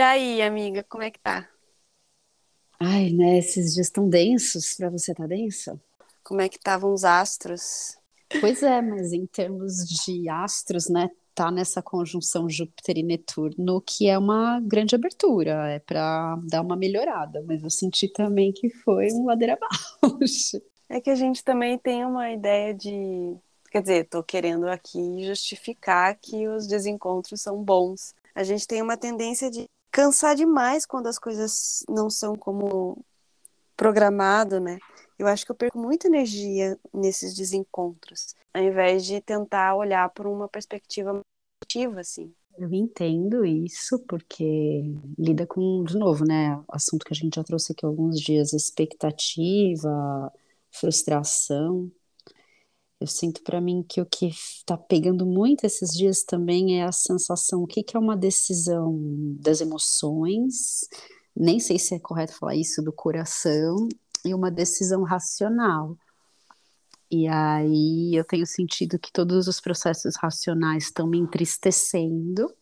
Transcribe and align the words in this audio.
E 0.00 0.02
aí, 0.02 0.40
amiga, 0.40 0.82
como 0.88 1.02
é 1.02 1.10
que 1.10 1.18
tá? 1.18 1.46
Ai, 2.80 3.10
né, 3.10 3.36
esses 3.36 3.74
dias 3.74 3.90
tão 3.90 4.08
densos, 4.08 4.74
para 4.74 4.88
você 4.88 5.12
tá 5.12 5.26
densa? 5.26 5.78
Como 6.24 6.40
é 6.40 6.48
que 6.48 6.56
estavam 6.56 6.94
os 6.94 7.04
astros? 7.04 7.98
Pois 8.40 8.62
é, 8.62 8.80
mas 8.80 9.12
em 9.12 9.26
termos 9.26 9.86
de 9.86 10.26
astros, 10.30 10.88
né, 10.88 11.10
tá 11.34 11.50
nessa 11.50 11.82
conjunção 11.82 12.48
Júpiter 12.48 12.96
e 12.96 13.02
Netuno, 13.02 13.82
que 13.82 14.08
é 14.08 14.16
uma 14.16 14.58
grande 14.60 14.94
abertura, 14.94 15.68
é 15.68 15.78
para 15.78 16.34
dar 16.48 16.62
uma 16.62 16.76
melhorada, 16.76 17.44
mas 17.46 17.62
eu 17.62 17.68
senti 17.68 18.08
também 18.08 18.54
que 18.54 18.70
foi 18.70 19.12
um 19.12 19.26
ladeira 19.26 19.58
abaixo. 20.00 20.62
É 20.88 20.98
que 20.98 21.10
a 21.10 21.14
gente 21.14 21.44
também 21.44 21.76
tem 21.78 22.06
uma 22.06 22.32
ideia 22.32 22.72
de, 22.72 23.36
quer 23.70 23.82
dizer, 23.82 24.08
tô 24.08 24.22
querendo 24.24 24.66
aqui 24.66 25.26
justificar 25.26 26.16
que 26.18 26.48
os 26.48 26.66
desencontros 26.66 27.42
são 27.42 27.62
bons. 27.62 28.14
A 28.34 28.42
gente 28.42 28.66
tem 28.66 28.80
uma 28.80 28.96
tendência 28.96 29.50
de 29.50 29.68
cansar 29.90 30.34
demais 30.34 30.86
quando 30.86 31.06
as 31.06 31.18
coisas 31.18 31.84
não 31.88 32.08
são 32.08 32.36
como 32.36 33.04
programado, 33.76 34.60
né? 34.60 34.78
Eu 35.18 35.26
acho 35.26 35.44
que 35.44 35.50
eu 35.50 35.56
perco 35.56 35.78
muita 35.78 36.06
energia 36.06 36.78
nesses 36.92 37.34
desencontros, 37.34 38.34
ao 38.54 38.62
invés 38.62 39.04
de 39.04 39.20
tentar 39.20 39.74
olhar 39.74 40.08
por 40.10 40.26
uma 40.26 40.48
perspectiva 40.48 41.20
positiva, 41.60 42.00
assim. 42.00 42.32
Eu 42.58 42.72
entendo 42.74 43.44
isso, 43.44 43.98
porque 44.06 44.82
lida 45.18 45.46
com, 45.46 45.84
de 45.84 45.96
novo, 45.96 46.24
né? 46.24 46.62
Assunto 46.68 47.04
que 47.04 47.12
a 47.12 47.16
gente 47.16 47.36
já 47.36 47.44
trouxe 47.44 47.72
aqui 47.72 47.86
alguns 47.86 48.20
dias: 48.20 48.52
expectativa, 48.52 50.32
frustração. 50.70 51.90
Eu 53.00 53.06
sinto 53.06 53.42
para 53.42 53.62
mim 53.62 53.82
que 53.82 54.00
o 54.00 54.04
que 54.04 54.26
está 54.26 54.76
pegando 54.76 55.24
muito 55.24 55.64
esses 55.64 55.90
dias 55.90 56.22
também 56.22 56.78
é 56.78 56.84
a 56.84 56.92
sensação, 56.92 57.62
o 57.62 57.66
que, 57.66 57.82
que 57.82 57.96
é 57.96 58.00
uma 58.00 58.14
decisão 58.14 58.94
das 59.40 59.62
emoções, 59.62 60.86
nem 61.34 61.58
sei 61.58 61.78
se 61.78 61.94
é 61.94 61.98
correto 61.98 62.34
falar 62.34 62.56
isso, 62.56 62.82
do 62.82 62.92
coração, 62.92 63.88
e 64.22 64.34
uma 64.34 64.50
decisão 64.50 65.02
racional. 65.02 65.96
E 67.10 67.26
aí 67.26 68.14
eu 68.14 68.22
tenho 68.22 68.46
sentido 68.46 68.98
que 68.98 69.10
todos 69.10 69.48
os 69.48 69.60
processos 69.62 70.14
racionais 70.16 70.84
estão 70.84 71.06
me 71.06 71.18
entristecendo, 71.18 72.54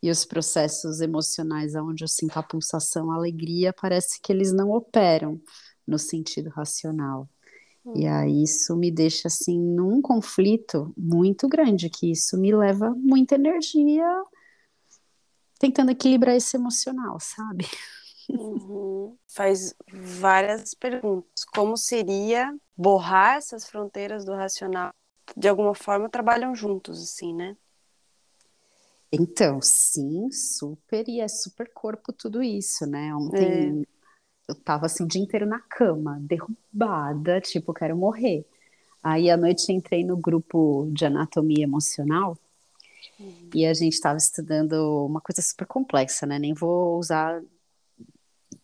e 0.00 0.08
os 0.08 0.24
processos 0.24 1.00
emocionais, 1.00 1.74
onde 1.74 2.04
eu 2.04 2.08
sinto 2.08 2.36
a 2.38 2.42
pulsação, 2.44 3.10
a 3.10 3.16
alegria, 3.16 3.72
parece 3.72 4.20
que 4.22 4.32
eles 4.32 4.52
não 4.52 4.70
operam 4.70 5.40
no 5.84 5.98
sentido 5.98 6.48
racional. 6.50 7.28
E 7.94 8.06
aí 8.06 8.42
isso 8.42 8.76
me 8.76 8.90
deixa 8.90 9.28
assim 9.28 9.58
num 9.58 10.02
conflito 10.02 10.92
muito 10.96 11.48
grande, 11.48 11.88
que 11.88 12.10
isso 12.10 12.36
me 12.38 12.54
leva 12.54 12.90
muita 12.96 13.36
energia 13.36 14.06
tentando 15.58 15.90
equilibrar 15.90 16.36
esse 16.36 16.56
emocional, 16.56 17.18
sabe? 17.20 17.66
Uhum. 18.28 19.16
Faz 19.28 19.74
várias 19.92 20.74
perguntas. 20.74 21.44
Como 21.54 21.76
seria 21.76 22.54
borrar 22.76 23.36
essas 23.36 23.66
fronteiras 23.66 24.24
do 24.24 24.32
racional? 24.32 24.92
De 25.36 25.48
alguma 25.48 25.74
forma 25.74 26.08
trabalham 26.08 26.54
juntos, 26.54 27.02
assim, 27.02 27.34
né? 27.34 27.56
Então, 29.12 29.60
sim, 29.62 30.30
super, 30.30 31.08
e 31.08 31.20
é 31.20 31.28
super 31.28 31.72
corpo 31.72 32.12
tudo 32.12 32.42
isso, 32.42 32.84
né? 32.86 33.14
Ontem 33.14 33.82
é 33.82 33.95
eu 34.48 34.54
tava 34.54 34.86
assim 34.86 35.04
o 35.04 35.08
dia 35.08 35.20
inteiro 35.22 35.46
na 35.46 35.60
cama, 35.60 36.18
derrubada, 36.20 37.40
tipo, 37.40 37.74
quero 37.74 37.96
morrer. 37.96 38.44
Aí 39.02 39.30
à 39.30 39.36
noite 39.36 39.72
entrei 39.72 40.04
no 40.04 40.16
grupo 40.16 40.88
de 40.92 41.04
anatomia 41.06 41.64
emocional 41.64 42.36
uhum. 43.18 43.50
e 43.54 43.66
a 43.66 43.74
gente 43.74 43.92
estava 43.92 44.16
estudando 44.16 45.06
uma 45.06 45.20
coisa 45.20 45.42
super 45.42 45.66
complexa, 45.66 46.26
né? 46.26 46.38
Nem 46.38 46.54
vou 46.54 46.98
usar 46.98 47.42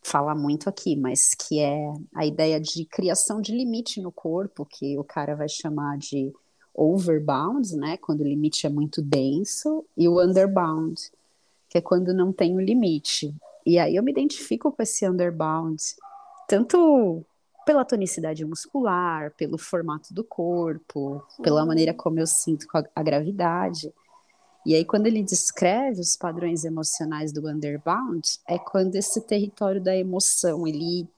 falar 0.02 0.34
muito 0.34 0.68
aqui, 0.68 0.96
mas 0.96 1.34
que 1.34 1.60
é 1.60 1.92
a 2.14 2.26
ideia 2.26 2.60
de 2.60 2.84
criação 2.84 3.40
de 3.40 3.52
limite 3.52 4.00
no 4.00 4.10
corpo, 4.10 4.66
que 4.66 4.98
o 4.98 5.04
cara 5.04 5.36
vai 5.36 5.48
chamar 5.48 5.96
de 5.96 6.32
overbound, 6.74 7.76
né? 7.76 7.96
Quando 7.98 8.20
o 8.22 8.26
limite 8.26 8.66
é 8.66 8.68
muito 8.68 9.00
denso, 9.00 9.84
e 9.96 10.08
o 10.08 10.20
underbound, 10.20 11.00
que 11.68 11.78
é 11.78 11.80
quando 11.80 12.12
não 12.12 12.32
tem 12.32 12.56
o 12.56 12.60
limite. 12.60 13.34
E 13.64 13.78
aí 13.78 13.96
eu 13.96 14.02
me 14.02 14.10
identifico 14.10 14.72
com 14.72 14.82
esse 14.82 15.08
underbound, 15.08 15.80
tanto 16.48 17.24
pela 17.64 17.84
tonicidade 17.84 18.44
muscular, 18.44 19.32
pelo 19.36 19.56
formato 19.56 20.12
do 20.12 20.24
corpo, 20.24 21.22
pela 21.42 21.64
maneira 21.64 21.94
como 21.94 22.18
eu 22.18 22.26
sinto 22.26 22.66
a, 22.74 22.84
a 22.96 23.02
gravidade. 23.02 23.92
E 24.64 24.74
aí, 24.74 24.84
quando 24.84 25.06
ele 25.06 25.22
descreve 25.22 26.00
os 26.00 26.16
padrões 26.16 26.64
emocionais 26.64 27.32
do 27.32 27.48
underbound, 27.48 28.38
é 28.46 28.58
quando 28.58 28.94
esse 28.94 29.20
território 29.20 29.80
da 29.80 29.96
emoção 29.96 30.66
ele 30.66 31.08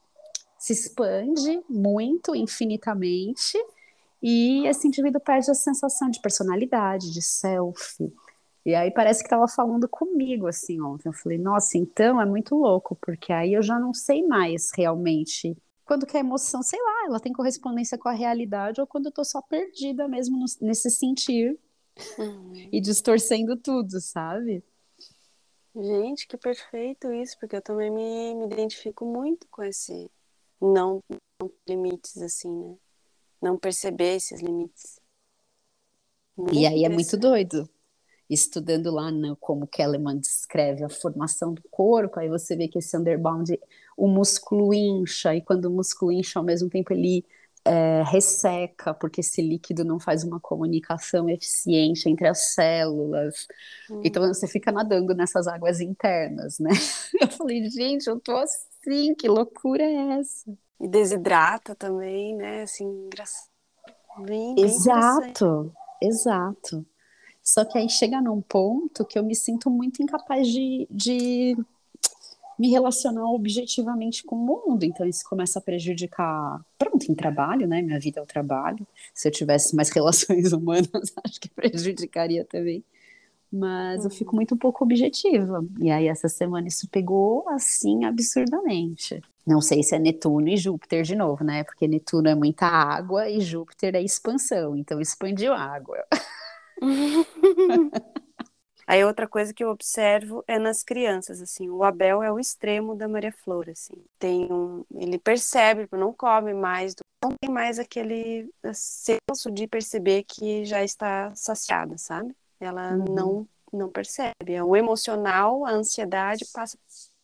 se 0.58 0.72
expande 0.72 1.62
muito, 1.68 2.34
infinitamente, 2.34 3.58
e 4.22 4.66
esse 4.66 4.88
indivíduo 4.88 5.20
perde 5.20 5.50
a 5.50 5.54
sensação 5.54 6.08
de 6.08 6.20
personalidade, 6.20 7.12
de 7.12 7.20
self, 7.20 8.10
e 8.64 8.74
aí 8.74 8.90
parece 8.90 9.20
que 9.20 9.26
estava 9.26 9.46
falando 9.46 9.88
comigo 9.88 10.46
assim 10.46 10.80
ontem. 10.80 11.08
Eu 11.08 11.12
falei, 11.12 11.38
nossa, 11.38 11.76
então 11.76 12.20
é 12.20 12.26
muito 12.26 12.54
louco, 12.54 12.96
porque 13.00 13.32
aí 13.32 13.54
eu 13.54 13.62
já 13.62 13.78
não 13.78 13.92
sei 13.92 14.26
mais 14.26 14.70
realmente 14.74 15.56
quando 15.84 16.06
que 16.06 16.16
a 16.16 16.20
emoção, 16.20 16.62
sei 16.62 16.80
lá, 16.80 17.04
ela 17.06 17.20
tem 17.20 17.32
correspondência 17.32 17.98
com 17.98 18.08
a 18.08 18.12
realidade 18.12 18.80
ou 18.80 18.86
quando 18.86 19.06
eu 19.06 19.12
tô 19.12 19.24
só 19.24 19.42
perdida 19.42 20.08
mesmo 20.08 20.38
no, 20.38 20.46
nesse 20.66 20.90
sentir 20.90 21.58
uhum. 22.18 22.52
e 22.72 22.80
distorcendo 22.80 23.56
tudo, 23.56 24.00
sabe? 24.00 24.64
Gente, 25.76 26.26
que 26.26 26.36
perfeito 26.36 27.12
isso, 27.12 27.36
porque 27.38 27.56
eu 27.56 27.62
também 27.62 27.90
me, 27.90 28.34
me 28.34 28.46
identifico 28.46 29.04
muito 29.04 29.46
com 29.50 29.62
esse 29.62 30.10
não, 30.60 31.02
não 31.40 31.50
limites 31.68 32.16
assim, 32.22 32.50
né? 32.50 32.76
Não 33.42 33.58
perceber 33.58 34.16
esses 34.16 34.40
limites. 34.40 34.98
Muito 36.36 36.54
e 36.54 36.66
aí 36.66 36.84
é 36.84 36.88
muito 36.88 37.16
doido, 37.16 37.68
estudando 38.28 38.90
lá 38.90 39.10
no, 39.10 39.36
como 39.36 39.66
Kellerman 39.66 40.18
descreve 40.18 40.84
a 40.84 40.88
formação 40.88 41.52
do 41.52 41.62
corpo, 41.70 42.18
aí 42.18 42.28
você 42.28 42.56
vê 42.56 42.68
que 42.68 42.78
esse 42.78 42.96
underbound, 42.96 43.58
o 43.96 44.08
músculo 44.08 44.72
incha, 44.72 45.34
e 45.34 45.40
quando 45.40 45.66
o 45.66 45.70
músculo 45.70 46.12
incha, 46.12 46.38
ao 46.38 46.44
mesmo 46.44 46.68
tempo 46.68 46.92
ele 46.92 47.24
é, 47.64 48.02
resseca, 48.06 48.92
porque 48.92 49.20
esse 49.20 49.40
líquido 49.40 49.84
não 49.84 49.98
faz 49.98 50.22
uma 50.22 50.38
comunicação 50.38 51.28
eficiente 51.28 52.08
entre 52.08 52.28
as 52.28 52.54
células. 52.54 53.46
Hum. 53.90 54.02
Então 54.04 54.26
você 54.26 54.46
fica 54.46 54.70
nadando 54.70 55.14
nessas 55.14 55.46
águas 55.46 55.80
internas, 55.80 56.58
né? 56.58 56.70
Eu 57.20 57.28
falei, 57.28 57.68
gente, 57.70 58.06
eu 58.08 58.20
tô 58.20 58.36
assim, 58.36 59.14
que 59.14 59.28
loucura 59.28 59.82
é 59.82 60.18
essa? 60.18 60.52
E 60.80 60.88
desidrata 60.88 61.74
também, 61.74 62.36
né? 62.36 62.62
Assim, 62.62 62.84
engraçado. 62.84 63.48
Bem, 64.18 64.54
bem 64.54 64.64
exato, 64.64 65.72
exato. 66.02 66.86
Só 67.44 67.62
que 67.62 67.76
aí 67.76 67.90
chega 67.90 68.22
num 68.22 68.40
ponto 68.40 69.04
que 69.04 69.18
eu 69.18 69.22
me 69.22 69.34
sinto 69.34 69.68
muito 69.68 70.02
incapaz 70.02 70.48
de, 70.48 70.88
de 70.90 71.54
me 72.58 72.70
relacionar 72.70 73.30
objetivamente 73.30 74.24
com 74.24 74.36
o 74.36 74.66
mundo. 74.66 74.82
Então 74.82 75.06
isso 75.06 75.28
começa 75.28 75.58
a 75.58 75.62
prejudicar, 75.62 76.64
pronto, 76.78 77.04
em 77.12 77.14
trabalho, 77.14 77.66
né? 77.66 77.82
Minha 77.82 78.00
vida 78.00 78.18
é 78.18 78.22
o 78.22 78.26
trabalho. 78.26 78.86
Se 79.12 79.28
eu 79.28 79.32
tivesse 79.32 79.76
mais 79.76 79.90
relações 79.92 80.54
humanas, 80.54 81.12
acho 81.22 81.38
que 81.38 81.50
prejudicaria 81.50 82.46
também. 82.46 82.82
Mas 83.52 84.04
eu 84.04 84.10
fico 84.10 84.30
uhum. 84.30 84.36
muito 84.36 84.56
pouco 84.56 84.82
objetiva. 84.82 85.62
E 85.78 85.90
aí 85.90 86.08
essa 86.08 86.28
semana 86.30 86.66
isso 86.66 86.88
pegou 86.88 87.46
assim 87.50 88.06
absurdamente. 88.06 89.20
Não 89.46 89.60
sei 89.60 89.82
se 89.82 89.94
é 89.94 89.98
Netuno 89.98 90.48
e 90.48 90.56
Júpiter 90.56 91.02
de 91.02 91.14
novo, 91.14 91.44
né? 91.44 91.62
Porque 91.62 91.86
Netuno 91.86 92.26
é 92.26 92.34
muita 92.34 92.66
água 92.66 93.28
e 93.28 93.40
Júpiter 93.42 93.94
é 93.94 94.02
expansão, 94.02 94.74
então 94.74 94.98
expandiu 94.98 95.52
a 95.52 95.60
água. 95.60 95.98
Aí 98.86 99.02
outra 99.02 99.26
coisa 99.26 99.54
que 99.54 99.64
eu 99.64 99.70
observo 99.70 100.44
é 100.46 100.58
nas 100.58 100.82
crianças, 100.82 101.40
assim, 101.40 101.70
o 101.70 101.82
Abel 101.82 102.22
é 102.22 102.30
o 102.30 102.38
extremo 102.38 102.94
da 102.94 103.08
Maria 103.08 103.32
Flor, 103.32 103.70
assim. 103.70 103.94
Tem 104.18 104.52
um, 104.52 104.84
ele 104.94 105.18
percebe, 105.18 105.88
não 105.92 106.12
come 106.12 106.52
mais, 106.52 106.94
não 107.22 107.34
tem 107.40 107.50
mais 107.50 107.78
aquele 107.78 108.50
senso 108.74 109.50
de 109.50 109.66
perceber 109.66 110.24
que 110.24 110.66
já 110.66 110.84
está 110.84 111.34
saciada, 111.34 111.96
sabe? 111.96 112.36
Ela 112.60 112.92
uhum. 112.92 113.14
não 113.14 113.48
não 113.72 113.88
percebe. 113.88 114.54
É 114.54 114.62
o 114.62 114.76
emocional, 114.76 115.66
a 115.66 115.72
ansiedade 115.72 116.44
passa 116.52 116.78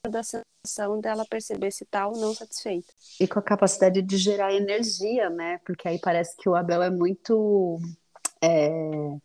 da 0.09 0.23
sensação 0.23 1.01
dela 1.01 1.25
perceber 1.29 1.71
se 1.71 1.85
tal 1.85 2.13
tá 2.13 2.19
não 2.19 2.35
satisfeita. 2.35 2.93
E 3.21 3.29
com 3.29 3.39
a 3.39 3.43
capacidade 3.43 4.03
de 4.03 4.17
gerar 4.17 4.53
energia, 4.53 5.31
né? 5.31 5.61
Porque 5.65 5.87
aí 5.87 5.99
parece 6.01 6.37
que 6.37 6.49
o 6.49 6.57
Abel 6.57 6.83
é 6.83 6.91
muito 6.91 7.79
é 8.43 9.17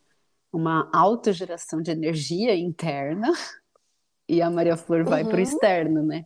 uma 0.56 0.88
autogeração 0.90 1.82
de 1.82 1.90
energia 1.90 2.56
interna 2.56 3.30
e 4.26 4.40
a 4.40 4.50
Maria 4.50 4.76
Flor 4.76 5.04
vai 5.04 5.22
uhum. 5.22 5.28
para 5.28 5.38
o 5.38 5.42
externo, 5.42 6.02
né? 6.02 6.24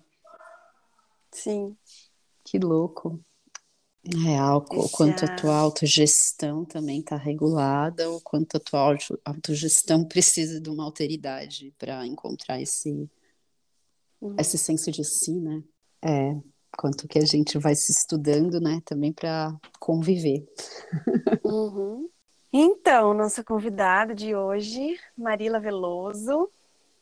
Sim. 1.33 1.77
Que 2.45 2.59
louco. 2.59 3.21
É, 4.05 4.41
o 4.55 4.89
quanto 4.89 5.25
a 5.25 5.37
tua 5.37 5.57
autogestão 5.57 6.65
também 6.65 7.01
está 7.01 7.17
regulada, 7.17 8.09
ou 8.09 8.21
quanto 8.21 8.57
a 8.57 8.61
tua 8.61 8.97
autogestão 9.25 10.05
precisa 10.05 10.59
de 10.61 10.71
uma 10.71 10.85
alteridade 10.85 11.75
para 11.77 12.07
encontrar 12.07 12.63
esse, 12.63 13.11
uhum. 14.21 14.37
esse 14.39 14.57
senso 14.57 14.91
de 14.91 15.05
si, 15.05 15.39
né? 15.39 15.63
É, 16.03 16.35
quanto 16.79 17.07
que 17.07 17.19
a 17.19 17.27
gente 17.27 17.59
vai 17.59 17.75
se 17.75 17.93
estudando, 17.93 18.59
né, 18.59 18.81
também 18.85 19.13
para 19.13 19.55
conviver. 19.79 20.47
Uhum. 21.45 22.09
Então, 22.53 23.15
nossa 23.15 23.45
convidada 23.45 24.13
de 24.13 24.35
hoje, 24.35 24.99
Marila 25.17 25.61
Veloso, 25.61 26.51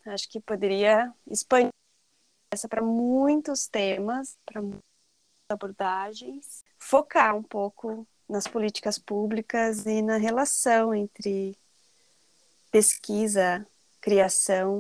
acho 0.05 0.29
que 0.29 0.41
poderia 0.41 1.12
expandir 1.27 1.71
essa 2.53 2.69
para 2.69 2.83
muitos 2.83 3.67
temas, 3.67 4.37
para 4.45 4.61
muitas 4.61 4.83
abordagens, 5.50 6.65
focar 6.79 7.35
um 7.35 7.43
pouco 7.43 8.06
nas 8.29 8.47
políticas 8.47 8.99
públicas 8.99 9.87
e 9.87 10.03
na 10.03 10.19
relação 10.19 10.95
entre 10.95 11.56
pesquisa, 12.71 13.67
criação. 14.03 14.79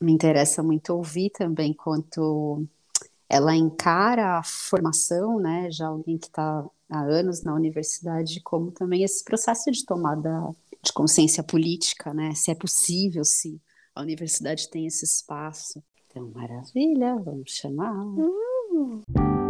Me 0.00 0.12
interessa 0.12 0.60
muito 0.60 0.92
ouvir 0.92 1.30
também 1.30 1.72
quanto 1.72 2.66
ela 3.30 3.54
encara 3.54 4.38
a 4.38 4.42
formação, 4.42 5.38
né? 5.38 5.70
Já 5.70 5.86
alguém 5.86 6.18
que 6.18 6.26
está 6.26 6.66
há 6.90 7.00
anos 7.00 7.44
na 7.44 7.54
universidade, 7.54 8.40
como 8.42 8.72
também 8.72 9.04
esse 9.04 9.24
processo 9.24 9.70
de 9.70 9.86
tomada 9.86 10.52
de 10.82 10.92
consciência 10.92 11.42
política, 11.44 12.12
né? 12.12 12.34
Se 12.34 12.50
é 12.50 12.54
possível, 12.56 13.24
se 13.24 13.62
a 13.94 14.02
universidade 14.02 14.68
tem 14.68 14.86
esse 14.86 15.04
espaço. 15.04 15.80
Então, 16.08 16.28
maravilha, 16.34 17.14
vamos 17.16 17.52
chamar. 17.52 17.94
Uhum. 17.94 19.49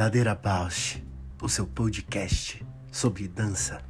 Ladeira 0.00 0.34
Bausch, 0.34 0.96
o 1.42 1.46
seu 1.46 1.66
podcast 1.66 2.66
sobre 2.90 3.28
dança. 3.28 3.82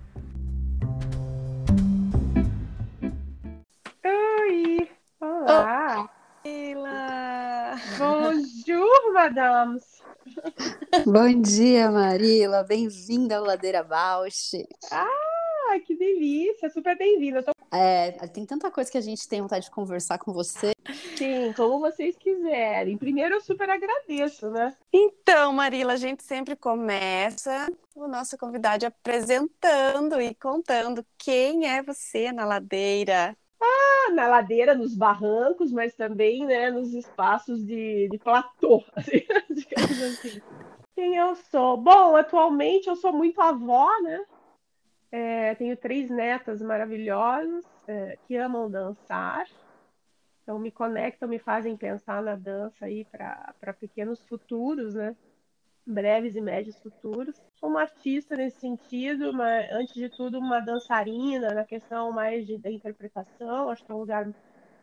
Oi! 4.05 4.91
Olá! 5.21 6.11
Marila! 6.45 7.77
Bonjour, 7.97 9.13
madames! 9.13 10.03
Bom 11.07 11.41
dia, 11.43 11.89
Marila! 11.93 12.65
Bem-vinda 12.65 13.37
ao 13.37 13.45
Ladeira 13.45 13.85
Bausch! 13.85 14.67
Ah, 14.91 15.30
que 15.79 15.95
delícia! 15.95 16.71
Super 16.71 16.97
bem-vinda! 16.97 17.43
Tô... 17.43 17.53
É, 17.73 18.11
tem 18.29 18.45
tanta 18.45 18.71
coisa 18.71 18.91
que 18.91 18.99
a 18.99 19.03
gente 19.03 19.29
tem 19.29 19.41
vontade 19.41 19.67
de 19.67 19.71
conversar 19.71 20.19
com 20.19 20.33
você. 20.33 20.73
Sim, 21.17 21.53
como 21.53 21.79
vocês 21.79 22.17
quiserem. 22.17 22.97
Primeiro, 22.97 23.37
eu 23.37 23.41
super 23.41 23.69
agradeço, 23.71 24.51
né? 24.51 24.75
Então, 24.93 25.53
Marila, 25.53 25.93
a 25.93 25.97
gente 25.97 26.25
sempre 26.25 26.57
começa 26.57 27.71
o 27.95 28.09
nosso 28.09 28.37
convidado 28.37 28.87
apresentando 28.87 30.21
e 30.21 30.35
contando 30.35 31.05
quem 31.19 31.69
é 31.69 31.83
você 31.83 32.33
na 32.33 32.45
ladeira. 32.45 33.37
Ah, 33.61 34.11
na 34.13 34.27
ladeira, 34.27 34.75
nos 34.75 34.97
barrancos, 34.97 35.71
mas 35.71 35.95
também 35.95 36.47
né, 36.47 36.71
nos 36.71 36.95
espaços 36.95 37.65
de, 37.65 38.09
de 38.09 38.19
platô, 38.19 38.83
assim, 38.97 39.23
digamos 39.51 40.03
assim. 40.03 40.41
Quem 40.95 41.17
eu 41.17 41.37
sou? 41.51 41.77
Bom, 41.77 42.17
atualmente 42.17 42.89
eu 42.89 42.97
sou 42.97 43.13
muito 43.13 43.41
avó, 43.41 43.89
né? 44.03 44.25
É, 45.13 45.55
tenho 45.57 45.77
três 45.77 46.09
netas 46.09 46.63
maravilhosas 46.63 47.65
é, 47.87 48.17
que 48.27 48.37
amam 48.37 48.71
dançar. 48.71 49.45
Então 50.43 50.59
me 50.59 50.71
conectam, 50.71 51.29
me 51.29 51.39
fazem 51.39 51.77
pensar 51.77 52.23
na 52.23 52.37
dança 52.37 52.85
aí 52.87 53.05
para 53.05 53.73
pequenos 53.79 54.21
futuros, 54.27 54.95
né? 54.95 55.17
Breves 55.87 56.37
e 56.37 56.41
médios 56.41 56.79
futuros. 56.81 57.41
Sou 57.59 57.69
uma 57.69 57.83
artista 57.83 58.37
nesse 58.37 58.61
sentido, 58.61 59.33
mas 59.33 59.71
antes 59.73 59.95
de 59.95 60.09
tudo 60.09 60.39
uma 60.39 60.61
dançarina 60.61 61.53
na 61.53 61.65
questão 61.65 62.13
mais 62.13 62.47
de, 62.47 62.59
da 62.59 62.71
interpretação. 62.71 63.71
Acho 63.71 63.85
que 63.85 63.91
é 63.91 63.95
um 63.95 63.99
lugar 63.99 64.33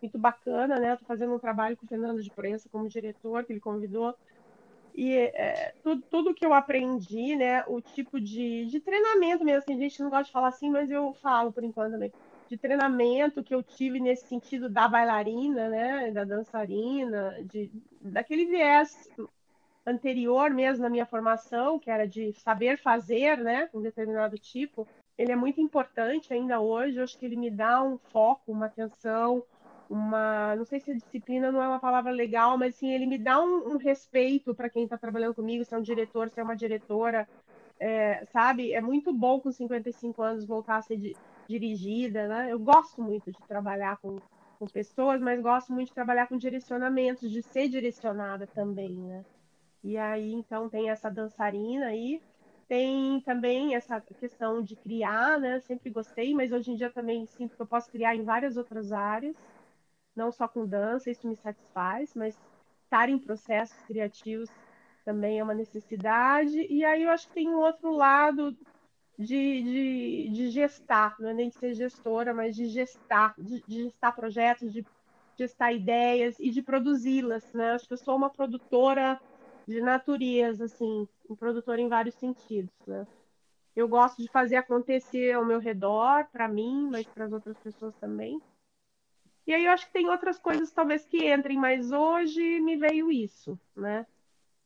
muito 0.01 0.17
bacana, 0.17 0.79
né? 0.79 0.93
Estou 0.93 1.07
fazendo 1.07 1.33
um 1.33 1.39
trabalho 1.39 1.77
com 1.77 1.85
o 1.85 1.89
Fernando 1.89 2.21
de 2.21 2.31
Prensa 2.31 2.69
como 2.69 2.89
diretor, 2.89 3.45
que 3.45 3.53
ele 3.53 3.59
convidou. 3.59 4.15
E 4.97 5.15
é, 5.15 5.75
tudo, 5.83 6.01
tudo 6.09 6.33
que 6.33 6.43
eu 6.43 6.55
aprendi, 6.55 7.35
né? 7.35 7.63
O 7.67 7.79
tipo 7.79 8.19
de, 8.19 8.65
de 8.65 8.79
treinamento 8.79 9.45
mesmo, 9.45 9.59
assim, 9.59 9.75
a 9.75 9.79
gente 9.79 10.01
não 10.01 10.09
gosta 10.09 10.25
de 10.25 10.31
falar 10.31 10.47
assim, 10.47 10.71
mas 10.71 10.89
eu 10.89 11.13
falo 11.13 11.53
por 11.53 11.63
enquanto 11.63 11.91
também 11.91 12.11
de 12.49 12.57
treinamento 12.57 13.43
que 13.43 13.53
eu 13.53 13.61
tive 13.61 13.99
nesse 13.99 14.25
sentido 14.25 14.69
da 14.69 14.87
bailarina, 14.87 15.69
né, 15.69 16.11
da 16.11 16.23
dançarina, 16.23 17.37
de, 17.43 17.69
daquele 18.01 18.45
viés 18.45 19.09
anterior 19.85 20.49
mesmo 20.49 20.83
na 20.83 20.89
minha 20.89 21.05
formação, 21.05 21.77
que 21.77 21.91
era 21.91 22.07
de 22.07 22.33
saber 22.33 22.77
fazer, 22.77 23.37
né, 23.37 23.69
um 23.73 23.81
determinado 23.81 24.37
tipo, 24.37 24.87
ele 25.17 25.31
é 25.31 25.35
muito 25.35 25.59
importante 25.59 26.33
ainda 26.33 26.59
hoje. 26.59 26.97
Eu 26.97 27.03
acho 27.03 27.17
que 27.17 27.25
ele 27.25 27.35
me 27.35 27.49
dá 27.49 27.83
um 27.83 27.97
foco, 27.97 28.51
uma 28.51 28.67
atenção, 28.67 29.43
uma, 29.89 30.55
não 30.55 30.65
sei 30.65 30.79
se 30.79 30.93
disciplina 30.93 31.51
não 31.51 31.61
é 31.61 31.67
uma 31.67 31.79
palavra 31.79 32.11
legal, 32.11 32.57
mas 32.57 32.75
assim, 32.75 32.91
ele 32.91 33.05
me 33.05 33.17
dá 33.17 33.41
um, 33.41 33.73
um 33.73 33.77
respeito 33.77 34.53
para 34.53 34.69
quem 34.69 34.83
está 34.83 34.97
trabalhando 34.97 35.35
comigo, 35.35 35.63
se 35.63 35.73
é 35.73 35.77
um 35.77 35.81
diretor, 35.81 36.29
se 36.29 36.39
é 36.39 36.43
uma 36.43 36.55
diretora, 36.55 37.27
é, 37.79 38.25
sabe? 38.25 38.73
É 38.73 38.81
muito 38.81 39.13
bom 39.13 39.39
com 39.39 39.51
55 39.51 40.21
anos 40.21 40.45
voltar 40.45 40.77
a 40.77 40.81
ser 40.81 40.97
di 40.97 41.15
dirigida, 41.47 42.27
né? 42.27 42.51
Eu 42.51 42.59
gosto 42.59 43.01
muito 43.01 43.31
de 43.31 43.39
trabalhar 43.47 43.95
com, 44.01 44.19
com 44.59 44.65
pessoas, 44.65 45.21
mas 45.21 45.41
gosto 45.41 45.71
muito 45.71 45.87
de 45.87 45.93
trabalhar 45.93 46.27
com 46.27 46.37
direcionamentos, 46.37 47.31
de 47.31 47.41
ser 47.41 47.69
direcionada 47.69 48.45
também, 48.47 48.93
né? 48.93 49.23
E 49.81 49.97
aí, 49.97 50.33
então, 50.33 50.67
tem 50.67 50.89
essa 50.89 51.09
dançarina 51.09 51.85
aí, 51.85 52.21
tem 52.67 53.21
também 53.21 53.75
essa 53.75 54.01
questão 54.01 54.61
de 54.61 54.75
criar, 54.75 55.39
né? 55.39 55.61
Sempre 55.61 55.89
gostei, 55.89 56.33
mas 56.33 56.51
hoje 56.51 56.71
em 56.71 56.75
dia 56.75 56.89
também 56.89 57.25
sinto 57.27 57.55
que 57.55 57.61
eu 57.61 57.67
posso 57.67 57.89
criar 57.89 58.13
em 58.13 58.25
várias 58.25 58.57
outras 58.57 58.91
áreas 58.91 59.33
não 60.17 60.31
só 60.31 60.47
com 60.47 60.65
dança, 60.65 61.11
isso 61.11 61.27
me 61.27 61.35
satisfaz, 61.35 62.13
mas 62.15 62.37
estar 62.83 63.07
em 63.07 63.19
processos 63.19 63.81
criativos 63.83 64.49
também 65.05 65.39
é 65.39 65.43
uma 65.43 65.53
necessidade. 65.53 66.59
E 66.69 66.83
aí 66.83 67.03
eu 67.03 67.11
acho 67.11 67.27
que 67.27 67.35
tem 67.35 67.47
um 67.47 67.59
outro 67.59 67.91
lado 67.91 68.57
de, 69.17 69.63
de, 69.63 70.29
de 70.31 70.49
gestar, 70.49 71.15
não 71.19 71.29
é 71.29 71.33
nem 71.33 71.49
de 71.49 71.55
ser 71.55 71.73
gestora, 71.73 72.33
mas 72.33 72.55
de 72.55 72.65
gestar, 72.65 73.33
de, 73.37 73.63
de 73.67 73.83
gestar 73.83 74.11
projetos, 74.11 74.73
de 74.73 74.85
gestar 75.37 75.71
ideias 75.71 76.35
e 76.39 76.49
de 76.49 76.61
produzi-las, 76.61 77.51
né? 77.53 77.71
Acho 77.71 77.87
que 77.87 77.93
eu 77.93 77.97
sou 77.97 78.15
uma 78.15 78.29
produtora 78.29 79.19
de 79.67 79.81
natureza, 79.81 80.65
assim, 80.65 81.07
um 81.29 81.35
produtora 81.35 81.79
em 81.79 81.87
vários 81.87 82.15
sentidos, 82.15 82.73
né? 82.87 83.05
Eu 83.75 83.87
gosto 83.87 84.21
de 84.21 84.27
fazer 84.29 84.55
acontecer 84.55 85.33
ao 85.33 85.45
meu 85.45 85.59
redor, 85.59 86.25
para 86.31 86.47
mim, 86.47 86.89
mas 86.91 87.05
para 87.07 87.25
as 87.25 87.31
outras 87.31 87.57
pessoas 87.59 87.95
também. 87.97 88.41
E 89.47 89.53
aí 89.53 89.65
eu 89.65 89.71
acho 89.71 89.87
que 89.87 89.93
tem 89.93 90.09
outras 90.09 90.37
coisas 90.37 90.69
talvez 90.71 91.05
que 91.05 91.33
entrem, 91.33 91.57
mas 91.57 91.93
hoje 91.93 92.59
me 92.59 92.75
veio 92.75 93.09
isso, 93.09 93.57
né? 93.73 94.05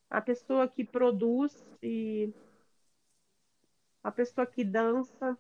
A 0.10 0.20
pessoa 0.20 0.68
que 0.68 0.84
produz 0.84 1.64
e 1.84 2.34
a 4.04 4.12
pessoa 4.12 4.48
que 4.48 4.64
dança 4.64 5.38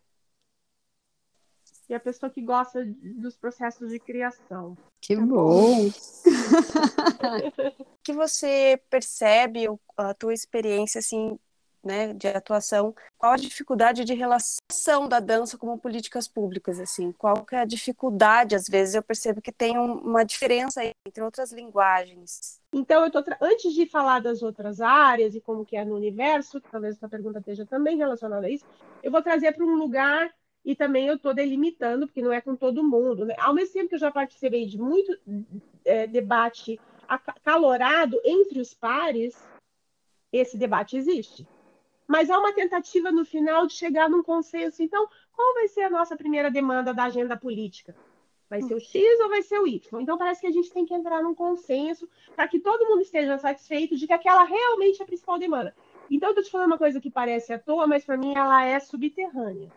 e 1.89 1.93
a 1.95 1.99
pessoa 1.99 2.29
que 2.29 2.41
gosta 2.41 2.85
dos 2.85 3.35
processos 3.35 3.91
de 3.91 3.99
criação. 3.99 4.77
Que 5.01 5.15
tá 5.15 5.25
bom! 5.25 5.89
que 8.03 8.13
você 8.13 8.79
percebe 8.89 9.65
a 9.97 10.13
tua 10.13 10.33
experiência 10.33 10.99
assim 10.99 11.37
né, 11.83 12.13
de 12.13 12.27
atuação, 12.27 12.93
qual 13.17 13.33
a 13.33 13.37
dificuldade 13.37 14.05
de 14.05 14.13
relação 14.13 15.07
da 15.07 15.19
dança 15.19 15.57
como 15.57 15.77
políticas 15.77 16.27
públicas, 16.27 16.79
assim, 16.79 17.11
qual 17.11 17.45
que 17.45 17.55
é 17.55 17.59
a 17.59 17.65
dificuldade, 17.65 18.55
às 18.55 18.67
vezes 18.67 18.95
eu 18.95 19.03
percebo 19.03 19.41
que 19.41 19.51
tem 19.51 19.77
uma 19.77 20.23
diferença 20.23 20.81
entre 21.05 21.23
outras 21.23 21.51
linguagens. 21.51 22.59
Então, 22.73 23.03
eu 23.03 23.11
tô 23.11 23.21
tra... 23.23 23.37
antes 23.41 23.73
de 23.73 23.85
falar 23.85 24.19
das 24.19 24.41
outras 24.41 24.79
áreas 24.79 25.35
e 25.35 25.41
como 25.41 25.65
que 25.65 25.75
é 25.75 25.83
no 25.83 25.95
universo, 25.95 26.61
talvez 26.61 26.95
essa 26.95 27.09
pergunta 27.09 27.39
esteja 27.39 27.65
também 27.65 27.97
relacionada 27.97 28.47
a 28.47 28.49
isso, 28.49 28.65
eu 29.03 29.11
vou 29.11 29.21
trazer 29.21 29.51
para 29.53 29.65
um 29.65 29.75
lugar 29.75 30.31
e 30.63 30.75
também 30.75 31.07
eu 31.07 31.15
estou 31.15 31.33
delimitando, 31.33 32.05
porque 32.05 32.21
não 32.21 32.31
é 32.31 32.39
com 32.39 32.55
todo 32.55 32.83
mundo. 32.83 33.25
Né? 33.25 33.35
Ao 33.39 33.53
mesmo 33.53 33.73
tempo 33.73 33.89
que 33.89 33.95
eu 33.95 33.99
já 33.99 34.11
participei 34.11 34.67
de 34.67 34.77
muito 34.77 35.17
é, 35.83 36.05
debate 36.05 36.79
acalorado 37.07 38.21
entre 38.23 38.61
os 38.61 38.73
pares, 38.73 39.35
esse 40.31 40.57
debate 40.57 40.95
existe 40.95 41.45
mas 42.11 42.29
há 42.29 42.37
uma 42.37 42.51
tentativa 42.51 43.09
no 43.09 43.23
final 43.23 43.65
de 43.65 43.73
chegar 43.73 44.09
num 44.09 44.21
consenso. 44.21 44.83
Então, 44.83 45.07
qual 45.33 45.53
vai 45.53 45.69
ser 45.69 45.83
a 45.83 45.89
nossa 45.89 46.17
primeira 46.17 46.51
demanda 46.51 46.93
da 46.93 47.05
agenda 47.05 47.37
política? 47.37 47.95
Vai 48.49 48.61
ser 48.61 48.75
o 48.75 48.79
X 48.81 49.01
ou 49.21 49.29
vai 49.29 49.41
ser 49.41 49.59
o 49.59 49.65
Y? 49.65 50.01
Então, 50.01 50.17
parece 50.17 50.41
que 50.41 50.47
a 50.47 50.51
gente 50.51 50.69
tem 50.73 50.85
que 50.85 50.93
entrar 50.93 51.23
num 51.23 51.33
consenso 51.33 52.09
para 52.35 52.49
que 52.49 52.59
todo 52.59 52.85
mundo 52.85 53.01
esteja 53.01 53.37
satisfeito 53.37 53.95
de 53.95 54.05
que 54.05 54.11
aquela 54.11 54.43
realmente 54.43 54.99
é 54.99 55.03
a 55.03 55.07
principal 55.07 55.39
demanda. 55.39 55.73
Então, 56.09 56.27
eu 56.27 56.31
estou 56.31 56.43
te 56.43 56.51
falando 56.51 56.67
uma 56.67 56.77
coisa 56.77 56.99
que 56.99 57.09
parece 57.09 57.53
à 57.53 57.57
toa, 57.57 57.87
mas 57.87 58.03
para 58.03 58.17
mim 58.17 58.33
ela 58.35 58.65
é 58.65 58.77
subterrânea. 58.77 59.71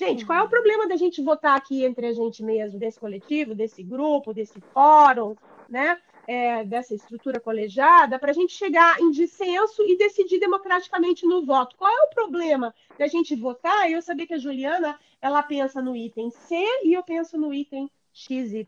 Gente, 0.00 0.26
qual 0.26 0.40
é 0.40 0.42
o 0.42 0.48
problema 0.48 0.88
da 0.88 0.96
gente 0.96 1.22
votar 1.22 1.56
aqui 1.56 1.84
entre 1.84 2.08
a 2.08 2.12
gente 2.12 2.42
mesmo, 2.42 2.76
desse 2.76 2.98
coletivo, 2.98 3.54
desse 3.54 3.84
grupo, 3.84 4.34
desse 4.34 4.60
fórum, 4.74 5.36
né? 5.68 5.96
É, 6.26 6.64
dessa 6.64 6.94
estrutura 6.94 7.40
colegiada 7.40 8.18
para 8.18 8.30
a 8.30 8.34
gente 8.34 8.52
chegar 8.52 9.00
em 9.00 9.10
dissenso 9.10 9.82
e 9.82 9.96
decidir 9.96 10.38
democraticamente 10.38 11.26
no 11.26 11.44
voto. 11.44 11.76
Qual 11.76 11.90
é 11.90 12.02
o 12.04 12.10
problema 12.10 12.74
da 12.98 13.06
gente 13.06 13.34
votar 13.34 13.90
eu 13.90 14.00
saber 14.00 14.26
que 14.26 14.34
a 14.34 14.38
Juliana 14.38 14.98
ela 15.20 15.42
pensa 15.42 15.82
no 15.82 15.96
item 15.96 16.30
C 16.30 16.54
e 16.84 16.92
eu 16.92 17.02
penso 17.02 17.38
no 17.38 17.52
item 17.52 17.90
XY? 18.12 18.66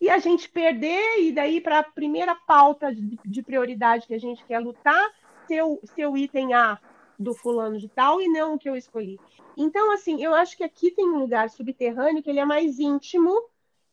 E 0.00 0.08
a 0.08 0.18
gente 0.18 0.48
perder, 0.48 1.22
e 1.22 1.32
daí 1.32 1.60
para 1.60 1.80
a 1.80 1.82
primeira 1.82 2.34
pauta 2.34 2.94
de, 2.94 3.18
de, 3.24 3.42
prioridade 3.42 4.06
que 4.06 4.14
a 4.14 4.20
gente 4.20 4.44
quer 4.44 4.60
lutar, 4.60 5.10
seu, 5.46 5.80
seu 5.94 6.16
item 6.16 6.54
A 6.54 6.78
do 7.18 7.34
fulano 7.34 7.78
de 7.78 7.88
tal 7.88 8.20
e 8.20 8.28
não 8.28 8.54
o 8.54 8.58
que 8.58 8.68
eu 8.68 8.76
escolhi. 8.76 9.18
Então, 9.56 9.90
assim, 9.92 10.22
eu 10.22 10.34
acho 10.34 10.56
que 10.56 10.62
aqui 10.62 10.92
tem 10.92 11.04
um 11.04 11.18
lugar 11.18 11.50
subterrâneo 11.50 12.22
que 12.22 12.30
ele 12.30 12.38
é 12.38 12.44
mais 12.44 12.78
íntimo, 12.78 13.34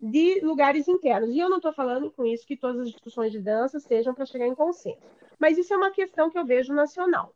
de 0.06 0.40
lugares 0.42 0.88
internos. 0.88 1.32
E 1.32 1.40
eu 1.40 1.50
não 1.50 1.58
estou 1.58 1.74
falando 1.74 2.12
com 2.12 2.26
isso 2.26 2.46
que 2.46 2.56
todas 2.56 2.82
as 2.82 2.92
discussões 2.92 3.32
de 3.32 3.40
dança 3.40 3.80
sejam 3.80 4.14
para 4.14 4.26
chegar 4.26 4.48
em 4.48 4.56
consenso. 4.56 5.02
Mas 5.40 5.58
isso 5.58 5.74
é 5.74 5.78
uma 5.78 5.92
questão 5.92 6.30
que 6.30 6.38
eu 6.38 6.46
vejo 6.46 6.74
nacional, 6.74 7.34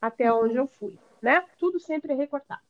até 0.00 0.32
uhum. 0.32 0.44
onde 0.44 0.56
eu 0.56 0.66
fui, 0.66 0.98
né? 1.22 1.44
Tudo 1.58 1.78
sempre 1.78 2.12
é 2.12 2.16
recortado. 2.16 2.62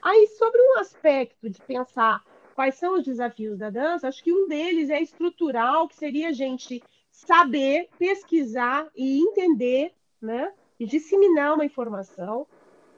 Aí, 0.00 0.28
sobre 0.38 0.60
um 0.60 0.78
aspecto 0.78 1.50
de 1.50 1.60
pensar 1.62 2.22
quais 2.54 2.76
são 2.76 2.94
os 2.94 3.04
desafios 3.04 3.58
da 3.58 3.68
dança, 3.68 4.06
acho 4.06 4.22
que 4.22 4.32
um 4.32 4.46
deles 4.46 4.90
é 4.90 5.02
estrutural, 5.02 5.88
que 5.88 5.96
seria 5.96 6.28
a 6.28 6.32
gente 6.32 6.82
saber, 7.10 7.88
pesquisar 7.98 8.88
e 8.94 9.18
entender, 9.18 9.92
né? 10.20 10.52
E 10.78 10.86
disseminar 10.86 11.54
uma 11.54 11.64
informação 11.64 12.46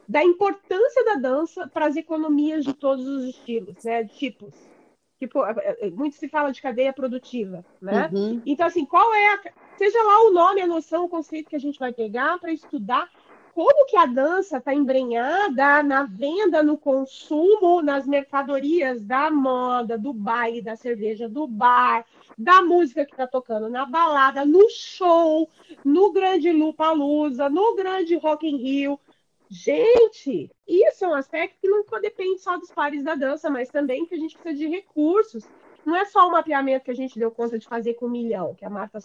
da 0.08 0.22
importância 0.22 1.04
da 1.04 1.14
dança 1.14 1.66
para 1.68 1.86
as 1.86 1.96
economias 1.96 2.64
de 2.64 2.74
todos 2.74 3.06
os 3.06 3.24
estilos, 3.24 3.82
né? 3.82 4.04
Tipos 4.04 4.54
Tipo, 5.18 5.40
muito 5.94 6.16
se 6.16 6.28
fala 6.28 6.52
de 6.52 6.60
cadeia 6.60 6.92
produtiva, 6.92 7.64
né? 7.80 8.10
Uhum. 8.12 8.42
Então, 8.44 8.66
assim, 8.66 8.84
qual 8.84 9.14
é 9.14 9.34
a. 9.34 9.40
Seja 9.78 10.02
lá 10.02 10.22
o 10.26 10.32
nome, 10.32 10.60
a 10.60 10.66
noção, 10.66 11.04
o 11.04 11.08
conceito 11.08 11.48
que 11.48 11.56
a 11.56 11.60
gente 11.60 11.78
vai 11.78 11.92
pegar 11.92 12.38
para 12.38 12.52
estudar 12.52 13.08
como 13.56 13.86
que 13.86 13.96
a 13.96 14.04
dança 14.04 14.58
está 14.58 14.74
embrenhada 14.74 15.82
na 15.82 16.02
venda, 16.02 16.62
no 16.62 16.76
consumo, 16.76 17.80
nas 17.80 18.06
mercadorias 18.06 19.02
da 19.02 19.30
moda, 19.30 19.96
do 19.96 20.12
baile, 20.12 20.60
da 20.60 20.76
cerveja, 20.76 21.26
do 21.26 21.46
bar, 21.46 22.04
da 22.36 22.60
música 22.60 23.06
que 23.06 23.12
está 23.12 23.26
tocando 23.26 23.70
na 23.70 23.86
balada, 23.86 24.44
no 24.44 24.68
show, 24.68 25.48
no 25.82 26.12
grande 26.12 26.52
Lupalusa, 26.52 27.48
no 27.48 27.74
grande 27.74 28.14
Rock 28.16 28.46
in 28.46 28.56
Rio, 28.58 29.00
Gente, 29.48 30.50
isso 30.66 31.04
é 31.04 31.08
um 31.08 31.14
aspecto 31.14 31.56
que 31.60 31.68
não 31.68 31.84
depende 32.00 32.40
só 32.40 32.56
dos 32.58 32.70
pares 32.70 33.04
da 33.04 33.14
dança, 33.14 33.48
mas 33.48 33.68
também 33.68 34.04
que 34.04 34.14
a 34.14 34.18
gente 34.18 34.36
precisa 34.36 34.64
de 34.64 34.68
recursos. 34.68 35.44
Não 35.84 35.94
é 35.94 36.04
só 36.04 36.26
o 36.26 36.32
mapeamento 36.32 36.84
que 36.84 36.90
a 36.90 36.94
gente 36.94 37.18
deu 37.18 37.30
conta 37.30 37.58
de 37.58 37.66
fazer 37.66 37.94
com 37.94 38.06
o 38.06 38.10
milhão, 38.10 38.54
que 38.54 38.64
a 38.64 38.70
Marta, 38.70 38.98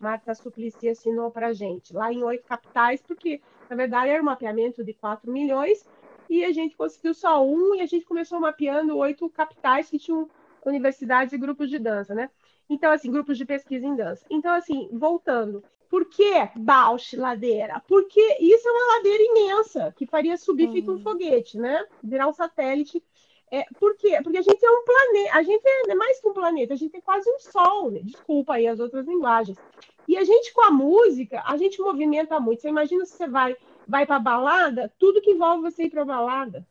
Marta 0.00 0.32
Suplicy 0.34 0.88
assinou 0.88 1.30
para 1.30 1.48
a 1.48 1.52
gente, 1.52 1.92
lá 1.92 2.12
em 2.12 2.22
oito 2.22 2.44
capitais, 2.44 3.02
porque, 3.02 3.40
na 3.68 3.74
verdade, 3.74 4.10
era 4.10 4.22
um 4.22 4.26
mapeamento 4.26 4.84
de 4.84 4.94
4 4.94 5.30
milhões, 5.30 5.84
e 6.28 6.44
a 6.44 6.52
gente 6.52 6.76
conseguiu 6.76 7.12
só 7.12 7.44
um, 7.44 7.74
e 7.74 7.80
a 7.80 7.86
gente 7.86 8.06
começou 8.06 8.38
mapeando 8.38 8.96
oito 8.96 9.28
capitais 9.28 9.90
que 9.90 9.98
tinham 9.98 10.30
universidades 10.64 11.32
e 11.32 11.38
grupos 11.38 11.68
de 11.68 11.80
dança, 11.80 12.14
né? 12.14 12.30
Então, 12.68 12.92
assim, 12.92 13.10
grupos 13.10 13.36
de 13.36 13.44
pesquisa 13.44 13.84
em 13.84 13.96
dança. 13.96 14.24
Então, 14.30 14.54
assim, 14.54 14.88
voltando, 14.92 15.64
por 15.90 16.04
que 16.04 16.48
Bausch 16.56 17.16
ladeira? 17.16 17.82
Porque 17.88 18.36
isso 18.38 18.66
é 18.66 18.70
uma 18.70 18.94
ladeira 18.94 19.22
imensa, 19.24 19.92
que 19.96 20.06
faria 20.06 20.36
subir 20.36 20.68
uhum. 20.68 20.72
fica 20.72 20.92
um 20.92 21.02
foguete, 21.02 21.58
né? 21.58 21.84
Virar 22.02 22.28
um 22.28 22.32
satélite. 22.32 23.02
É, 23.50 23.64
por 23.80 23.96
quê? 23.96 24.20
Porque 24.22 24.38
a 24.38 24.42
gente 24.42 24.64
é 24.64 24.70
um 24.70 24.84
planeta, 24.84 25.36
a 25.36 25.42
gente 25.42 25.62
é 25.66 25.94
mais 25.96 26.20
que 26.20 26.28
um 26.28 26.32
planeta, 26.32 26.74
a 26.74 26.76
gente 26.76 26.96
é 26.96 27.00
quase 27.00 27.28
um 27.28 27.40
sol, 27.40 27.90
né? 27.90 28.00
desculpa 28.04 28.54
aí 28.54 28.68
as 28.68 28.78
outras 28.78 29.04
linguagens. 29.04 29.58
E 30.06 30.16
a 30.16 30.22
gente 30.22 30.54
com 30.54 30.62
a 30.62 30.70
música, 30.70 31.42
a 31.44 31.56
gente 31.56 31.80
movimenta 31.80 32.38
muito. 32.38 32.62
Você 32.62 32.68
imagina 32.68 33.04
se 33.04 33.16
você 33.16 33.26
vai 33.26 33.56
vai 33.88 34.06
para 34.06 34.20
balada, 34.20 34.92
tudo 34.96 35.20
que 35.20 35.32
envolve 35.32 35.62
você 35.62 35.84
ir 35.84 35.90
para 35.90 36.04
balada. 36.04 36.64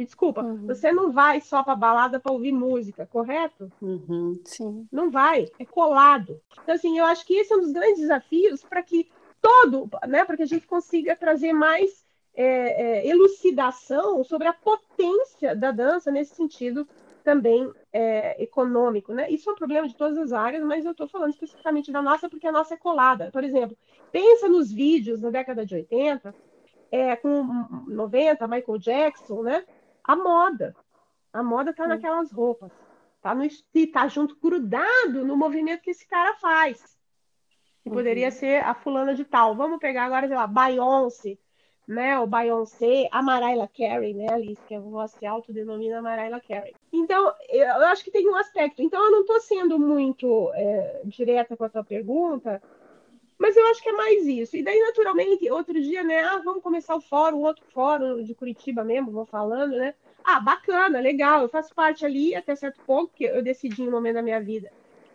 E 0.00 0.04
desculpa, 0.06 0.42
uhum. 0.42 0.66
você 0.66 0.90
não 0.90 1.12
vai 1.12 1.42
só 1.42 1.62
para 1.62 1.76
balada 1.76 2.18
para 2.18 2.32
ouvir 2.32 2.52
música, 2.52 3.04
correto? 3.04 3.70
Uhum. 3.82 4.40
Sim. 4.46 4.88
Não 4.90 5.10
vai, 5.10 5.46
é 5.58 5.64
colado. 5.66 6.40
Então, 6.62 6.74
assim, 6.74 6.98
eu 6.98 7.04
acho 7.04 7.26
que 7.26 7.34
esse 7.34 7.52
é 7.52 7.56
um 7.56 7.60
dos 7.60 7.70
grandes 7.70 8.00
desafios 8.00 8.64
para 8.64 8.82
que 8.82 9.10
todo, 9.42 9.90
né, 10.08 10.24
para 10.24 10.38
que 10.38 10.42
a 10.42 10.46
gente 10.46 10.66
consiga 10.66 11.14
trazer 11.14 11.52
mais 11.52 12.02
é, 12.34 12.46
é, 13.02 13.06
elucidação 13.08 14.24
sobre 14.24 14.48
a 14.48 14.54
potência 14.54 15.54
da 15.54 15.70
dança 15.70 16.10
nesse 16.10 16.34
sentido 16.34 16.88
também 17.22 17.70
é, 17.92 18.42
econômico, 18.42 19.12
né? 19.12 19.30
Isso 19.30 19.50
é 19.50 19.52
um 19.52 19.56
problema 19.56 19.86
de 19.86 19.94
todas 19.94 20.16
as 20.16 20.32
áreas, 20.32 20.64
mas 20.64 20.86
eu 20.86 20.92
estou 20.92 21.08
falando 21.08 21.32
especificamente 21.32 21.92
da 21.92 22.00
nossa 22.00 22.26
porque 22.26 22.46
a 22.46 22.52
nossa 22.52 22.72
é 22.72 22.78
colada. 22.78 23.28
Por 23.30 23.44
exemplo, 23.44 23.76
pensa 24.10 24.48
nos 24.48 24.72
vídeos 24.72 25.20
da 25.20 25.28
década 25.28 25.66
de 25.66 25.74
80, 25.74 26.34
é, 26.90 27.14
com 27.16 27.44
90, 27.86 28.48
Michael 28.48 28.78
Jackson, 28.78 29.42
né? 29.42 29.62
A 30.04 30.16
moda. 30.16 30.74
A 31.32 31.42
moda 31.42 31.70
está 31.70 31.86
naquelas 31.86 32.32
roupas. 32.32 32.72
tá, 33.22 33.34
no, 33.34 33.46
tá 33.92 34.08
junto, 34.08 34.36
grudado 34.36 35.24
no 35.24 35.36
movimento 35.36 35.82
que 35.82 35.90
esse 35.90 36.06
cara 36.06 36.34
faz. 36.34 36.98
Que 37.82 37.88
uhum. 37.88 37.94
poderia 37.94 38.30
ser 38.30 38.64
a 38.64 38.74
fulana 38.74 39.14
de 39.14 39.24
tal. 39.24 39.54
Vamos 39.54 39.78
pegar 39.78 40.04
agora, 40.04 40.26
sei 40.26 40.36
lá, 40.36 40.46
Beyoncé, 40.46 41.38
né? 41.86 42.18
O 42.18 42.26
Beyoncé, 42.26 43.08
a 43.10 43.22
Mariah 43.22 43.68
Carey, 43.68 44.14
né, 44.14 44.26
Alice, 44.30 44.62
que 44.66 44.74
a 44.74 44.80
voz 44.80 45.12
se 45.12 45.24
autodenomina 45.24 46.02
Mariah 46.02 46.40
Carey. 46.40 46.74
Então, 46.92 47.32
eu 47.48 47.86
acho 47.86 48.04
que 48.04 48.10
tem 48.10 48.28
um 48.28 48.36
aspecto. 48.36 48.82
Então, 48.82 49.02
eu 49.04 49.10
não 49.10 49.20
estou 49.20 49.40
sendo 49.40 49.78
muito 49.78 50.50
é, 50.54 51.02
direta 51.04 51.56
com 51.56 51.64
a 51.64 51.68
tua 51.68 51.84
pergunta, 51.84 52.62
mas 53.40 53.56
eu 53.56 53.66
acho 53.68 53.82
que 53.82 53.88
é 53.88 53.92
mais 53.92 54.26
isso. 54.26 54.54
E 54.54 54.62
daí, 54.62 54.78
naturalmente, 54.80 55.50
outro 55.50 55.80
dia, 55.80 56.04
né? 56.04 56.22
Ah, 56.22 56.42
vamos 56.44 56.62
começar 56.62 56.94
o 56.94 57.00
fórum, 57.00 57.38
outro 57.38 57.64
fórum 57.72 58.22
de 58.22 58.34
Curitiba 58.34 58.84
mesmo, 58.84 59.10
vou 59.10 59.24
falando, 59.24 59.76
né? 59.76 59.94
Ah, 60.22 60.38
bacana, 60.38 61.00
legal, 61.00 61.40
eu 61.40 61.48
faço 61.48 61.74
parte 61.74 62.04
ali 62.04 62.34
até 62.34 62.54
certo 62.54 62.82
ponto, 62.84 63.14
que 63.14 63.24
eu 63.24 63.42
decidi 63.42 63.80
um 63.82 63.90
momento 63.90 64.16
da 64.16 64.22
minha 64.22 64.40
vida 64.40 64.70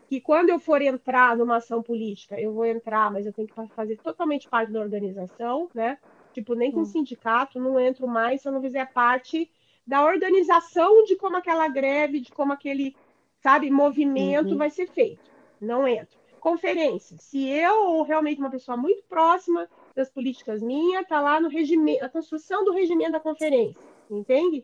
que 0.07 0.21
quando 0.21 0.49
eu 0.49 0.59
for 0.59 0.81
entrar 0.81 1.35
numa 1.35 1.57
ação 1.57 1.81
política, 1.81 2.39
eu 2.39 2.53
vou 2.53 2.65
entrar, 2.65 3.11
mas 3.11 3.25
eu 3.25 3.33
tenho 3.33 3.47
que 3.47 3.55
fazer 3.75 3.97
totalmente 3.97 4.47
parte 4.47 4.71
da 4.71 4.79
organização, 4.79 5.67
né? 5.73 5.97
Tipo, 6.33 6.53
nem 6.53 6.71
com 6.71 6.81
hum. 6.81 6.85
sindicato, 6.85 7.59
não 7.59 7.79
entro 7.79 8.07
mais 8.07 8.41
se 8.41 8.47
eu 8.47 8.51
não 8.51 8.61
fizer 8.61 8.85
parte 8.93 9.49
da 9.85 10.03
organização 10.03 11.03
de 11.05 11.15
como 11.15 11.37
aquela 11.37 11.67
greve, 11.67 12.19
de 12.19 12.31
como 12.31 12.53
aquele, 12.53 12.95
sabe, 13.41 13.71
movimento 13.71 14.51
uhum. 14.51 14.57
vai 14.57 14.69
ser 14.69 14.87
feito. 14.87 15.23
Não 15.59 15.87
entro 15.87 16.17
conferência. 16.45 17.17
Se 17.17 17.49
eu, 17.49 17.85
ou 17.85 18.03
realmente 18.03 18.39
uma 18.39 18.51
pessoa 18.51 18.77
muito 18.77 19.01
próxima 19.09 19.67
das 19.95 20.11
políticas 20.11 20.61
minhas, 20.61 21.01
está 21.01 21.19
lá 21.19 21.41
no 21.41 21.49
regimento, 21.49 22.05
a 22.05 22.09
construção 22.09 22.63
do 22.63 22.71
regimento 22.71 23.13
da 23.13 23.19
conferência, 23.19 23.81
entende? 24.11 24.63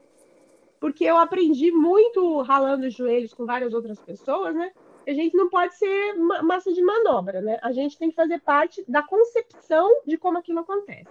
Porque 0.80 1.04
eu 1.04 1.18
aprendi 1.18 1.72
muito 1.72 2.40
ralando 2.44 2.86
os 2.86 2.94
joelhos 2.94 3.34
com 3.34 3.48
várias 3.48 3.74
outras 3.74 4.00
pessoas, 4.00 4.54
né? 4.54 4.72
A 5.08 5.14
gente 5.14 5.36
não 5.36 5.50
pode 5.50 5.74
ser 5.74 6.14
massa 6.44 6.72
de 6.72 6.84
manobra, 6.84 7.42
né? 7.42 7.58
A 7.64 7.72
gente 7.72 7.98
tem 7.98 8.12
que 8.12 8.16
fazer 8.16 8.40
parte 8.42 8.86
da 8.88 9.02
concepção 9.02 9.90
de 10.06 10.20
como 10.20 10.38
aquilo 10.38 10.60
acontece. 10.60 11.10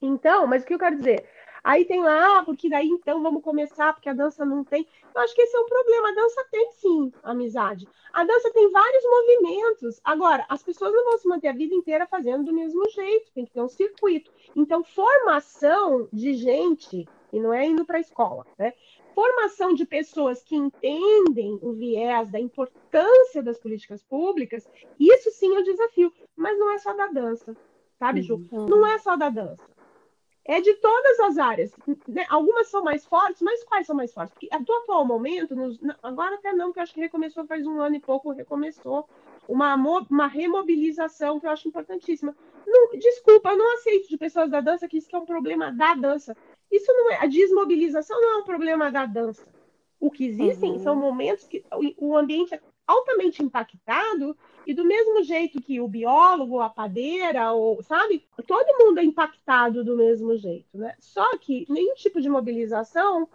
Então, 0.00 0.46
mas 0.46 0.62
o 0.62 0.66
que 0.66 0.72
eu 0.72 0.78
quero 0.78 0.96
dizer? 0.96 1.28
Aí 1.64 1.86
tem 1.86 2.02
lá, 2.02 2.40
ah, 2.40 2.44
porque 2.44 2.68
daí 2.68 2.86
então 2.88 3.22
vamos 3.22 3.42
começar, 3.42 3.94
porque 3.94 4.10
a 4.10 4.12
dança 4.12 4.44
não 4.44 4.62
tem. 4.62 4.86
Eu 5.14 5.22
acho 5.22 5.34
que 5.34 5.40
esse 5.40 5.56
é 5.56 5.58
o 5.58 5.64
problema. 5.64 6.10
A 6.10 6.14
dança 6.14 6.46
tem 6.50 6.70
sim 6.72 7.10
amizade. 7.22 7.88
A 8.12 8.22
dança 8.22 8.52
tem 8.52 8.70
vários 8.70 9.02
movimentos. 9.02 9.98
Agora, 10.04 10.44
as 10.50 10.62
pessoas 10.62 10.92
não 10.92 11.04
vão 11.06 11.16
se 11.16 11.26
manter 11.26 11.48
a 11.48 11.54
vida 11.54 11.74
inteira 11.74 12.06
fazendo 12.06 12.44
do 12.44 12.52
mesmo 12.52 12.86
jeito, 12.90 13.32
tem 13.32 13.46
que 13.46 13.52
ter 13.52 13.62
um 13.62 13.68
circuito. 13.68 14.30
Então, 14.54 14.84
formação 14.84 16.06
de 16.12 16.34
gente, 16.34 17.08
e 17.32 17.40
não 17.40 17.54
é 17.54 17.64
indo 17.64 17.86
para 17.86 17.96
a 17.96 18.00
escola, 18.00 18.44
né? 18.58 18.74
Formação 19.14 19.72
de 19.72 19.86
pessoas 19.86 20.42
que 20.42 20.54
entendem 20.54 21.58
o 21.62 21.72
viés 21.72 22.30
da 22.30 22.38
importância 22.38 23.42
das 23.42 23.58
políticas 23.58 24.02
públicas, 24.02 24.68
isso 25.00 25.30
sim 25.30 25.56
é 25.56 25.60
o 25.60 25.64
desafio. 25.64 26.12
Mas 26.36 26.58
não 26.58 26.70
é 26.70 26.78
só 26.78 26.92
da 26.92 27.06
dança, 27.06 27.56
sabe, 27.98 28.20
Ju? 28.20 28.42
Uhum. 28.52 28.66
Não 28.66 28.86
é 28.86 28.98
só 28.98 29.16
da 29.16 29.30
dança 29.30 29.73
é 30.44 30.60
de 30.60 30.74
todas 30.74 31.20
as 31.20 31.38
áreas. 31.38 31.72
Né? 32.06 32.26
Algumas 32.28 32.68
são 32.68 32.84
mais 32.84 33.06
fortes, 33.06 33.40
mas 33.40 33.64
quais 33.64 33.86
são 33.86 33.96
mais 33.96 34.12
fortes? 34.12 34.34
Porque 34.34 34.48
do 34.58 34.72
atual 34.72 35.04
momento, 35.04 35.56
nos, 35.56 35.78
agora 36.02 36.34
até 36.36 36.52
não, 36.52 36.72
que 36.72 36.78
eu 36.78 36.82
acho 36.82 36.92
que 36.92 37.00
recomeçou 37.00 37.46
faz 37.46 37.66
um 37.66 37.80
ano 37.80 37.96
e 37.96 38.00
pouco, 38.00 38.30
recomeçou 38.32 39.08
uma, 39.48 39.74
uma 40.10 40.26
remobilização 40.26 41.40
que 41.40 41.46
eu 41.46 41.50
acho 41.50 41.68
importantíssima. 41.68 42.36
Não, 42.66 42.90
desculpa, 42.98 43.50
eu 43.50 43.56
não 43.56 43.74
aceito 43.74 44.08
de 44.08 44.18
pessoas 44.18 44.50
da 44.50 44.60
dança 44.60 44.88
que 44.88 44.98
isso 44.98 45.08
que 45.08 45.16
é 45.16 45.18
um 45.18 45.26
problema 45.26 45.72
da 45.72 45.94
dança. 45.94 46.36
Isso 46.70 46.92
não 46.92 47.12
é. 47.12 47.16
A 47.22 47.26
desmobilização 47.26 48.20
não 48.20 48.30
é 48.30 48.36
um 48.38 48.44
problema 48.44 48.90
da 48.90 49.06
dança. 49.06 49.46
O 50.00 50.10
que 50.10 50.26
existem 50.26 50.72
uhum. 50.72 50.78
são 50.78 50.96
momentos 50.96 51.46
que 51.46 51.64
o, 51.98 52.08
o 52.08 52.16
ambiente 52.16 52.54
é 52.54 52.60
altamente 52.86 53.42
impactado 53.42 54.36
e 54.66 54.74
do 54.74 54.84
mesmo 54.84 55.22
jeito 55.22 55.60
que 55.60 55.80
o 55.80 55.88
biólogo, 55.88 56.60
a 56.60 56.70
padeira, 56.70 57.52
ou, 57.52 57.82
sabe? 57.82 58.24
Todo 58.46 58.78
mundo 58.78 58.98
é 58.98 59.04
impactado 59.04 59.84
do 59.84 59.96
mesmo 59.96 60.36
jeito, 60.36 60.78
né? 60.78 60.94
Só 60.98 61.36
que 61.38 61.66
nenhum 61.68 61.94
tipo 61.94 62.20
de 62.20 62.28
mobilização 62.28 63.28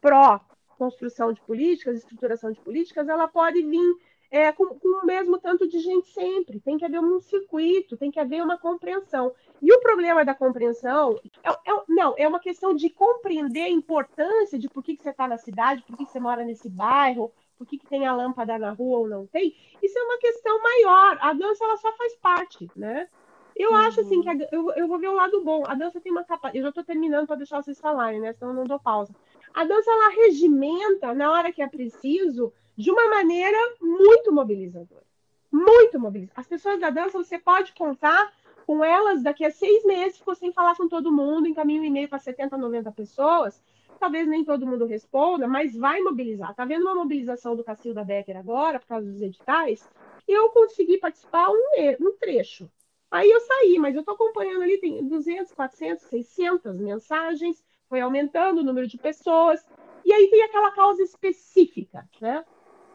pró 0.00 0.40
construção 0.74 1.32
de 1.32 1.40
políticas, 1.40 1.98
estruturação 1.98 2.52
de 2.52 2.60
políticas, 2.60 3.08
ela 3.08 3.28
pode 3.28 3.62
vir 3.62 3.96
é, 4.30 4.50
com, 4.52 4.66
com, 4.66 5.02
o 5.02 5.06
mesmo 5.06 5.38
tanto 5.38 5.68
de 5.68 5.78
gente 5.78 6.08
sempre. 6.08 6.60
Tem 6.60 6.76
que 6.76 6.84
haver 6.84 7.00
um 7.00 7.20
circuito, 7.20 7.96
tem 7.96 8.10
que 8.10 8.20
haver 8.20 8.42
uma 8.42 8.58
compreensão. 8.58 9.32
E 9.62 9.72
o 9.72 9.80
problema 9.80 10.24
da 10.24 10.34
compreensão 10.34 11.18
é, 11.42 11.50
é 11.50 11.82
não, 11.88 12.14
é 12.18 12.26
uma 12.26 12.40
questão 12.40 12.74
de 12.74 12.90
compreender 12.90 13.62
a 13.62 13.70
importância 13.70 14.58
de 14.58 14.68
por 14.68 14.82
que, 14.82 14.96
que 14.96 15.02
você 15.02 15.10
está 15.10 15.28
na 15.28 15.38
cidade, 15.38 15.82
por 15.82 15.96
que, 15.96 16.04
que 16.04 16.12
você 16.12 16.20
mora 16.20 16.44
nesse 16.44 16.68
bairro, 16.68 17.32
por 17.64 17.70
que, 17.70 17.78
que 17.78 17.86
tem 17.86 18.06
a 18.06 18.14
lâmpada 18.14 18.58
na 18.58 18.72
rua 18.72 18.98
ou 18.98 19.08
não 19.08 19.26
tem, 19.26 19.54
isso 19.82 19.98
é 19.98 20.02
uma 20.02 20.18
questão 20.18 20.62
maior. 20.62 21.18
A 21.20 21.32
dança 21.32 21.64
ela 21.64 21.76
só 21.78 21.92
faz 21.92 22.14
parte, 22.16 22.70
né? 22.76 23.08
Eu 23.56 23.70
uhum. 23.70 23.76
acho 23.76 24.00
assim 24.00 24.20
que 24.20 24.28
a, 24.28 24.36
eu, 24.52 24.70
eu 24.72 24.88
vou 24.88 24.98
ver 24.98 25.08
o 25.08 25.14
lado 25.14 25.42
bom. 25.42 25.62
A 25.66 25.74
dança 25.74 26.00
tem 26.00 26.12
uma 26.12 26.24
capacidade. 26.24 26.58
Eu 26.58 26.62
já 26.64 26.68
estou 26.68 26.84
terminando 26.84 27.26
para 27.26 27.36
deixar 27.36 27.62
vocês 27.62 27.80
falarem, 27.80 28.20
né? 28.20 28.32
Senão 28.32 28.52
eu 28.52 28.56
não 28.56 28.64
dou 28.64 28.78
pausa. 28.78 29.14
A 29.52 29.64
dança 29.64 29.90
ela 29.90 30.10
regimenta 30.10 31.14
na 31.14 31.30
hora 31.32 31.52
que 31.52 31.62
é 31.62 31.68
preciso 31.68 32.52
de 32.76 32.90
uma 32.90 33.08
maneira 33.08 33.56
muito 33.80 34.32
mobilizadora. 34.32 35.04
Muito 35.50 35.98
mobilizadora. 35.98 36.40
As 36.40 36.46
pessoas 36.46 36.80
da 36.80 36.90
dança 36.90 37.22
você 37.22 37.38
pode 37.38 37.72
contar 37.72 38.32
com 38.66 38.84
elas 38.84 39.22
daqui 39.22 39.44
a 39.44 39.50
seis 39.50 39.84
meses, 39.84 40.18
ficou 40.18 40.34
sem 40.34 40.52
falar 40.52 40.74
com 40.74 40.88
todo 40.88 41.12
mundo, 41.12 41.46
encaminha 41.46 41.80
um 41.80 41.84
e-mail 41.84 42.08
para 42.08 42.18
70, 42.18 42.56
90 42.56 42.90
pessoas 42.92 43.62
talvez 44.04 44.28
nem 44.28 44.44
todo 44.44 44.66
mundo 44.66 44.84
responda, 44.84 45.48
mas 45.48 45.74
vai 45.74 45.98
mobilizar. 46.02 46.50
Está 46.50 46.66
vendo 46.66 46.82
uma 46.82 46.94
mobilização 46.94 47.56
do 47.56 47.64
Cacilda 47.64 48.04
Becker 48.04 48.36
agora, 48.36 48.78
por 48.78 48.86
causa 48.86 49.10
dos 49.10 49.22
editais, 49.22 49.88
eu 50.28 50.50
consegui 50.50 50.98
participar 50.98 51.48
um, 51.48 51.62
um 52.00 52.12
trecho. 52.18 52.70
Aí 53.10 53.30
eu 53.30 53.40
saí, 53.40 53.78
mas 53.78 53.94
eu 53.94 54.00
estou 54.00 54.14
acompanhando 54.14 54.62
ali, 54.62 54.76
tem 54.76 55.08
200, 55.08 55.52
400, 55.52 56.04
600 56.04 56.78
mensagens, 56.80 57.64
foi 57.88 58.00
aumentando 58.00 58.60
o 58.60 58.64
número 58.64 58.86
de 58.86 58.98
pessoas, 58.98 59.64
e 60.04 60.12
aí 60.12 60.28
tem 60.28 60.42
aquela 60.42 60.70
causa 60.72 61.02
específica, 61.02 62.06
né? 62.20 62.44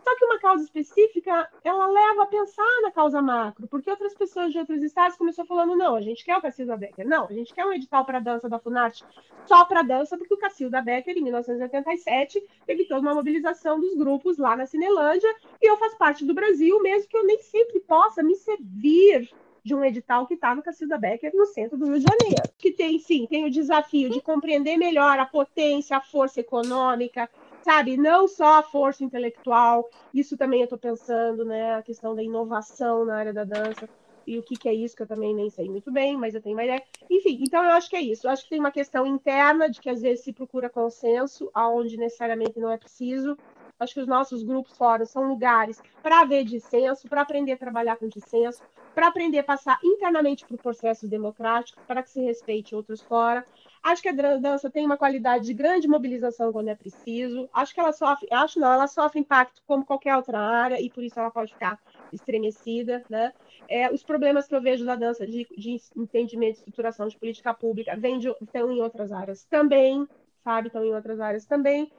Só 0.03 0.17
que 0.17 0.25
uma 0.25 0.39
causa 0.39 0.63
específica, 0.63 1.49
ela 1.63 1.87
leva 1.87 2.23
a 2.23 2.27
pensar 2.27 2.81
na 2.81 2.91
causa 2.91 3.21
macro, 3.21 3.67
porque 3.67 3.89
outras 3.89 4.13
pessoas 4.13 4.51
de 4.51 4.59
outros 4.59 4.81
estados 4.81 5.17
começaram 5.17 5.47
falando, 5.47 5.75
não, 5.75 5.95
a 5.95 6.01
gente 6.01 6.23
quer 6.23 6.37
o 6.37 6.41
Cacilda 6.41 6.77
Becker, 6.77 7.07
não, 7.07 7.25
a 7.25 7.33
gente 7.33 7.53
quer 7.53 7.65
um 7.65 7.73
edital 7.73 8.05
para 8.05 8.19
dança 8.19 8.49
da 8.49 8.59
Funarte 8.59 9.03
só 9.45 9.65
para 9.65 9.81
dança, 9.81 10.17
porque 10.17 10.33
o 10.33 10.37
Cacilda 10.37 10.81
Becker, 10.81 11.17
em 11.17 11.21
1987, 11.21 12.43
teve 12.65 12.85
toda 12.85 13.01
uma 13.01 13.13
mobilização 13.13 13.79
dos 13.79 13.95
grupos 13.95 14.37
lá 14.37 14.55
na 14.55 14.65
Cinelândia, 14.65 15.29
e 15.61 15.69
eu 15.69 15.77
faço 15.77 15.97
parte 15.97 16.25
do 16.25 16.33
Brasil, 16.33 16.81
mesmo 16.81 17.09
que 17.09 17.17
eu 17.17 17.25
nem 17.25 17.39
sempre 17.41 17.79
possa 17.81 18.23
me 18.23 18.35
servir 18.35 19.29
de 19.63 19.75
um 19.75 19.83
edital 19.83 20.25
que 20.25 20.33
está 20.33 20.55
no 20.55 20.63
Cacilda 20.63 20.97
Becker, 20.97 21.31
no 21.35 21.45
centro 21.45 21.77
do 21.77 21.85
Rio 21.85 21.99
de 21.99 22.05
Janeiro. 22.05 22.43
Que 22.57 22.71
tem, 22.71 22.97
sim, 22.99 23.27
tem 23.27 23.45
o 23.45 23.51
desafio 23.51 24.09
de 24.09 24.21
compreender 24.21 24.77
melhor 24.77 25.19
a 25.19 25.25
potência, 25.25 25.97
a 25.97 26.01
força 26.01 26.39
econômica, 26.39 27.29
sabe, 27.61 27.97
não 27.97 28.27
só 28.27 28.59
a 28.59 28.63
força 28.63 29.03
intelectual, 29.03 29.87
isso 30.13 30.37
também 30.37 30.61
eu 30.61 30.65
estou 30.65 30.79
pensando, 30.79 31.45
né, 31.45 31.75
a 31.75 31.83
questão 31.83 32.15
da 32.15 32.23
inovação 32.23 33.05
na 33.05 33.17
área 33.17 33.33
da 33.33 33.43
dança, 33.43 33.89
e 34.27 34.37
o 34.37 34.43
que, 34.43 34.57
que, 34.57 34.69
é 34.69 34.73
isso, 34.73 34.95
que 34.95 35.01
eu 35.01 35.07
também 35.07 35.33
nem 35.33 35.49
sei 35.49 35.67
muito 35.67 35.91
bem, 35.91 36.15
mas 36.15 36.35
eu 36.35 36.41
tenho 36.41 36.55
uma 36.55 36.63
ideia. 36.63 36.83
Enfim, 37.09 37.39
então 37.41 37.63
eu 37.63 37.71
acho 37.71 37.89
que 37.89 37.95
é 37.95 38.01
isso. 38.01 38.27
Eu 38.27 38.31
acho 38.31 38.43
que 38.43 38.49
tem 38.49 38.59
uma 38.59 38.71
questão 38.71 39.05
interna 39.07 39.67
de 39.69 39.79
que 39.79 39.89
às 39.89 40.01
vezes 40.01 40.23
se 40.23 40.31
procura 40.33 40.69
consenso, 40.69 41.49
aonde 41.53 41.97
necessariamente 41.97 42.59
não 42.59 42.71
é 42.71 42.77
preciso. 42.77 43.35
Acho 43.79 43.93
que 43.95 44.01
os 44.01 44.07
nossos 44.07 44.43
grupos 44.43 44.75
fora 44.77 45.05
são 45.05 45.23
lugares 45.27 45.81
para 46.01 46.25
ver 46.25 46.43
dissenso, 46.43 47.07
para 47.07 47.21
aprender 47.21 47.53
a 47.53 47.57
trabalhar 47.57 47.95
com 47.97 48.07
dissenso, 48.07 48.61
para 48.93 49.07
aprender 49.07 49.39
a 49.39 49.43
passar 49.43 49.79
internamente 49.83 50.45
por 50.45 50.59
processos 50.59 51.09
democráticos, 51.09 51.81
para 51.87 52.03
que 52.03 52.11
se 52.11 52.21
respeite 52.21 52.75
outros 52.75 53.01
fora. 53.01 53.43
Acho 53.81 54.01
que 54.01 54.09
a 54.09 54.37
dança 54.37 54.69
tem 54.69 54.85
uma 54.85 54.97
qualidade 54.97 55.45
de 55.45 55.53
grande 55.53 55.87
mobilização 55.87 56.51
quando 56.51 56.67
é 56.67 56.75
preciso. 56.75 57.49
Acho 57.53 57.73
que 57.73 57.79
ela 57.79 57.93
sofre, 57.93 58.27
acho 58.31 58.59
não, 58.59 58.71
ela 58.71 58.87
sofre 58.87 59.19
impacto 59.19 59.61
como 59.65 59.85
qualquer 59.85 60.15
outra 60.15 60.39
área 60.39 60.81
e 60.81 60.89
por 60.89 61.03
isso 61.03 61.19
ela 61.19 61.31
pode 61.31 61.53
ficar 61.53 61.79
estremecida, 62.11 63.03
né? 63.09 63.33
É, 63.67 63.91
os 63.91 64.03
problemas 64.03 64.47
que 64.47 64.55
eu 64.55 64.61
vejo 64.61 64.83
da 64.85 64.95
dança 64.95 65.25
de, 65.25 65.47
de 65.57 65.77
entendimento 65.95 66.53
de 66.53 66.59
estruturação 66.59 67.07
de 67.07 67.17
política 67.17 67.53
pública 67.53 67.95
vem 67.95 68.19
de, 68.19 68.27
estão 68.41 68.71
em 68.71 68.81
outras 68.81 69.11
áreas 69.11 69.45
também, 69.45 70.07
sabe? 70.43 70.67
Estão 70.67 70.83
em 70.83 70.93
outras 70.93 71.19
áreas 71.19 71.45
também. 71.45 71.91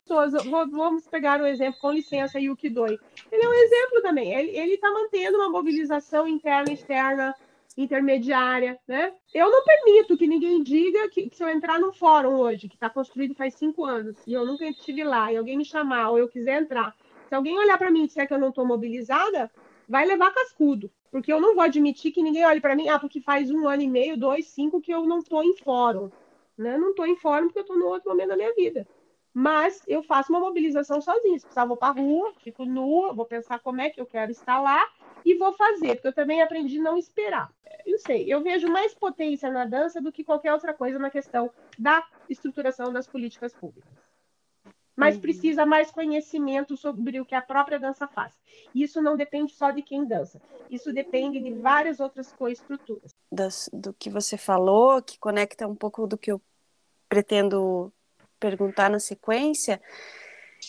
Vamos 0.71 1.07
pegar 1.07 1.41
o 1.41 1.47
exemplo, 1.47 1.81
com 1.81 1.93
licença, 1.93 2.41
Yuki 2.41 2.69
Doi. 2.69 2.99
Ele 3.31 3.45
é 3.45 3.49
um 3.49 3.55
exemplo 3.55 4.03
também. 4.03 4.33
Ele 4.33 4.75
está 4.75 4.91
mantendo 4.91 5.39
uma 5.39 5.49
mobilização 5.49 6.27
interna 6.27 6.71
e 6.71 6.75
externa 6.75 7.35
intermediária, 7.77 8.79
né? 8.87 9.13
Eu 9.33 9.51
não 9.51 9.65
permito 9.65 10.17
que 10.17 10.27
ninguém 10.27 10.63
diga 10.63 11.09
que, 11.09 11.29
que 11.31 11.37
se 11.37 11.43
eu 11.43 11.49
entrar 11.49 11.79
num 11.79 11.93
fórum 11.93 12.37
hoje, 12.37 12.69
que 12.69 12.75
está 12.75 12.91
construído 12.91 13.35
faz 13.35 13.55
cinco 13.55 13.85
anos, 13.85 14.17
e 14.27 14.33
eu 14.33 14.45
nunca 14.45 14.65
estive 14.67 15.05
lá, 15.05 15.33
e 15.33 15.37
alguém 15.37 15.57
me 15.57 15.65
chamar, 15.65 16.11
ou 16.11 16.19
eu 16.19 16.29
quiser 16.29 16.61
entrar, 16.63 16.95
se 17.29 17.35
alguém 17.35 17.59
olhar 17.59 17.79
para 17.79 17.91
mim 17.91 18.05
e 18.05 18.07
disser 18.07 18.27
que 18.27 18.35
eu 18.35 18.39
não 18.39 18.49
estou 18.49 18.67
mobilizada, 18.67 19.51
vai 19.89 20.05
levar 20.05 20.35
cascudo, 20.35 20.91
porque 21.11 21.33
eu 21.33 21.41
não 21.41 21.55
vou 21.55 21.63
admitir 21.63 22.13
que 22.13 22.23
ninguém 22.23 22.45
olhe 22.45 22.61
para 22.61 22.77
mim, 22.77 22.89
ah, 22.89 22.99
porque 22.99 23.21
faz 23.21 23.51
um 23.51 23.69
ano 23.69 23.83
e 23.83 23.89
meio, 23.89 24.17
dois, 24.17 24.47
cinco, 24.49 24.81
que 24.81 24.93
eu 24.93 25.05
não 25.05 25.19
estou 25.19 25.43
em 25.43 25.57
fórum, 25.57 26.11
né? 26.57 26.77
Não 26.77 26.91
estou 26.91 27.07
em 27.07 27.17
fórum 27.17 27.47
porque 27.47 27.61
eu 27.61 27.63
estou 27.63 27.79
no 27.79 27.87
outro 27.87 28.11
momento 28.11 28.29
da 28.29 28.37
minha 28.37 28.55
vida. 28.55 28.87
Mas 29.33 29.83
eu 29.87 30.03
faço 30.03 30.33
uma 30.33 30.41
mobilização 30.41 31.01
sozinha. 31.01 31.39
Se 31.39 31.47
precisar, 31.47 31.65
vou 31.65 31.77
para 31.77 31.89
a 31.89 32.01
rua, 32.01 32.33
fico 32.43 32.65
nua, 32.65 33.13
vou 33.13 33.25
pensar 33.25 33.61
como 33.61 33.81
é 33.81 33.89
que 33.89 34.01
eu 34.01 34.07
quero 34.07 34.33
estar 34.33 34.61
lá 34.61 34.85
e 35.25 35.35
vou 35.37 35.53
fazer, 35.53 35.95
porque 35.95 36.09
eu 36.09 36.13
também 36.13 36.43
aprendi 36.43 36.79
a 36.79 36.83
não 36.83 36.97
esperar. 36.97 37.53
Eu 37.87 37.99
sei, 37.99 38.33
eu 38.33 38.43
vejo 38.43 38.69
mais 38.69 38.95
potência 38.95 39.51
na 39.51 39.65
dança 39.65 40.01
do 40.01 40.13
que 40.13 40.25
qualquer 40.25 40.53
outra 40.53 40.73
coisa 40.73 40.99
na 40.99 41.11
questão 41.11 41.51
da 41.79 42.07
estruturação 42.29 42.93
das 42.93 43.07
políticas 43.07 43.53
públicas. 43.53 43.91
Mas 44.97 45.15
uhum. 45.15 45.23
precisa 45.23 45.65
mais 45.65 45.91
conhecimento 45.91 46.77
sobre 46.77 47.21
o 47.21 47.25
que 47.25 47.35
a 47.35 47.41
própria 47.41 47.79
dança 47.79 48.07
faz. 48.07 48.39
Isso 48.75 49.01
não 49.01 49.17
depende 49.17 49.53
só 49.53 49.71
de 49.71 49.83
quem 49.83 50.05
dança. 50.05 50.43
Isso 50.71 50.93
depende 50.93 51.41
de 51.41 51.53
várias 51.55 52.01
outras 52.01 52.33
coestruturas. 52.33 53.15
Das, 53.33 53.71
do 53.73 53.95
que 53.95 54.11
você 54.11 54.37
falou, 54.37 55.01
que 55.01 55.19
conecta 55.19 55.67
um 55.67 55.75
pouco 55.75 56.07
do 56.07 56.19
que 56.19 56.31
eu 56.31 56.41
pretendo 57.09 57.91
perguntar 58.39 58.91
na 58.91 59.01
sequência, 59.01 59.81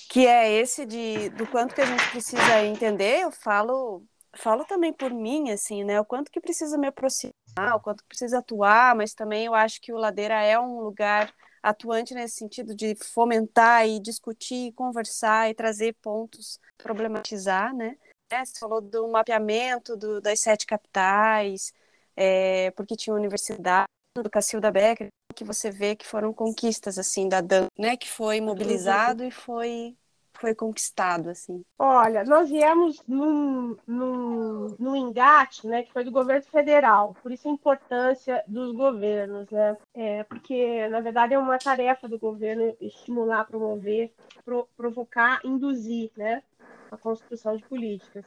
que 0.10 0.26
é 0.26 0.52
esse 0.52 0.86
de 0.86 1.30
do 1.30 1.46
quanto 1.48 1.76
que 1.76 1.82
a 1.82 1.86
gente 1.86 2.10
precisa 2.10 2.64
entender. 2.66 3.22
Eu 3.22 3.32
falo 3.32 4.04
falo 4.36 4.66
também 4.66 4.94
por 4.94 5.12
mim, 5.12 5.52
assim, 5.52 5.84
né? 5.84 6.00
O 6.00 6.06
quanto 6.06 6.32
que 6.32 6.40
precisa 6.40 6.78
me 6.78 6.88
aproximar, 6.88 7.76
o 7.76 7.80
quanto 7.80 8.04
que 8.04 8.10
precisa 8.10 8.40
atuar, 8.40 8.96
mas 8.96 9.14
também 9.14 9.46
eu 9.46 9.56
acho 9.56 9.82
que 9.82 9.92
o 9.94 9.98
Ladeira 9.98 10.42
é 10.42 10.60
um 10.60 10.80
lugar 10.80 11.34
atuante 11.62 12.14
nesse 12.14 12.38
sentido 12.38 12.76
de 12.76 12.96
fomentar 12.96 13.88
e 13.88 14.00
discutir, 14.00 14.74
conversar 14.74 15.50
e 15.50 15.54
trazer 15.54 15.96
pontos, 16.02 16.60
problematizar, 16.78 17.76
né? 17.76 17.98
É, 18.32 18.44
você 18.44 18.58
falou 18.58 18.82
do 18.82 19.08
mapeamento 19.10 19.96
do, 19.98 20.22
das 20.22 20.40
sete 20.40 20.66
capitais, 20.66 21.74
é, 22.16 22.72
porque 22.72 22.96
tinha 22.96 23.14
universidade 23.14 23.86
do 24.18 24.30
Cacilda 24.30 24.72
Becker, 24.72 25.10
que 25.36 25.44
você 25.44 25.70
vê 25.70 25.96
que 25.96 26.06
foram 26.06 26.34
conquistas 26.34 26.98
assim 26.98 27.28
da 27.28 27.42
dança, 27.42 27.70
né? 27.78 27.96
Que 27.96 28.10
foi 28.10 28.42
mobilizado 28.42 29.24
e 29.24 29.32
foi 29.32 29.96
foi 30.42 30.56
conquistado, 30.56 31.30
assim? 31.30 31.64
Olha, 31.78 32.24
nós 32.24 32.50
viemos 32.50 33.02
num, 33.08 33.78
num, 33.86 34.76
num 34.80 34.96
engate, 34.96 35.68
né, 35.68 35.84
que 35.84 35.94
foi 35.94 36.04
do 36.04 36.12
governo 36.12 36.44
federal, 36.44 37.16
por 37.22 37.32
isso 37.32 37.48
a 37.48 37.52
importância 37.52 38.44
dos 38.48 38.76
governos, 38.76 39.50
né, 39.52 39.78
é, 39.94 40.24
porque, 40.24 40.88
na 40.90 41.00
verdade, 41.00 41.36
é 41.36 41.40
uma 41.40 41.60
tarefa 41.60 42.08
do 42.08 42.18
governo 42.18 42.76
estimular, 42.82 43.46
promover, 43.46 44.12
pro, 44.44 44.68
provocar, 44.76 45.40
induzir, 45.46 46.10
né, 46.18 46.42
a 46.90 46.98
construção 46.98 47.56
de 47.56 47.64
políticas. 47.64 48.26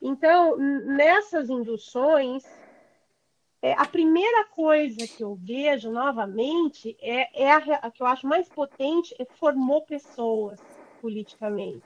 Então, 0.00 0.56
nessas 0.56 1.50
induções, 1.50 2.44
é, 3.60 3.74
a 3.74 3.84
primeira 3.84 4.46
coisa 4.46 5.06
que 5.06 5.22
eu 5.22 5.36
vejo 5.36 5.92
novamente 5.92 6.96
é, 7.00 7.44
é 7.44 7.52
a, 7.52 7.58
a, 7.58 7.90
que 7.90 8.02
eu 8.02 8.06
acho 8.06 8.26
mais 8.26 8.48
potente 8.48 9.14
é 9.20 9.24
formou 9.24 9.82
pessoas 9.82 10.58
politicamente. 11.02 11.82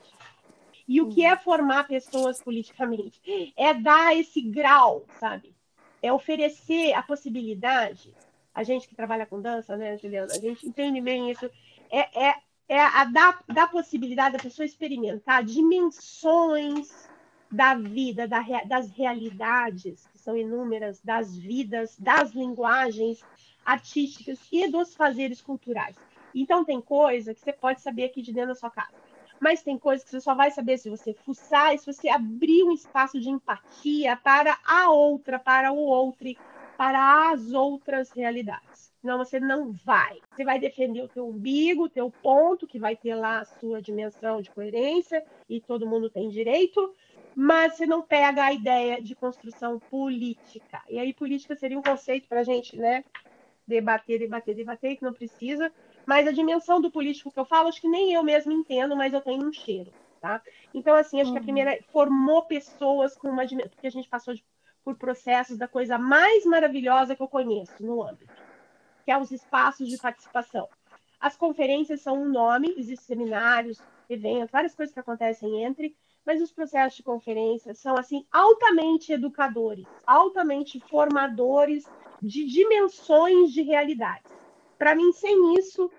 E 0.87 1.01
o 1.01 1.09
que 1.09 1.25
é 1.25 1.35
formar 1.35 1.85
pessoas 1.85 2.41
politicamente? 2.41 3.51
É 3.57 3.73
dar 3.73 4.15
esse 4.15 4.39
grau, 4.41 5.05
sabe? 5.19 5.53
É 6.01 6.13
oferecer 6.13 6.93
a 6.93 7.01
possibilidade. 7.01 8.13
A 8.53 8.63
gente 8.63 8.87
que 8.87 8.95
trabalha 8.95 9.25
com 9.25 9.41
dança, 9.41 9.75
né, 9.75 9.97
Juliana? 9.97 10.31
A 10.31 10.39
gente 10.39 10.65
entende 10.65 11.01
bem 11.01 11.29
isso. 11.29 11.49
É, 11.91 12.27
é, 12.27 12.35
é 12.69 12.79
a 12.79 13.03
dar, 13.03 13.43
dar 13.47 13.69
possibilidade 13.69 14.37
da 14.37 14.43
pessoa 14.43 14.65
experimentar 14.65 15.43
dimensões 15.43 17.09
da 17.51 17.75
vida, 17.75 18.27
da, 18.27 18.41
das 18.65 18.89
realidades, 18.91 20.07
que 20.07 20.17
são 20.17 20.37
inúmeras, 20.37 21.01
das 21.01 21.35
vidas, 21.35 21.97
das 21.97 22.31
linguagens 22.31 23.21
artísticas 23.65 24.39
e 24.51 24.67
dos 24.67 24.95
fazeres 24.95 25.41
culturais. 25.41 25.95
Então, 26.33 26.63
tem 26.63 26.79
coisa 26.79 27.33
que 27.33 27.41
você 27.41 27.51
pode 27.51 27.81
saber 27.81 28.05
aqui 28.05 28.21
de 28.21 28.31
dentro 28.31 28.49
da 28.49 28.55
sua 28.55 28.69
casa 28.69 29.06
mas 29.39 29.63
tem 29.63 29.77
coisas 29.77 30.03
que 30.03 30.11
você 30.11 30.21
só 30.21 30.33
vai 30.33 30.51
saber 30.51 30.77
se 30.77 30.89
você 30.89 31.13
fuçar 31.13 31.73
e 31.73 31.77
se 31.77 31.85
você 31.85 32.09
abrir 32.09 32.63
um 32.63 32.71
espaço 32.71 33.19
de 33.19 33.29
empatia 33.29 34.15
para 34.17 34.57
a 34.65 34.89
outra, 34.89 35.39
para 35.39 35.71
o 35.71 35.77
outro, 35.77 36.35
para 36.77 37.31
as 37.31 37.53
outras 37.53 38.11
realidades. 38.11 38.91
Senão 39.01 39.17
você 39.17 39.39
não 39.39 39.71
vai. 39.85 40.19
Você 40.31 40.43
vai 40.43 40.59
defender 40.59 41.01
o 41.01 41.07
teu 41.07 41.27
umbigo, 41.27 41.85
o 41.85 41.89
teu 41.89 42.11
ponto, 42.11 42.67
que 42.67 42.79
vai 42.79 42.95
ter 42.95 43.15
lá 43.15 43.39
a 43.39 43.45
sua 43.45 43.81
dimensão 43.81 44.41
de 44.41 44.51
coerência, 44.51 45.23
e 45.47 45.61
todo 45.61 45.87
mundo 45.87 46.09
tem 46.09 46.29
direito, 46.29 46.93
mas 47.35 47.73
você 47.73 47.85
não 47.85 48.01
pega 48.01 48.43
a 48.43 48.53
ideia 48.53 49.01
de 49.01 49.15
construção 49.15 49.79
política. 49.79 50.81
E 50.89 50.99
aí, 50.99 51.13
política 51.13 51.55
seria 51.55 51.77
um 51.77 51.83
conceito 51.83 52.27
para 52.27 52.41
a 52.41 52.43
gente 52.43 52.75
né, 52.75 53.03
debater, 53.67 54.19
debater, 54.19 54.55
debater, 54.55 54.97
que 54.97 55.03
não 55.03 55.13
precisa, 55.13 55.71
mas 56.07 56.25
a 56.25 56.31
dimensão 56.31 56.79
do 56.79 56.89
político 56.89 57.29
que 57.29 57.37
eu 57.37 57.43
falo, 57.43 57.67
acho 57.67 57.81
que 57.81 57.89
nem 57.89 58.13
eu 58.13 58.23
mesmo 58.23 58.49
entendo, 58.53 58.95
mas 58.95 59.13
eu 59.13 59.19
tenho 59.19 59.45
um 59.45 59.51
cheiro, 59.51 59.91
tá? 60.21 60.41
Então, 60.73 60.95
assim, 60.95 61.19
acho 61.19 61.31
uhum. 61.31 61.33
que 61.33 61.39
a 61.39 61.41
uhum. 61.41 61.45
primeira 61.45 61.83
formou 61.91 62.45
pessoas 62.45 63.13
com 63.13 63.29
uma 63.29 63.45
dimensão, 63.45 63.71
porque 63.71 63.87
a 63.87 63.91
gente 63.91 64.07
passou 64.07 64.33
de, 64.33 64.41
por 64.85 64.95
processos 64.95 65.57
da 65.57 65.67
coisa 65.67 65.97
mais 65.97 66.45
maravilhosa 66.45 67.13
que 67.13 67.21
eu 67.21 67.27
conheço 67.27 67.73
no 67.85 68.01
âmbito, 68.01 68.33
que 69.03 69.11
é 69.11 69.17
os 69.19 69.31
espaços 69.31 69.89
de 69.89 69.97
participação. 69.97 70.69
As 71.19 71.35
conferências 71.35 71.99
são 71.99 72.21
um 72.21 72.29
nome, 72.29 72.73
existem 72.77 73.17
seminários, 73.17 73.81
eventos, 74.09 74.49
várias 74.49 74.73
coisas 74.73 74.93
que 74.93 75.01
acontecem 75.01 75.61
entre, 75.61 75.93
mas 76.25 76.41
os 76.41 76.53
processos 76.53 76.95
de 76.95 77.03
conferência 77.03 77.73
são 77.73 77.97
assim 77.97 78.25
altamente 78.31 79.11
educadores, 79.11 79.85
altamente 80.05 80.79
formadores 80.79 81.85
de 82.21 82.45
dimensões 82.45 83.51
de 83.51 83.61
realidades. 83.61 84.36
Para 84.77 84.95
mim, 84.95 85.11
sem 85.11 85.55
isso, 85.55 85.89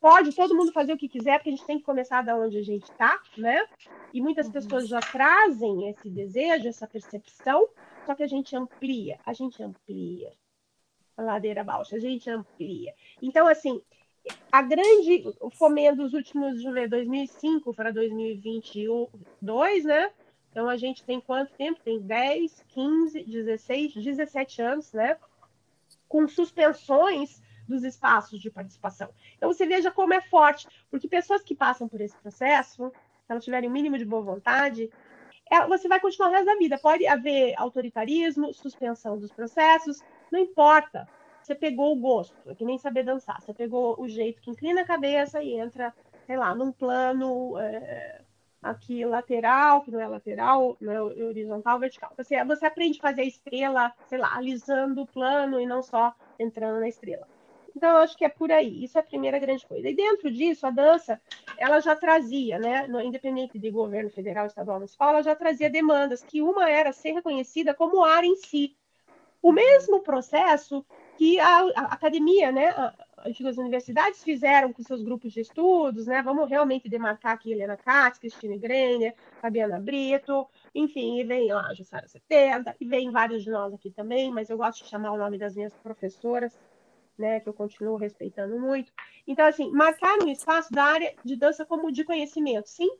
pode 0.00 0.34
todo 0.34 0.54
mundo 0.54 0.70
fazer 0.70 0.92
o 0.92 0.98
que 0.98 1.08
quiser, 1.08 1.38
porque 1.38 1.48
a 1.48 1.52
gente 1.52 1.66
tem 1.66 1.78
que 1.78 1.84
começar 1.84 2.22
da 2.22 2.36
onde 2.36 2.58
a 2.58 2.62
gente 2.62 2.84
está, 2.84 3.18
né? 3.38 3.66
E 4.12 4.20
muitas 4.20 4.46
uhum. 4.46 4.52
pessoas 4.52 4.86
já 4.86 5.00
trazem 5.00 5.88
esse 5.88 6.10
desejo, 6.10 6.68
essa 6.68 6.86
percepção, 6.86 7.66
só 8.04 8.14
que 8.14 8.22
a 8.22 8.26
gente 8.26 8.54
amplia, 8.54 9.18
a 9.24 9.32
gente 9.32 9.62
amplia 9.62 10.30
a 11.16 11.22
ladeira 11.22 11.64
baixa, 11.64 11.96
a 11.96 11.98
gente 11.98 12.28
amplia. 12.28 12.92
Então, 13.22 13.46
assim, 13.46 13.80
a 14.52 14.60
grande 14.62 15.24
o 15.40 15.50
fomento 15.50 16.02
dos 16.02 16.12
últimos, 16.12 16.62
ver, 16.62 16.88
2005 16.88 17.72
para 17.72 17.90
2022, 17.90 19.84
né? 19.84 20.10
Então, 20.50 20.68
a 20.68 20.76
gente 20.76 21.02
tem 21.02 21.20
quanto 21.20 21.52
tempo? 21.54 21.80
Tem 21.82 21.98
10, 21.98 22.64
15, 22.68 23.24
16, 23.24 23.94
17 23.94 24.62
anos, 24.62 24.92
né? 24.92 25.16
Com 26.08 26.28
suspensões 26.28 27.42
dos 27.66 27.84
espaços 27.84 28.40
de 28.40 28.50
participação. 28.50 29.08
Então 29.36 29.52
você 29.52 29.66
veja 29.66 29.90
como 29.90 30.14
é 30.14 30.20
forte, 30.20 30.66
porque 30.90 31.08
pessoas 31.08 31.42
que 31.42 31.54
passam 31.54 31.88
por 31.88 32.00
esse 32.00 32.16
processo, 32.18 32.90
se 32.90 33.32
elas 33.32 33.44
tiverem 33.44 33.68
o 33.68 33.72
mínimo 33.72 33.98
de 33.98 34.04
boa 34.04 34.22
vontade, 34.22 34.90
é, 35.50 35.66
você 35.66 35.88
vai 35.88 36.00
continuar 36.00 36.30
o 36.30 36.32
resto 36.32 36.46
da 36.46 36.56
vida. 36.56 36.78
Pode 36.78 37.06
haver 37.06 37.54
autoritarismo, 37.56 38.52
suspensão 38.54 39.18
dos 39.18 39.32
processos, 39.32 40.00
não 40.30 40.40
importa. 40.40 41.08
Você 41.42 41.54
pegou 41.54 41.92
o 41.92 42.00
gosto, 42.00 42.34
é 42.46 42.54
que 42.54 42.64
nem 42.64 42.78
saber 42.78 43.04
dançar. 43.04 43.40
Você 43.42 43.52
pegou 43.52 44.00
o 44.00 44.08
jeito 44.08 44.40
que 44.40 44.50
inclina 44.50 44.80
a 44.80 44.86
cabeça 44.86 45.42
e 45.42 45.52
entra, 45.52 45.94
sei 46.26 46.38
lá, 46.38 46.54
num 46.54 46.72
plano 46.72 47.58
é, 47.58 48.22
aqui 48.62 49.04
lateral, 49.04 49.82
que 49.82 49.90
não 49.90 50.00
é 50.00 50.08
lateral, 50.08 50.76
não 50.80 50.90
é 50.90 51.02
horizontal, 51.02 51.78
vertical. 51.78 52.12
Você, 52.16 52.42
você 52.44 52.64
aprende 52.64 52.98
a 52.98 53.02
fazer 53.02 53.20
a 53.20 53.26
estrela, 53.26 53.92
sei 54.06 54.18
lá, 54.18 54.34
alisando 54.34 55.02
o 55.02 55.06
plano 55.06 55.60
e 55.60 55.66
não 55.66 55.82
só 55.82 56.14
entrando 56.38 56.80
na 56.80 56.88
estrela. 56.88 57.28
Então, 57.76 57.90
eu 57.90 57.96
acho 57.98 58.16
que 58.16 58.24
é 58.24 58.28
por 58.28 58.52
aí. 58.52 58.84
Isso 58.84 58.96
é 58.96 59.00
a 59.00 59.04
primeira 59.04 59.38
grande 59.38 59.66
coisa. 59.66 59.88
E 59.88 59.94
dentro 59.94 60.30
disso, 60.30 60.66
a 60.66 60.70
dança, 60.70 61.20
ela 61.58 61.80
já 61.80 61.96
trazia, 61.96 62.58
né, 62.58 62.86
independente 63.04 63.58
de 63.58 63.70
governo 63.70 64.10
federal, 64.10 64.46
estadual, 64.46 64.78
municipal, 64.78 65.10
ela 65.10 65.22
já 65.22 65.34
trazia 65.34 65.68
demandas, 65.68 66.22
que 66.22 66.40
uma 66.40 66.70
era 66.70 66.92
ser 66.92 67.12
reconhecida 67.12 67.74
como 67.74 68.04
área 68.04 68.26
em 68.26 68.36
si. 68.36 68.76
O 69.42 69.52
mesmo 69.52 70.00
processo 70.00 70.84
que 71.18 71.38
a, 71.38 71.58
a 71.76 71.82
academia, 71.92 72.50
né, 72.50 72.68
a, 72.68 72.94
antigas 73.24 73.56
universidades 73.56 74.22
fizeram 74.22 74.72
com 74.72 74.82
seus 74.82 75.02
grupos 75.02 75.32
de 75.32 75.40
estudos, 75.40 76.06
né? 76.06 76.22
Vamos 76.22 76.48
realmente 76.48 76.88
demarcar 76.88 77.32
aqui 77.32 77.52
Helena 77.52 77.76
Katz, 77.76 78.18
Cristina 78.18 78.56
Greiner, 78.56 79.14
Fabiana 79.40 79.80
Brito, 79.80 80.46
enfim, 80.74 81.18
e 81.18 81.24
vem 81.24 81.52
lá 81.52 81.68
a 81.68 81.74
Jussara 81.74 82.06
70, 82.06 82.76
e 82.80 82.84
vem 82.84 83.10
vários 83.10 83.42
de 83.42 83.50
nós 83.50 83.72
aqui 83.72 83.90
também, 83.90 84.30
mas 84.30 84.50
eu 84.50 84.56
gosto 84.56 84.84
de 84.84 84.90
chamar 84.90 85.12
o 85.12 85.18
nome 85.18 85.38
das 85.38 85.54
minhas 85.54 85.74
professoras, 85.74 86.58
né, 87.18 87.40
que 87.40 87.48
eu 87.48 87.54
continuo 87.54 87.96
respeitando 87.96 88.58
muito. 88.58 88.92
Então, 89.26 89.46
assim, 89.46 89.70
marcar 89.70 90.18
um 90.22 90.28
espaço 90.28 90.72
da 90.72 90.84
área 90.84 91.14
de 91.24 91.36
dança 91.36 91.64
como 91.64 91.92
de 91.92 92.04
conhecimento, 92.04 92.68
sim. 92.68 92.90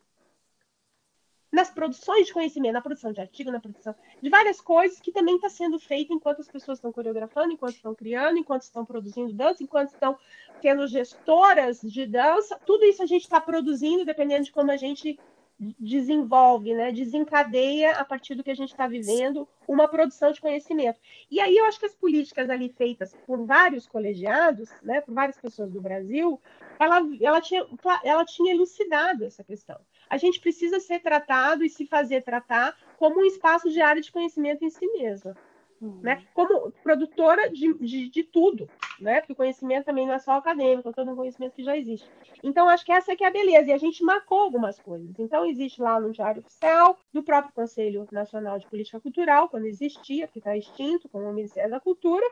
Nas 1.52 1.70
produções 1.70 2.26
de 2.26 2.32
conhecimento, 2.32 2.72
na 2.72 2.80
produção 2.80 3.12
de 3.12 3.20
artigo, 3.20 3.50
na 3.50 3.60
produção 3.60 3.94
de 4.20 4.28
várias 4.28 4.60
coisas 4.60 4.98
que 4.98 5.12
também 5.12 5.36
está 5.36 5.48
sendo 5.48 5.78
feita 5.78 6.12
enquanto 6.12 6.40
as 6.40 6.48
pessoas 6.48 6.78
estão 6.78 6.90
coreografando, 6.90 7.52
enquanto 7.52 7.76
estão 7.76 7.94
criando, 7.94 8.38
enquanto 8.38 8.62
estão 8.62 8.84
produzindo 8.84 9.32
dança, 9.32 9.62
enquanto 9.62 9.90
estão 9.90 10.18
tendo 10.60 10.84
gestoras 10.88 11.80
de 11.80 12.06
dança. 12.06 12.58
Tudo 12.66 12.84
isso 12.84 13.02
a 13.02 13.06
gente 13.06 13.22
está 13.22 13.40
produzindo, 13.40 14.04
dependendo 14.04 14.44
de 14.44 14.52
como 14.52 14.72
a 14.72 14.76
gente 14.76 15.16
desenvolve, 15.58 16.74
né, 16.74 16.90
desencadeia 16.90 17.92
a 17.92 18.04
partir 18.04 18.34
do 18.34 18.42
que 18.42 18.50
a 18.50 18.56
gente 18.56 18.70
está 18.70 18.86
vivendo 18.86 19.48
uma 19.68 19.86
produção 19.86 20.32
de 20.32 20.40
conhecimento. 20.40 20.98
E 21.30 21.40
aí 21.40 21.56
eu 21.56 21.64
acho 21.64 21.78
que 21.78 21.86
as 21.86 21.94
políticas 21.94 22.50
ali 22.50 22.68
feitas 22.68 23.16
por 23.26 23.46
vários 23.46 23.86
colegiados, 23.86 24.68
né, 24.82 25.00
por 25.00 25.14
várias 25.14 25.38
pessoas 25.38 25.70
do 25.70 25.80
Brasil, 25.80 26.40
ela, 26.78 27.00
ela, 27.20 27.40
tinha, 27.40 27.66
ela 28.02 28.24
tinha 28.24 28.52
elucidado 28.52 29.24
essa 29.24 29.44
questão. 29.44 29.78
A 30.10 30.16
gente 30.16 30.40
precisa 30.40 30.80
ser 30.80 31.00
tratado 31.00 31.64
e 31.64 31.70
se 31.70 31.86
fazer 31.86 32.22
tratar 32.22 32.76
como 32.98 33.20
um 33.20 33.24
espaço 33.24 33.70
de 33.70 33.80
área 33.80 34.02
de 34.02 34.12
conhecimento 34.12 34.64
em 34.64 34.70
si 34.70 34.86
mesma. 34.88 35.36
Uhum. 35.84 36.00
Né? 36.00 36.24
Como 36.32 36.70
produtora 36.82 37.50
de, 37.50 37.74
de, 37.74 38.08
de, 38.08 38.24
tudo, 38.24 38.66
né? 38.98 39.20
Porque 39.20 39.34
o 39.34 39.36
conhecimento 39.36 39.84
também 39.84 40.06
não 40.06 40.14
é 40.14 40.18
só 40.18 40.32
acadêmico, 40.32 40.88
é 40.88 40.92
todo 40.92 41.10
um 41.10 41.16
conhecimento 41.16 41.52
que 41.52 41.62
já 41.62 41.76
existe. 41.76 42.10
Então, 42.42 42.70
acho 42.70 42.86
que 42.86 42.92
essa 42.92 43.12
é 43.12 43.16
que 43.16 43.22
é 43.22 43.26
a 43.26 43.30
beleza, 43.30 43.68
e 43.68 43.72
a 43.72 43.78
gente 43.78 44.02
marcou 44.02 44.40
algumas 44.40 44.78
coisas. 44.80 45.14
Então, 45.18 45.44
existe 45.44 45.82
lá 45.82 46.00
no 46.00 46.10
Diário 46.10 46.40
Oficial, 46.40 46.98
do 47.12 47.22
próprio 47.22 47.52
Conselho 47.52 48.08
Nacional 48.10 48.58
de 48.58 48.66
Política 48.66 48.98
Cultural, 48.98 49.50
quando 49.50 49.66
existia, 49.66 50.26
que 50.26 50.38
está 50.38 50.56
extinto, 50.56 51.06
com 51.06 51.18
o 51.18 51.34
Ministério 51.34 51.70
da 51.70 51.80
Cultura, 51.80 52.24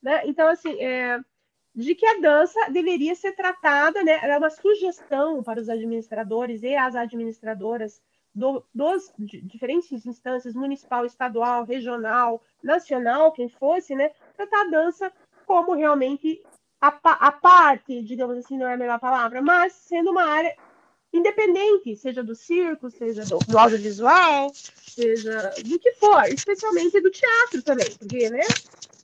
né? 0.00 0.22
Então, 0.26 0.46
assim, 0.46 0.80
é, 0.80 1.18
de 1.74 1.96
que 1.96 2.06
a 2.06 2.20
dança 2.20 2.70
deveria 2.70 3.16
ser 3.16 3.32
tratada, 3.32 4.04
né? 4.04 4.20
Era 4.22 4.38
uma 4.38 4.50
sugestão 4.50 5.42
para 5.42 5.60
os 5.60 5.68
administradores 5.68 6.62
e 6.62 6.76
as 6.76 6.94
administradoras 6.94 8.00
do, 8.34 8.64
dos 8.74 9.12
diferentes 9.18 10.06
instâncias, 10.06 10.54
municipal, 10.54 11.04
estadual, 11.04 11.64
regional, 11.64 12.42
nacional, 12.62 13.32
quem 13.32 13.48
fosse, 13.48 13.94
né? 13.94 14.10
Tratar 14.36 14.62
a 14.62 14.70
dança 14.70 15.12
como 15.46 15.74
realmente 15.74 16.42
a, 16.80 16.88
a 17.04 17.32
parte, 17.32 18.02
digamos 18.02 18.38
assim, 18.38 18.56
não 18.56 18.66
é 18.66 18.74
a 18.74 18.78
melhor 18.78 18.98
palavra, 18.98 19.42
mas 19.42 19.72
sendo 19.72 20.10
uma 20.10 20.24
área 20.24 20.56
independente, 21.12 21.96
seja 21.96 22.22
do 22.22 22.34
circo, 22.34 22.88
seja 22.88 23.24
do, 23.24 23.38
do 23.38 23.58
audiovisual, 23.58 24.50
seja 24.54 25.52
do 25.64 25.78
que 25.78 25.92
for, 25.94 26.24
especialmente 26.28 27.00
do 27.00 27.10
teatro 27.10 27.62
também, 27.62 27.90
porque, 27.98 28.30
né? 28.30 28.42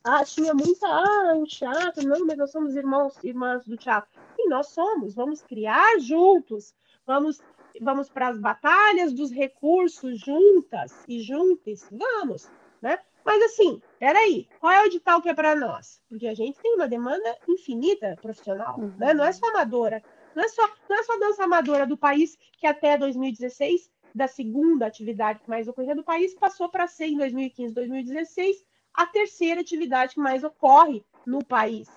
Ah, 0.04 0.24
tinha 0.24 0.54
muita, 0.54 0.86
ah, 0.86 1.34
o 1.34 1.44
teatro, 1.44 2.06
não, 2.06 2.24
mas 2.24 2.38
nós 2.38 2.52
somos 2.52 2.76
irmãos, 2.76 3.16
irmãs 3.24 3.66
do 3.66 3.76
teatro. 3.76 4.08
E 4.38 4.48
nós 4.48 4.68
somos, 4.68 5.16
vamos 5.16 5.42
criar 5.42 5.98
juntos, 5.98 6.72
vamos 7.04 7.40
vamos 7.80 8.08
para 8.08 8.28
as 8.28 8.38
batalhas 8.38 9.12
dos 9.12 9.30
recursos 9.30 10.20
juntas 10.20 10.92
e 11.08 11.20
juntos, 11.20 11.86
vamos, 11.90 12.50
né? 12.80 12.98
Mas 13.24 13.42
assim, 13.42 13.82
peraí, 13.98 14.48
qual 14.60 14.72
é 14.72 14.82
o 14.82 14.86
edital 14.86 15.20
que 15.20 15.28
é 15.28 15.34
para 15.34 15.56
nós? 15.56 16.00
Porque 16.08 16.28
a 16.28 16.34
gente 16.34 16.58
tem 16.60 16.74
uma 16.74 16.86
demanda 16.86 17.36
infinita 17.48 18.16
profissional, 18.22 18.78
uhum. 18.78 18.94
né? 18.96 19.12
Não 19.12 19.24
é 19.24 19.32
só 19.32 19.48
amadora, 19.48 20.02
não 20.34 20.44
é 20.44 20.48
só, 20.48 20.62
não 20.88 20.96
é 20.96 21.02
só 21.02 21.18
dança 21.18 21.44
amadora 21.44 21.86
do 21.86 21.96
país 21.96 22.38
que 22.56 22.66
até 22.66 22.96
2016, 22.96 23.90
da 24.14 24.28
segunda 24.28 24.86
atividade 24.86 25.40
que 25.40 25.50
mais 25.50 25.66
ocorria 25.66 25.94
do 25.94 26.04
país, 26.04 26.34
passou 26.34 26.68
para 26.68 26.86
ser 26.86 27.06
em 27.06 27.16
2015, 27.16 27.74
2016, 27.74 28.64
a 28.94 29.06
terceira 29.06 29.60
atividade 29.60 30.14
que 30.14 30.20
mais 30.20 30.44
ocorre 30.44 31.04
no 31.26 31.44
país, 31.44 31.88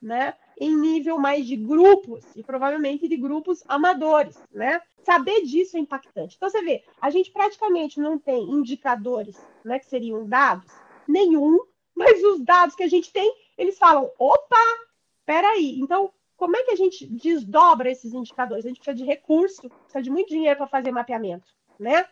né? 0.00 0.34
Em 0.58 0.74
nível 0.76 1.18
mais 1.18 1.46
de 1.46 1.56
grupos 1.56 2.24
e 2.34 2.42
provavelmente 2.42 3.08
de 3.08 3.16
grupos 3.16 3.62
amadores, 3.68 4.38
né? 4.52 4.80
Saber 5.02 5.42
disso 5.42 5.76
é 5.76 5.80
impactante. 5.80 6.36
Então, 6.36 6.50
você 6.50 6.62
vê, 6.62 6.82
a 7.00 7.10
gente 7.10 7.30
praticamente 7.30 8.00
não 8.00 8.18
tem 8.18 8.42
indicadores, 8.50 9.36
né, 9.64 9.78
que 9.78 9.86
seriam 9.86 10.26
dados, 10.26 10.72
nenhum, 11.06 11.60
mas 11.94 12.22
os 12.24 12.40
dados 12.40 12.74
que 12.74 12.82
a 12.82 12.88
gente 12.88 13.12
tem, 13.12 13.32
eles 13.56 13.78
falam, 13.78 14.10
opa, 14.18 14.56
peraí, 15.24 15.78
então, 15.78 16.12
como 16.36 16.56
é 16.56 16.62
que 16.64 16.72
a 16.72 16.76
gente 16.76 17.06
desdobra 17.06 17.90
esses 17.90 18.12
indicadores? 18.12 18.64
A 18.64 18.68
gente 18.68 18.80
precisa 18.80 18.96
de 18.96 19.04
recurso, 19.04 19.70
precisa 19.70 20.02
de 20.02 20.10
muito 20.10 20.28
dinheiro 20.28 20.56
para 20.56 20.66
fazer 20.66 20.90
mapeamento, 20.90 21.46
né? 21.78 22.04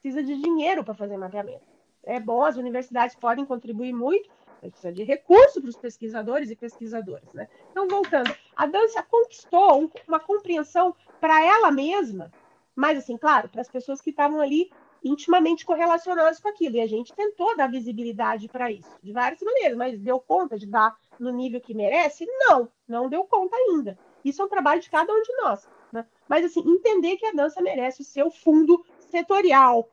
Precisa 0.00 0.22
de 0.22 0.36
dinheiro 0.40 0.82
para 0.82 0.94
fazer 0.94 1.16
mapeamento. 1.16 1.66
É 2.02 2.18
bom, 2.18 2.42
as 2.42 2.56
universidades 2.56 3.14
podem 3.14 3.44
contribuir 3.44 3.92
muito, 3.92 4.30
precisa 4.60 4.92
de 4.92 5.04
recurso 5.04 5.60
para 5.60 5.70
os 5.70 5.76
pesquisadores 5.76 6.50
e 6.50 6.56
pesquisadoras, 6.56 7.32
né? 7.32 7.48
Então, 7.70 7.86
voltando, 7.88 8.34
a 8.56 8.66
dança 8.66 9.02
conquistou 9.02 9.90
uma 10.06 10.20
compreensão 10.20 10.94
para 11.20 11.42
ela 11.44 11.70
mesma, 11.70 12.30
mas 12.74 12.98
assim, 12.98 13.16
claro, 13.16 13.48
para 13.48 13.60
as 13.60 13.68
pessoas 13.68 14.00
que 14.00 14.10
estavam 14.10 14.40
ali 14.40 14.70
intimamente 15.04 15.64
correlacionadas 15.64 16.40
com 16.40 16.48
aquilo. 16.48 16.76
E 16.76 16.80
a 16.80 16.86
gente 16.86 17.12
tentou 17.14 17.56
dar 17.56 17.70
visibilidade 17.70 18.48
para 18.48 18.70
isso, 18.70 18.90
de 19.02 19.12
várias 19.12 19.40
maneiras, 19.40 19.76
mas 19.76 20.00
deu 20.00 20.20
conta 20.20 20.58
de 20.58 20.66
dar 20.66 20.96
no 21.18 21.30
nível 21.30 21.60
que 21.60 21.74
merece? 21.74 22.26
Não, 22.26 22.70
não 22.86 23.08
deu 23.08 23.24
conta 23.24 23.56
ainda. 23.56 23.98
Isso 24.24 24.42
é 24.42 24.44
um 24.44 24.48
trabalho 24.48 24.80
de 24.80 24.90
cada 24.90 25.12
um 25.12 25.22
de 25.22 25.32
nós. 25.36 25.68
Né? 25.92 26.06
Mas, 26.28 26.44
assim, 26.44 26.60
entender 26.60 27.16
que 27.16 27.26
a 27.26 27.32
dança 27.32 27.62
merece 27.62 28.02
o 28.02 28.04
seu 28.04 28.30
fundo 28.30 28.84
setorial. 28.98 29.90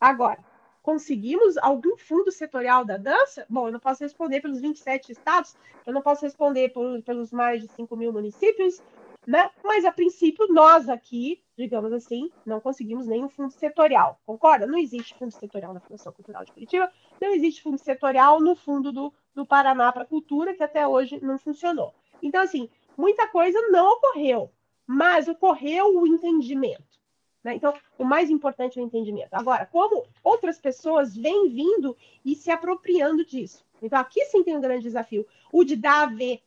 Agora, 0.00 0.44
conseguimos 0.82 1.56
algum 1.58 1.96
fundo 1.96 2.30
setorial 2.30 2.84
da 2.84 2.96
dança? 2.96 3.46
Bom, 3.48 3.68
eu 3.68 3.72
não 3.72 3.80
posso 3.80 4.02
responder 4.02 4.40
pelos 4.40 4.60
27 4.60 5.12
estados, 5.12 5.56
eu 5.86 5.92
não 5.92 6.02
posso 6.02 6.24
responder 6.24 6.70
por, 6.70 7.00
pelos 7.02 7.30
mais 7.30 7.62
de 7.62 7.68
5 7.68 7.96
mil 7.96 8.12
municípios, 8.12 8.82
né? 9.26 9.50
Mas, 9.62 9.84
a 9.84 9.92
princípio, 9.92 10.52
nós 10.52 10.88
aqui, 10.88 11.40
digamos 11.56 11.92
assim, 11.92 12.30
não 12.44 12.60
conseguimos 12.60 13.06
nenhum 13.06 13.28
fundo 13.28 13.52
setorial, 13.52 14.20
concorda? 14.26 14.66
Não 14.66 14.78
existe 14.78 15.14
fundo 15.16 15.30
setorial 15.30 15.72
na 15.72 15.80
Fundação 15.80 16.12
Cultural 16.12 16.44
de 16.44 16.52
Curitiba, 16.52 16.90
não 17.20 17.32
existe 17.32 17.62
fundo 17.62 17.78
setorial 17.78 18.40
no 18.40 18.56
fundo 18.56 18.90
do, 18.90 19.12
do 19.34 19.46
Paraná 19.46 19.92
para 19.92 20.02
a 20.02 20.06
Cultura, 20.06 20.54
que 20.54 20.62
até 20.62 20.86
hoje 20.86 21.20
não 21.22 21.38
funcionou. 21.38 21.94
Então, 22.20 22.42
assim, 22.42 22.68
muita 22.96 23.28
coisa 23.28 23.60
não 23.70 23.92
ocorreu, 23.92 24.50
mas 24.86 25.28
ocorreu 25.28 26.00
o 26.00 26.06
entendimento. 26.06 26.91
Né? 27.44 27.56
Então, 27.56 27.74
o 27.98 28.04
mais 28.04 28.30
importante 28.30 28.78
é 28.78 28.82
o 28.82 28.84
entendimento. 28.84 29.32
Agora, 29.32 29.66
como 29.66 30.06
outras 30.22 30.58
pessoas 30.58 31.16
vêm 31.16 31.48
vindo 31.48 31.96
e 32.24 32.34
se 32.34 32.50
apropriando 32.50 33.24
disso. 33.24 33.64
Então, 33.82 33.98
aqui 33.98 34.24
sim 34.26 34.44
tem 34.44 34.56
um 34.56 34.60
grande 34.60 34.82
desafio, 34.82 35.26
o 35.52 35.64
de 35.64 35.74
dar 35.74 36.04
a 36.04 36.06
ver. 36.06 36.40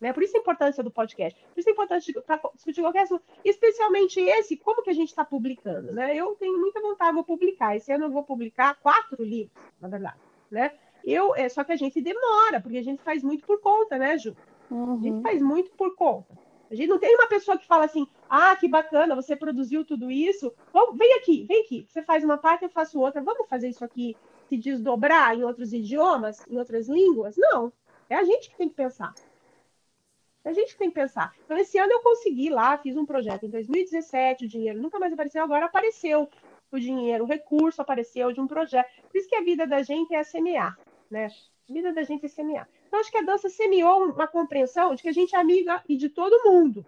Né? 0.00 0.12
Por 0.12 0.22
isso 0.22 0.36
a 0.36 0.40
importância 0.40 0.82
do 0.82 0.90
podcast. 0.90 1.38
Por 1.52 1.60
isso 1.60 1.68
a 1.68 1.72
importância 1.72 2.22
para 2.22 2.40
discutir 2.54 2.80
qualquer 2.80 3.02
assunto, 3.02 3.22
especialmente 3.44 4.20
esse, 4.20 4.56
como 4.56 4.82
que 4.82 4.90
a 4.90 4.94
gente 4.94 5.08
está 5.08 5.24
publicando. 5.24 5.92
Né? 5.92 6.16
Eu 6.16 6.34
tenho 6.36 6.58
muita 6.58 6.80
vontade 6.80 7.16
de 7.16 7.24
publicar. 7.24 7.76
Esse 7.76 7.92
ano 7.92 8.06
eu 8.06 8.10
vou 8.10 8.22
publicar 8.22 8.78
quatro 8.80 9.22
livros, 9.22 9.52
na 9.80 9.88
verdade. 9.88 10.18
Né? 10.50 10.72
Eu, 11.04 11.34
é, 11.34 11.48
só 11.48 11.64
que 11.64 11.72
a 11.72 11.76
gente 11.76 12.00
demora, 12.00 12.60
porque 12.60 12.78
a 12.78 12.82
gente 12.82 13.02
faz 13.02 13.22
muito 13.22 13.46
por 13.46 13.60
conta, 13.60 13.96
né, 13.98 14.18
Ju? 14.18 14.36
Uhum. 14.70 14.92
A 14.92 14.96
gente 14.96 15.14
uhum. 15.14 15.22
faz 15.22 15.42
muito 15.42 15.70
por 15.72 15.94
conta. 15.96 16.38
A 16.70 16.74
gente 16.74 16.88
não 16.88 16.98
tem 16.98 17.14
uma 17.14 17.26
pessoa 17.26 17.58
que 17.58 17.66
fala 17.66 17.84
assim, 17.84 18.06
ah, 18.32 18.54
que 18.54 18.68
bacana, 18.68 19.16
você 19.16 19.34
produziu 19.34 19.84
tudo 19.84 20.08
isso. 20.08 20.54
Vamos, 20.72 20.96
vem 20.96 21.14
aqui, 21.14 21.44
vem 21.48 21.62
aqui. 21.62 21.84
Você 21.88 22.00
faz 22.00 22.22
uma 22.22 22.38
parte, 22.38 22.62
eu 22.62 22.70
faço 22.70 23.00
outra. 23.00 23.20
Vamos 23.20 23.48
fazer 23.48 23.68
isso 23.68 23.84
aqui 23.84 24.16
se 24.48 24.56
desdobrar 24.56 25.36
em 25.36 25.42
outros 25.42 25.72
idiomas, 25.72 26.46
em 26.48 26.56
outras 26.56 26.88
línguas? 26.88 27.34
Não. 27.36 27.72
É 28.08 28.14
a 28.14 28.22
gente 28.22 28.48
que 28.48 28.56
tem 28.56 28.68
que 28.68 28.76
pensar. 28.76 29.12
É 30.44 30.50
a 30.50 30.52
gente 30.52 30.74
que 30.74 30.78
tem 30.78 30.90
que 30.90 30.94
pensar. 30.94 31.34
Então, 31.44 31.58
esse 31.58 31.76
ano 31.76 31.92
eu 31.92 32.02
consegui 32.02 32.50
lá, 32.50 32.78
fiz 32.78 32.96
um 32.96 33.04
projeto 33.04 33.46
em 33.46 33.50
2017, 33.50 34.44
o 34.44 34.48
dinheiro 34.48 34.80
nunca 34.80 35.00
mais 35.00 35.12
apareceu, 35.12 35.42
agora 35.42 35.66
apareceu 35.66 36.30
o 36.70 36.78
dinheiro, 36.78 37.24
o 37.24 37.26
recurso 37.26 37.82
apareceu 37.82 38.32
de 38.32 38.40
um 38.40 38.46
projeto. 38.46 38.88
Por 39.10 39.18
isso 39.18 39.28
que 39.28 39.34
a 39.34 39.42
vida 39.42 39.66
da 39.66 39.82
gente 39.82 40.14
é 40.14 40.22
semear, 40.22 40.78
né? 41.10 41.26
A 41.68 41.72
vida 41.72 41.92
da 41.92 42.04
gente 42.04 42.26
é 42.26 42.28
semear. 42.28 42.68
Então, 42.86 43.00
acho 43.00 43.10
que 43.10 43.18
a 43.18 43.22
dança 43.22 43.48
semeou 43.48 44.04
uma 44.04 44.28
compreensão 44.28 44.94
de 44.94 45.02
que 45.02 45.08
a 45.08 45.12
gente 45.12 45.34
é 45.34 45.38
amiga 45.38 45.82
e 45.88 45.96
de 45.96 46.08
todo 46.08 46.48
mundo, 46.48 46.86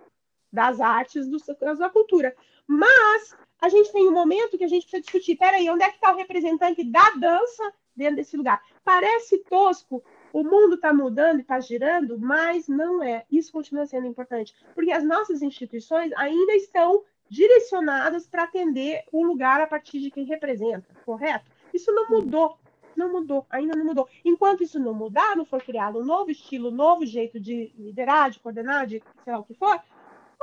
das 0.53 0.81
artes, 0.81 1.27
do, 1.27 1.39
da 1.79 1.89
cultura. 1.89 2.35
Mas 2.67 3.35
a 3.61 3.69
gente 3.69 3.93
tem 3.93 4.09
um 4.09 4.13
momento 4.13 4.59
que 4.59 4.65
a 4.65 4.69
gente 4.69 4.83
precisa 4.83 5.03
discutir, 5.03 5.37
peraí, 5.37 5.69
onde 5.71 5.85
é 5.85 5.89
que 5.89 5.95
está 5.95 6.13
o 6.13 6.17
representante 6.17 6.85
da 6.85 7.11
dança 7.11 7.73
dentro 7.97 8.17
desse 8.17 8.37
lugar? 8.37 8.63
Parece 8.85 9.39
tosco, 9.39 10.03
o 10.33 10.43
mundo 10.43 10.75
está 10.75 10.93
mudando 10.93 11.39
e 11.39 11.43
está 11.43 11.61
girando, 11.61 12.19
mas 12.19 12.69
não 12.69 13.03
é. 13.03 13.25
Isso 13.31 13.53
continua 13.53 13.87
sendo 13.87 14.07
importante, 14.07 14.55
porque 14.75 14.93
as 14.93 15.05
nossas 15.05 15.43
instituições 15.43 16.13
ainda 16.17 16.55
estão 16.55 17.05
direcionadas 17.29 18.27
para 18.27 18.43
atender 18.43 19.05
o 19.11 19.25
lugar 19.25 19.61
a 19.61 19.67
partir 19.67 20.01
de 20.01 20.11
quem 20.11 20.25
representa, 20.25 20.87
correto? 21.05 21.51
Isso 21.73 21.91
não 21.93 22.09
mudou 22.09 22.59
não 22.97 23.13
mudou, 23.13 23.47
ainda 23.51 23.77
não 23.77 23.85
mudou. 23.85 24.09
Enquanto 24.25 24.63
isso 24.63 24.79
não 24.79 24.95
mudar, 24.95 25.37
não 25.37 25.45
for 25.45 25.63
criado 25.63 25.99
um 25.99 26.05
novo 26.05 26.31
estilo, 26.31 26.69
um 26.69 26.75
novo 26.75 27.05
jeito 27.07 27.41
de 27.41 27.73
liderar, 27.77 28.31
de 28.31 28.39
coordenar, 28.39 28.87
de 28.87 29.03
sei 29.25 29.33
lá 29.33 29.39
o 29.39 29.45
que 29.45 29.55
for, 29.55 29.81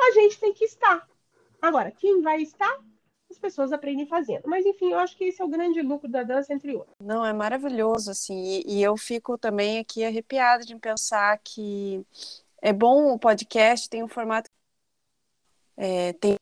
a 0.01 0.11
gente 0.11 0.39
tem 0.39 0.53
que 0.53 0.65
estar. 0.65 1.07
Agora, 1.61 1.91
quem 1.91 2.21
vai 2.21 2.41
estar? 2.41 2.79
As 3.29 3.37
pessoas 3.37 3.71
aprendem 3.71 4.07
fazendo. 4.07 4.43
Mas, 4.45 4.65
enfim, 4.65 4.91
eu 4.91 4.99
acho 4.99 5.15
que 5.15 5.25
esse 5.25 5.41
é 5.41 5.45
o 5.45 5.49
grande 5.49 5.81
lucro 5.81 6.09
da 6.09 6.23
dança, 6.23 6.53
entre 6.53 6.75
outros. 6.75 6.95
Não, 6.99 7.25
é 7.25 7.31
maravilhoso, 7.31 8.09
assim. 8.09 8.61
E, 8.65 8.79
e 8.79 8.83
eu 8.83 8.97
fico 8.97 9.37
também 9.37 9.79
aqui 9.79 10.03
arrepiada 10.03 10.65
de 10.65 10.75
pensar 10.77 11.37
que 11.43 12.03
é 12.61 12.73
bom 12.73 13.13
o 13.13 13.19
podcast, 13.19 13.89
tem 13.89 14.03
um 14.03 14.07
formato. 14.07 14.49
É, 15.77 16.13
tem 16.13 16.35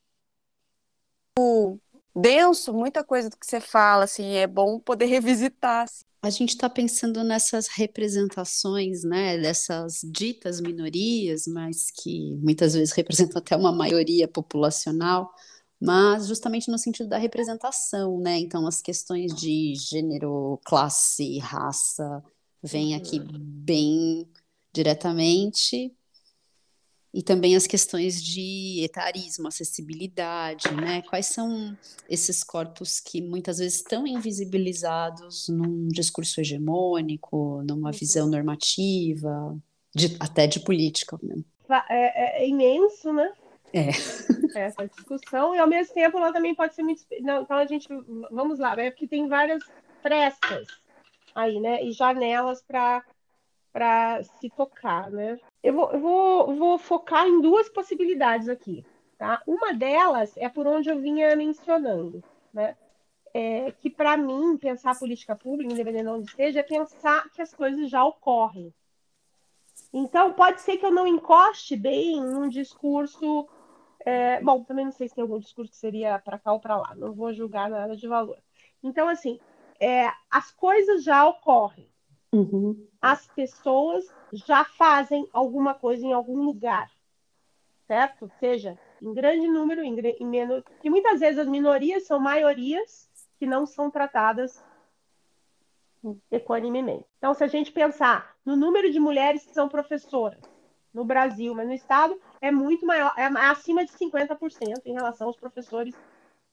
denso, 2.16 2.74
muita 2.74 3.04
coisa 3.04 3.30
do 3.30 3.38
que 3.38 3.46
você 3.46 3.62
fala, 3.62 4.06
assim, 4.06 4.36
é 4.36 4.48
bom 4.48 4.80
poder 4.80 5.06
revisitar. 5.08 5.84
Assim. 5.84 6.04
A 6.28 6.30
gente 6.30 6.50
está 6.50 6.70
pensando 6.70 7.24
nessas 7.24 7.70
representações, 7.70 9.06
né, 9.06 9.38
dessas 9.38 10.02
ditas 10.04 10.60
minorias, 10.60 11.48
mas 11.48 11.90
que 11.90 12.36
muitas 12.42 12.74
vezes 12.74 12.94
representam 12.94 13.40
até 13.40 13.56
uma 13.56 13.72
maioria 13.72 14.28
populacional, 14.28 15.34
mas 15.80 16.28
justamente 16.28 16.70
no 16.70 16.78
sentido 16.78 17.08
da 17.08 17.18
representação, 17.18 18.20
né? 18.20 18.38
Então, 18.40 18.68
as 18.68 18.82
questões 18.82 19.34
de 19.34 19.74
gênero, 19.76 20.60
classe, 20.66 21.40
raça, 21.40 22.22
vêm 22.62 22.94
aqui 22.94 23.22
bem 23.22 24.30
diretamente 24.74 25.96
E 27.14 27.24
também 27.24 27.56
as 27.56 27.66
questões 27.66 28.22
de 28.22 28.84
etarismo, 28.84 29.48
acessibilidade, 29.48 30.70
né? 30.76 31.02
Quais 31.04 31.28
são 31.28 31.76
esses 32.10 32.44
corpos 32.44 33.00
que 33.00 33.22
muitas 33.22 33.58
vezes 33.60 33.78
estão 33.78 34.06
invisibilizados 34.06 35.48
num 35.48 35.88
discurso 35.88 36.42
hegemônico, 36.42 37.64
numa 37.64 37.92
visão 37.92 38.28
normativa, 38.28 39.58
de, 39.96 40.16
até 40.20 40.46
de 40.46 40.60
política 40.60 41.18
mesmo. 41.24 41.46
É, 41.90 42.40
é, 42.40 42.44
é 42.44 42.48
imenso, 42.48 43.12
né? 43.12 43.32
É. 43.74 43.90
Essa 44.56 44.88
discussão, 44.88 45.56
e 45.56 45.60
ao 45.60 45.68
mesmo 45.68 45.94
tempo 45.94 46.18
ela 46.18 46.32
também 46.32 46.56
pode 46.56 46.74
ser 46.76 46.84
muito. 46.84 47.04
Não, 47.22 47.42
então 47.42 47.58
a 47.58 47.66
gente. 47.66 47.88
Vamos 48.32 48.60
lá, 48.60 48.74
é 48.80 48.90
porque 48.90 49.08
tem 49.08 49.28
várias 49.28 49.64
frestas 50.02 50.68
aí, 51.36 51.60
né? 51.60 51.84
E 51.84 51.92
janelas 51.92 52.62
para 52.62 53.04
se 54.40 54.50
tocar, 54.50 55.10
né? 55.10 55.40
Eu 55.64 55.74
vou, 55.74 55.92
eu 55.92 56.00
vou, 56.00 56.56
vou 56.56 56.78
focar 56.78 57.28
em 57.28 57.42
duas 57.42 57.70
possibilidades 57.70 58.50
aqui, 58.50 58.86
tá? 59.18 59.42
Uma 59.46 59.74
delas 59.74 60.36
é 60.38 60.50
por 60.50 60.68
onde 60.68 60.90
eu 60.90 61.00
vinha 61.00 61.36
mencionando, 61.36 62.24
né? 62.54 62.76
É, 63.34 63.72
que 63.72 63.90
para 63.90 64.18
mim 64.18 64.58
pensar 64.58 64.98
política 64.98 65.36
pública, 65.36 65.72
independente 65.72 66.04
de 66.04 66.10
onde 66.10 66.30
esteja, 66.30 66.62
é 66.62 66.64
pensar 66.64 67.30
que 67.32 67.42
as 67.42 67.54
coisas 67.54 67.90
já 67.90 68.04
ocorrem. 68.04 68.74
Então 69.94 70.34
pode 70.34 70.62
ser 70.62 70.78
que 70.78 70.86
eu 70.86 70.92
não 70.92 71.06
encoste 71.06 71.76
bem 71.76 72.20
num 72.20 72.50
discurso 72.50 73.48
é, 74.08 74.42
bom, 74.42 74.64
também 74.64 74.86
não 74.86 74.92
sei 74.94 75.10
se 75.10 75.16
tem 75.16 75.22
algum 75.22 75.38
discurso 75.38 75.70
que 75.70 75.78
seria 75.78 76.18
para 76.18 76.40
cá 76.40 76.54
ou 76.54 76.62
para 76.62 76.78
lá, 76.78 76.96
não 76.96 77.12
vou 77.12 77.34
julgar 77.34 77.70
nada 77.70 77.94
de 77.94 78.08
valor. 78.08 78.38
Então, 78.82 79.10
assim, 79.10 79.38
é, 79.82 80.10
as 80.32 80.50
coisas 80.50 81.04
já 81.04 81.28
ocorrem. 81.28 81.90
Uhum. 82.32 82.88
As 83.08 83.26
pessoas 83.28 84.06
já 84.34 84.66
fazem 84.66 85.28
alguma 85.32 85.74
coisa 85.74 86.06
em 86.06 86.12
algum 86.12 86.44
lugar, 86.44 86.92
certo? 87.88 88.30
Seja 88.38 88.78
em 89.02 89.14
grande 89.14 89.48
número, 89.48 89.82
em, 89.82 89.98
em 89.98 90.26
menos. 90.26 90.62
Que 90.82 90.90
muitas 90.90 91.22
vezes 91.22 91.40
as 91.40 91.48
minorias 91.48 92.06
são 92.06 92.20
maiorias 92.20 93.10
que 93.40 93.46
não 93.46 93.66
são 93.66 93.90
tratadas 93.90 94.62
equanimemente. 96.30 97.06
Então, 97.18 97.34
se 97.34 97.44
a 97.44 97.48
gente 97.48 97.72
pensar 97.72 98.36
no 98.46 98.58
número 98.58 98.92
de 98.92 99.00
mulheres 99.00 99.46
que 99.46 99.54
são 99.54 99.70
professoras 99.70 100.42
no 100.94 101.06
Brasil, 101.06 101.56
mas 101.56 101.68
no 101.68 101.74
Estado 101.74 102.20
é 102.42 102.52
muito 102.52 102.86
maior, 102.86 103.14
é 103.18 103.26
acima 103.50 103.86
de 103.86 103.92
50% 103.92 104.82
em 104.86 104.94
relação 104.94 105.28
aos 105.28 105.38
professores 105.38 105.96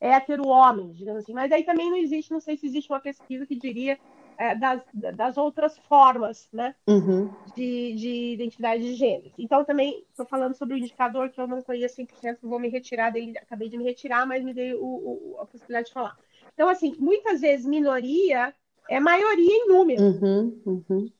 hétero-homens, 0.00 0.96
digamos 0.96 1.22
assim. 1.22 1.32
Mas 1.32 1.50
aí 1.50 1.64
também 1.64 1.90
não 1.90 1.96
existe, 1.96 2.30
não 2.30 2.40
sei 2.40 2.56
se 2.56 2.66
existe 2.66 2.92
uma 2.92 3.00
pesquisa 3.00 3.44
que 3.44 3.56
diria 3.56 3.98
é, 4.38 4.54
das, 4.54 4.82
das 4.92 5.36
outras 5.36 5.76
formas 5.78 6.48
né, 6.52 6.74
uhum. 6.86 7.30
de, 7.54 7.94
de 7.94 8.32
identidade 8.32 8.82
de 8.82 8.94
gênero. 8.94 9.32
Então, 9.38 9.64
também 9.64 10.04
estou 10.10 10.26
falando 10.26 10.54
sobre 10.54 10.74
o 10.74 10.78
indicador 10.78 11.30
que 11.30 11.40
eu 11.40 11.46
não 11.46 11.62
conheço 11.62 12.00
100%, 12.00 12.38
vou 12.42 12.58
me 12.58 12.68
retirar 12.68 13.10
dele, 13.10 13.36
acabei 13.38 13.68
de 13.68 13.76
me 13.76 13.84
retirar, 13.84 14.26
mas 14.26 14.44
me 14.44 14.54
dei 14.54 14.74
o, 14.74 14.84
o, 14.84 15.36
a 15.40 15.46
possibilidade 15.46 15.88
de 15.88 15.92
falar. 15.92 16.16
Então, 16.52 16.68
assim, 16.68 16.94
muitas 16.98 17.40
vezes 17.40 17.66
minoria 17.66 18.54
é 18.88 19.00
maioria 19.00 19.54
em 19.56 19.68
número. 19.68 20.02
Uhum, 20.02 20.62
uhum. 20.66 21.10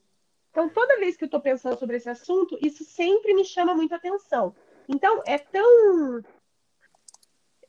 Então, 0.51 0.69
toda 0.69 0.99
vez 0.99 1.17
que 1.17 1.25
eu 1.25 1.27
estou 1.27 1.41
pensando 1.41 1.79
sobre 1.79 1.97
esse 1.97 2.09
assunto, 2.09 2.57
isso 2.63 2.85
sempre 2.85 3.35
me 3.35 3.45
chama 3.45 3.75
muita 3.75 3.97
atenção. 3.97 4.55
Então, 4.89 5.23
é 5.27 5.39
tão 5.39 6.23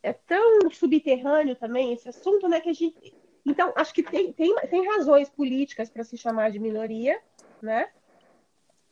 é 0.03 0.13
tão 0.13 0.69
subterrâneo 0.69 1.55
também 1.55 1.91
esse 1.91 2.07
assunto, 2.07 2.47
né, 2.47 2.61
que 2.61 2.69
a 2.69 2.73
gente 2.73 3.11
então, 3.45 3.71
acho 3.75 3.93
que 3.93 4.01
tem, 4.01 4.33
tem, 4.33 4.55
tem 4.69 4.87
razões 4.87 5.29
políticas 5.29 5.89
para 5.89 6.03
se 6.03 6.17
chamar 6.17 6.49
de 6.49 6.59
minoria, 6.59 7.21
né? 7.61 7.89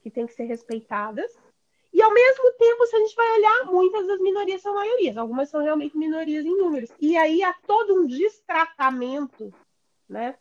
Que 0.01 0.11
tem 0.11 0.27
que 0.27 0.33
ser 0.33 0.43
respeitadas. 0.43 1.31
E, 1.91 2.01
ao 2.01 2.13
mesmo 2.13 2.51
tempo, 2.53 2.85
se 2.85 2.95
a 2.95 2.99
gente 2.99 3.15
vai 3.15 3.31
olhar, 3.37 3.65
muitas 3.65 4.07
das 4.07 4.19
minorias 4.19 4.61
são 4.61 4.75
maiorias. 4.75 5.17
Algumas 5.17 5.49
são 5.49 5.61
realmente 5.61 5.97
minorias 5.97 6.45
em 6.45 6.55
números. 6.55 6.91
E 6.99 7.17
aí 7.17 7.41
há 7.41 7.53
todo 7.65 7.95
um 7.95 8.05
destratamento, 8.05 9.51
né? 10.07 10.35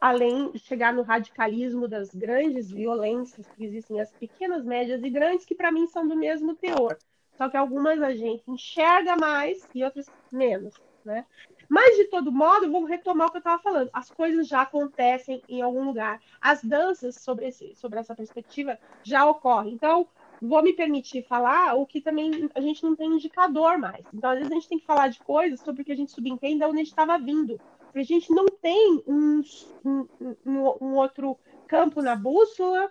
Além 0.00 0.50
de 0.50 0.58
chegar 0.58 0.92
no 0.92 1.02
radicalismo 1.02 1.88
das 1.88 2.14
grandes 2.14 2.70
violências 2.70 3.46
que 3.48 3.64
existem, 3.64 4.00
as 4.00 4.12
pequenas, 4.12 4.64
médias 4.64 5.02
e 5.02 5.10
grandes, 5.10 5.44
que 5.44 5.54
para 5.54 5.72
mim 5.72 5.86
são 5.86 6.06
do 6.06 6.16
mesmo 6.16 6.54
teor. 6.54 6.98
Só 7.36 7.48
que 7.48 7.56
algumas 7.56 8.00
a 8.00 8.14
gente 8.14 8.44
enxerga 8.48 9.16
mais 9.16 9.68
e 9.74 9.82
outras 9.82 10.06
menos, 10.30 10.74
né? 11.04 11.26
Mas, 11.68 11.96
de 11.96 12.04
todo 12.04 12.32
modo, 12.32 12.70
vou 12.70 12.84
retomar 12.84 13.28
o 13.28 13.30
que 13.30 13.36
eu 13.36 13.40
estava 13.40 13.62
falando. 13.62 13.90
As 13.92 14.10
coisas 14.10 14.46
já 14.46 14.62
acontecem 14.62 15.42
em 15.48 15.62
algum 15.62 15.84
lugar. 15.84 16.20
As 16.40 16.62
danças, 16.62 17.16
sobre, 17.16 17.46
esse, 17.46 17.74
sobre 17.74 17.98
essa 17.98 18.14
perspectiva, 18.14 18.78
já 19.02 19.26
ocorrem. 19.26 19.74
Então, 19.74 20.06
vou 20.40 20.62
me 20.62 20.72
permitir 20.72 21.22
falar 21.22 21.74
o 21.74 21.86
que 21.86 22.00
também 22.00 22.50
a 22.54 22.60
gente 22.60 22.82
não 22.82 22.94
tem 22.94 23.12
indicador 23.12 23.78
mais. 23.78 24.04
Então, 24.12 24.30
às 24.30 24.38
vezes, 24.38 24.52
a 24.52 24.54
gente 24.54 24.68
tem 24.68 24.78
que 24.78 24.86
falar 24.86 25.08
de 25.08 25.18
coisas 25.20 25.60
sobre 25.60 25.82
o 25.82 25.84
que 25.84 25.92
a 25.92 25.96
gente 25.96 26.12
subentende 26.12 26.58
de 26.58 26.64
onde 26.64 26.76
a 26.76 26.78
gente 26.78 26.88
estava 26.88 27.18
vindo. 27.18 27.60
Porque 27.84 28.00
a 28.00 28.04
gente 28.04 28.32
não 28.32 28.46
tem 28.46 29.02
um, 29.06 29.40
um, 29.84 30.08
um, 30.44 30.74
um 30.80 30.94
outro 30.96 31.38
campo 31.66 32.02
na 32.02 32.16
bússola 32.16 32.90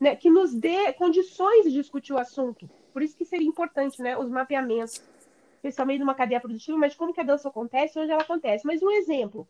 né, 0.00 0.16
que 0.16 0.30
nos 0.30 0.54
dê 0.54 0.92
condições 0.94 1.64
de 1.64 1.72
discutir 1.72 2.12
o 2.12 2.18
assunto. 2.18 2.68
Por 2.92 3.02
isso 3.02 3.16
que 3.16 3.24
seria 3.24 3.46
importante 3.46 4.00
né, 4.00 4.16
os 4.16 4.28
mapeamentos 4.28 5.02
especialmente 5.60 6.00
numa 6.00 6.14
cadeia 6.14 6.40
produtiva, 6.40 6.78
mas 6.78 6.94
como 6.94 7.12
que 7.12 7.20
a 7.20 7.24
dança 7.24 7.48
acontece, 7.48 7.98
onde 7.98 8.10
ela 8.10 8.22
acontece. 8.22 8.66
Mas 8.66 8.82
um 8.82 8.90
exemplo, 8.90 9.46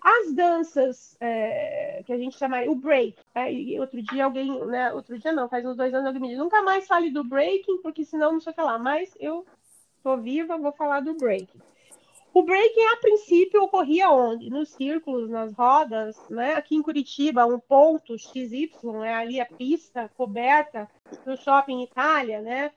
as 0.00 0.32
danças 0.34 1.16
é, 1.20 2.02
que 2.04 2.12
a 2.12 2.18
gente 2.18 2.36
chama 2.36 2.62
o 2.64 2.74
break, 2.74 3.16
é, 3.34 3.80
outro 3.80 4.02
dia 4.02 4.24
alguém, 4.24 4.64
né, 4.66 4.92
outro 4.92 5.16
dia 5.18 5.32
não, 5.32 5.48
faz 5.48 5.64
uns 5.64 5.76
dois 5.76 5.94
anos 5.94 6.06
alguém 6.06 6.20
me 6.20 6.28
disse, 6.28 6.40
nunca 6.40 6.60
mais 6.62 6.86
fale 6.86 7.10
do 7.10 7.22
breaking, 7.22 7.80
porque 7.80 8.04
senão 8.04 8.32
não 8.32 8.40
sei 8.40 8.52
o 8.52 8.54
que 8.54 8.60
lá, 8.60 8.78
mas 8.78 9.14
eu 9.20 9.46
tô 10.02 10.16
viva, 10.16 10.58
vou 10.58 10.72
falar 10.72 11.00
do 11.00 11.14
breaking. 11.14 11.60
O 12.34 12.42
breaking, 12.42 12.86
a 12.86 12.96
princípio, 12.96 13.62
ocorria 13.62 14.10
onde? 14.10 14.48
Nos 14.48 14.70
círculos, 14.70 15.28
nas 15.28 15.52
rodas, 15.52 16.16
né? 16.30 16.54
Aqui 16.54 16.74
em 16.74 16.82
Curitiba, 16.82 17.44
um 17.44 17.58
ponto 17.58 18.16
XY, 18.18 18.70
é 19.04 19.14
ali 19.14 19.38
a 19.38 19.44
pista 19.44 20.10
coberta 20.16 20.88
no 21.26 21.36
shopping 21.36 21.82
Itália, 21.82 22.40
né? 22.40 22.70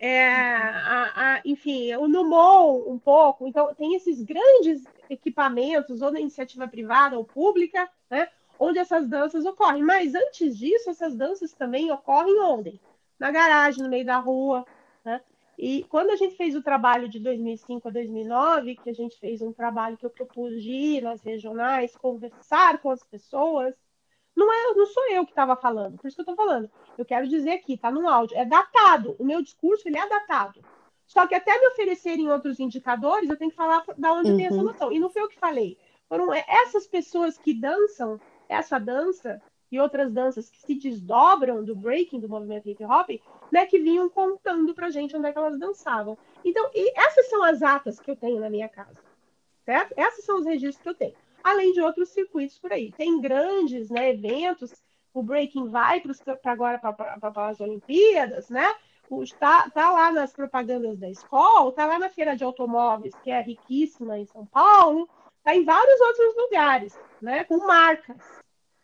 É, 0.00 0.28
a, 0.28 1.12
a, 1.14 1.42
enfim, 1.44 1.94
o 1.96 2.08
Numon 2.08 2.84
um 2.86 2.98
pouco. 2.98 3.46
Então, 3.46 3.74
tem 3.74 3.94
esses 3.94 4.22
grandes 4.22 4.82
equipamentos, 5.10 6.00
ou 6.00 6.10
na 6.10 6.18
iniciativa 6.20 6.66
privada 6.66 7.18
ou 7.18 7.24
pública, 7.24 7.86
né? 8.10 8.28
Onde 8.58 8.78
essas 8.78 9.06
danças 9.06 9.44
ocorrem. 9.44 9.82
Mas 9.82 10.14
antes 10.14 10.56
disso, 10.56 10.88
essas 10.88 11.14
danças 11.14 11.52
também 11.52 11.92
ocorrem 11.92 12.40
onde? 12.40 12.80
Na 13.18 13.30
garagem, 13.30 13.82
no 13.82 13.90
meio 13.90 14.06
da 14.06 14.16
rua, 14.16 14.60
né? 14.60 14.66
E 15.58 15.84
quando 15.84 16.10
a 16.10 16.16
gente 16.16 16.36
fez 16.36 16.56
o 16.56 16.62
trabalho 16.62 17.08
de 17.08 17.20
2005 17.20 17.88
a 17.88 17.90
2009, 17.90 18.76
que 18.76 18.90
a 18.90 18.94
gente 18.94 19.18
fez 19.18 19.42
um 19.42 19.52
trabalho 19.52 19.96
que 19.96 20.06
eu 20.06 20.10
propus 20.10 20.62
de 20.62 20.70
ir 20.70 21.02
nas 21.02 21.22
regionais, 21.22 21.96
conversar 21.96 22.78
com 22.78 22.90
as 22.90 23.02
pessoas, 23.04 23.74
não, 24.34 24.52
é, 24.52 24.74
não 24.74 24.86
sou 24.86 25.10
eu 25.10 25.24
que 25.24 25.32
estava 25.32 25.54
falando, 25.54 25.98
por 25.98 26.08
isso 26.08 26.16
que 26.16 26.22
eu 26.22 26.32
estou 26.32 26.46
falando. 26.46 26.70
Eu 26.96 27.04
quero 27.04 27.28
dizer 27.28 27.52
aqui, 27.52 27.74
está 27.74 27.90
no 27.90 28.08
áudio, 28.08 28.36
é 28.36 28.44
datado. 28.44 29.14
O 29.18 29.24
meu 29.24 29.42
discurso 29.42 29.86
ele 29.86 29.98
é 29.98 30.08
datado. 30.08 30.60
Só 31.06 31.26
que 31.26 31.34
até 31.34 31.58
me 31.58 31.68
oferecerem 31.68 32.30
outros 32.30 32.58
indicadores, 32.58 33.28
eu 33.28 33.36
tenho 33.36 33.50
que 33.50 33.56
falar 33.56 33.84
da 33.98 34.14
onde 34.14 34.30
uhum. 34.30 34.36
tem 34.36 34.46
essa 34.46 34.62
noção. 34.62 34.90
E 34.90 34.98
não 34.98 35.10
foi 35.10 35.22
eu 35.22 35.28
que 35.28 35.38
falei. 35.38 35.76
Foram 36.08 36.32
essas 36.32 36.86
pessoas 36.86 37.36
que 37.36 37.52
dançam 37.52 38.18
essa 38.48 38.78
dança 38.78 39.40
e 39.70 39.78
outras 39.80 40.12
danças 40.12 40.50
que 40.50 40.58
se 40.58 40.74
desdobram 40.74 41.64
do 41.64 41.74
breaking, 41.74 42.20
do 42.20 42.28
movimento 42.28 42.68
hip 42.68 42.84
hop, 42.84 43.10
né, 43.52 43.66
que 43.66 43.78
vinham 43.78 44.08
contando 44.08 44.74
pra 44.74 44.88
gente 44.88 45.14
onde 45.14 45.28
é 45.28 45.32
que 45.32 45.38
elas 45.38 45.58
dançavam. 45.58 46.16
Então, 46.42 46.70
essas 46.96 47.28
são 47.28 47.44
as 47.44 47.62
atas 47.62 48.00
que 48.00 48.10
eu 48.10 48.16
tenho 48.16 48.40
na 48.40 48.48
minha 48.48 48.68
casa, 48.68 48.98
certo? 49.62 49.92
Esses 49.94 50.24
são 50.24 50.38
os 50.38 50.46
registros 50.46 50.82
que 50.82 50.88
eu 50.88 50.94
tenho. 50.94 51.14
Além 51.44 51.72
de 51.72 51.80
outros 51.82 52.08
circuitos 52.08 52.58
por 52.58 52.72
aí. 52.72 52.90
Tem 52.92 53.20
grandes 53.20 53.90
né, 53.90 54.10
eventos, 54.10 54.72
o 55.12 55.22
breaking 55.22 55.68
vai 55.68 56.00
para 56.00 56.38
agora 56.50 56.78
para 56.78 57.48
as 57.48 57.60
Olimpíadas, 57.60 58.48
né? 58.48 58.74
Está 59.20 59.68
tá 59.68 59.90
lá 59.90 60.10
nas 60.10 60.32
propagandas 60.32 60.98
da 60.98 61.10
escola, 61.10 61.68
está 61.68 61.84
lá 61.84 61.98
na 61.98 62.08
feira 62.08 62.34
de 62.34 62.44
automóveis, 62.44 63.14
que 63.22 63.30
é 63.30 63.42
riquíssima 63.42 64.18
em 64.18 64.24
São 64.24 64.46
Paulo, 64.46 65.06
está 65.38 65.54
em 65.54 65.64
vários 65.64 66.00
outros 66.00 66.36
lugares, 66.36 66.98
né? 67.20 67.44
Com 67.44 67.58
marcas 67.58 68.40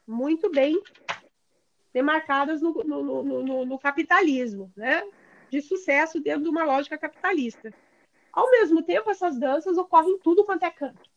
muito 0.07 0.51
bem 0.51 0.79
demarcadas 1.99 2.63
no, 2.63 2.73
no, 2.73 3.23
no, 3.25 3.67
no, 3.67 3.79
capitalismo, 3.79 4.73
né? 4.77 5.03
de 5.51 5.61
sucesso 5.61 6.21
dentro 6.21 6.45
de 6.45 6.49
uma 6.49 6.63
lógica 6.63 6.97
capitalista. 6.97 7.75
Ao 8.33 8.49
mesmo 8.53 8.85
tempo, 8.85 9.11
essas 9.11 9.37
danças 9.37 9.77
ocorrem 9.77 10.13
em 10.13 10.19
tudo 10.19 10.45
quanto 10.45 10.63
é 10.63 10.71
canto. 10.71 11.11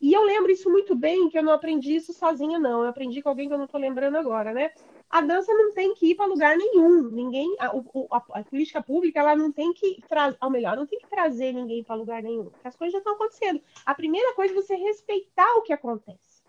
E 0.00 0.14
eu 0.14 0.22
lembro 0.22 0.50
isso 0.50 0.70
muito 0.70 0.94
bem, 0.96 1.28
que 1.28 1.36
eu 1.36 1.42
não 1.42 1.52
aprendi 1.52 1.94
isso 1.94 2.14
sozinha, 2.14 2.58
não. 2.58 2.82
Eu 2.82 2.88
aprendi 2.88 3.20
com 3.20 3.28
alguém 3.28 3.46
que 3.46 3.52
eu 3.52 3.58
não 3.58 3.66
estou 3.66 3.78
lembrando 3.78 4.16
agora, 4.16 4.54
né? 4.54 4.72
A 5.10 5.20
dança 5.20 5.52
não 5.52 5.74
tem 5.74 5.92
que 5.92 6.12
ir 6.12 6.14
para 6.14 6.24
lugar 6.24 6.56
nenhum. 6.56 7.10
Ninguém, 7.10 7.54
a, 7.58 7.66
a, 7.66 8.40
a, 8.40 8.44
política 8.44 8.82
pública, 8.82 9.20
ela 9.20 9.36
não 9.36 9.52
tem 9.52 9.74
que 9.74 10.02
trazer, 10.08 10.38
ao 10.40 10.48
melhor, 10.48 10.78
não 10.78 10.86
tem 10.86 10.98
que 10.98 11.10
trazer 11.10 11.52
ninguém 11.52 11.84
para 11.84 11.96
lugar 11.96 12.22
nenhum. 12.22 12.50
As 12.64 12.74
coisas 12.74 12.92
já 12.92 12.98
estão 12.98 13.12
acontecendo. 13.12 13.60
A 13.84 13.94
primeira 13.94 14.32
coisa 14.34 14.54
é 14.54 14.56
você 14.56 14.74
respeitar 14.76 15.52
o 15.58 15.62
que 15.62 15.74
acontece. 15.74 16.40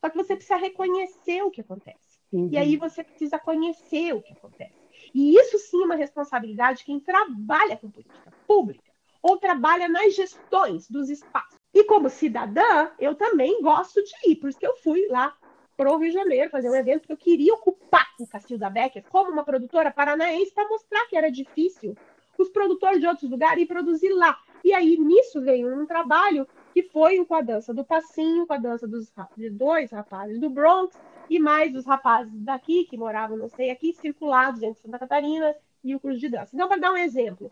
Só 0.00 0.10
que 0.10 0.16
você 0.16 0.36
precisa 0.36 0.56
reconhecer 0.56 1.42
o 1.42 1.50
que 1.50 1.62
acontece. 1.62 2.07
Uhum. 2.32 2.48
E 2.52 2.58
aí 2.58 2.76
você 2.76 3.02
precisa 3.02 3.38
conhecer 3.38 4.12
o 4.14 4.22
que 4.22 4.32
acontece. 4.32 4.74
E 5.14 5.34
isso 5.36 5.58
sim 5.58 5.82
é 5.82 5.84
uma 5.84 5.94
responsabilidade 5.94 6.78
de 6.78 6.84
quem 6.84 7.00
trabalha 7.00 7.76
com 7.76 7.90
política 7.90 8.32
pública 8.46 8.88
ou 9.22 9.36
trabalha 9.36 9.88
nas 9.88 10.14
gestões 10.14 10.88
dos 10.88 11.08
espaços. 11.08 11.58
E 11.74 11.84
como 11.84 12.08
cidadã, 12.08 12.90
eu 12.98 13.14
também 13.14 13.60
gosto 13.62 14.02
de 14.02 14.30
ir, 14.30 14.36
por 14.36 14.48
isso 14.48 14.58
que 14.58 14.66
eu 14.66 14.76
fui 14.76 15.06
lá 15.08 15.36
para 15.76 15.92
o 15.92 15.96
Rio 15.96 16.10
de 16.10 16.14
Janeiro 16.14 16.50
fazer 16.50 16.68
um 16.68 16.74
evento 16.74 17.06
que 17.06 17.12
eu 17.12 17.16
queria 17.16 17.54
ocupar 17.54 18.06
o 18.18 18.26
Castilho 18.26 18.58
da 18.58 18.68
Becker 18.68 19.04
como 19.08 19.30
uma 19.30 19.44
produtora 19.44 19.90
paranaense 19.90 20.52
para 20.52 20.68
mostrar 20.68 21.06
que 21.06 21.16
era 21.16 21.30
difícil 21.30 21.96
os 22.36 22.48
produtores 22.48 23.00
de 23.00 23.06
outros 23.06 23.30
lugares 23.30 23.62
ir 23.62 23.66
produzir 23.66 24.10
lá. 24.10 24.36
E 24.64 24.72
aí 24.72 24.96
nisso 24.96 25.40
veio 25.40 25.72
um 25.72 25.86
trabalho 25.86 26.46
que 26.72 26.82
foi 26.82 27.24
com 27.24 27.34
a 27.34 27.42
dança 27.42 27.72
do 27.74 27.84
passinho, 27.84 28.46
com 28.46 28.52
a 28.52 28.58
dança 28.58 28.86
dos 28.86 29.12
de 29.36 29.50
dois 29.50 29.90
rapazes 29.90 30.40
do 30.40 30.50
Bronx 30.50 30.98
e 31.28 31.38
mais 31.38 31.74
os 31.74 31.84
rapazes 31.84 32.32
daqui 32.40 32.84
que 32.84 32.96
moravam, 32.96 33.36
não 33.36 33.48
sei, 33.48 33.70
aqui 33.70 33.92
circulados 33.92 34.62
entre 34.62 34.80
Santa 34.80 34.98
Catarina 34.98 35.54
e 35.84 35.94
o 35.94 36.00
curso 36.00 36.18
de 36.18 36.28
dança. 36.28 36.50
Então, 36.54 36.68
para 36.68 36.78
dar 36.80 36.92
um 36.92 36.96
exemplo, 36.96 37.50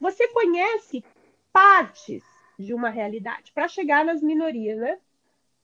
você 0.00 0.28
conhece 0.28 1.04
partes 1.52 2.22
de 2.58 2.74
uma 2.74 2.90
realidade 2.90 3.52
para 3.52 3.68
chegar 3.68 4.04
nas 4.04 4.22
minorias, 4.22 4.78
né? 4.78 4.98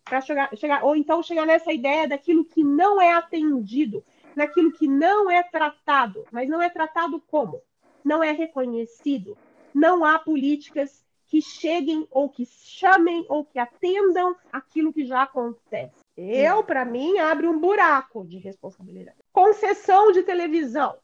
Para 0.04 0.20
chegar, 0.20 0.56
chegar, 0.56 0.84
ou 0.84 0.96
então 0.96 1.22
chegar 1.22 1.46
nessa 1.46 1.72
ideia 1.72 2.08
daquilo 2.08 2.44
que 2.44 2.64
não 2.64 3.00
é 3.00 3.12
atendido, 3.12 4.04
naquilo 4.34 4.72
que 4.72 4.88
não 4.88 5.30
é 5.30 5.42
tratado, 5.42 6.24
mas 6.32 6.48
não 6.48 6.60
é 6.60 6.68
tratado 6.68 7.20
como? 7.28 7.60
Não 8.04 8.22
é 8.22 8.32
reconhecido. 8.32 9.36
Não 9.74 10.04
há 10.04 10.18
políticas 10.18 11.04
que 11.26 11.40
cheguem 11.40 12.08
ou 12.10 12.28
que 12.28 12.44
chamem 12.44 13.24
ou 13.28 13.44
que 13.44 13.58
atendam 13.58 14.34
aquilo 14.52 14.92
que 14.92 15.04
já 15.04 15.22
acontece. 15.22 16.00
Eu, 16.16 16.62
para 16.64 16.84
mim, 16.84 17.18
abre 17.18 17.46
um 17.46 17.58
buraco 17.58 18.24
de 18.26 18.38
responsabilidade. 18.38 19.16
Concessão 19.32 20.12
de 20.12 20.22
televisão. 20.22 20.98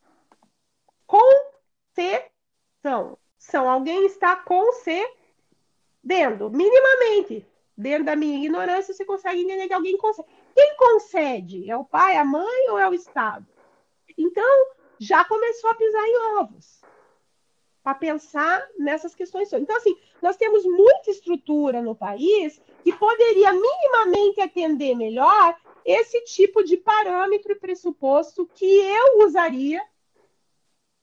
Concessão. 1.07 2.29
São 3.39 3.69
alguém 3.69 4.07
está 4.07 4.37
concedendo, 4.37 5.11
minimamente. 6.51 7.47
Dentro 7.77 8.05
da 8.05 8.17
minha 8.17 8.39
ignorância, 8.39 8.95
você 8.95 9.05
consegue 9.05 9.43
entender 9.43 9.69
que 9.69 9.75
alguém 9.75 9.97
concede. 9.99 10.29
Quem 10.55 10.77
concede? 10.77 11.71
É 11.71 11.77
o 11.77 11.85
pai, 11.85 12.17
a 12.17 12.25
mãe 12.25 12.71
ou 12.71 12.79
é 12.79 12.89
o 12.89 12.95
Estado? 12.95 13.47
Então, 14.17 14.67
já 14.99 15.25
começou 15.25 15.71
a 15.71 15.75
pisar 15.75 16.07
em 16.07 16.19
ovos 16.39 16.86
para 17.87 17.95
pensar 17.95 18.69
nessas 18.77 19.15
questões. 19.15 19.53
Então, 19.53 19.77
assim, 19.77 19.97
nós 20.21 20.37
temos 20.37 20.65
muita 20.65 21.09
estrutura 21.09 21.81
no 21.81 21.95
país 21.95 22.61
que 22.83 22.93
poderia 22.93 23.53
minimamente 23.53 24.41
atender 24.41 24.97
melhor 24.97 25.57
esse 25.85 26.21
tipo 26.23 26.65
de 26.65 26.77
parâmetro 26.77 27.53
e 27.53 27.55
pressuposto 27.55 28.51
que 28.53 28.65
eu 28.65 29.25
usaria, 29.25 29.81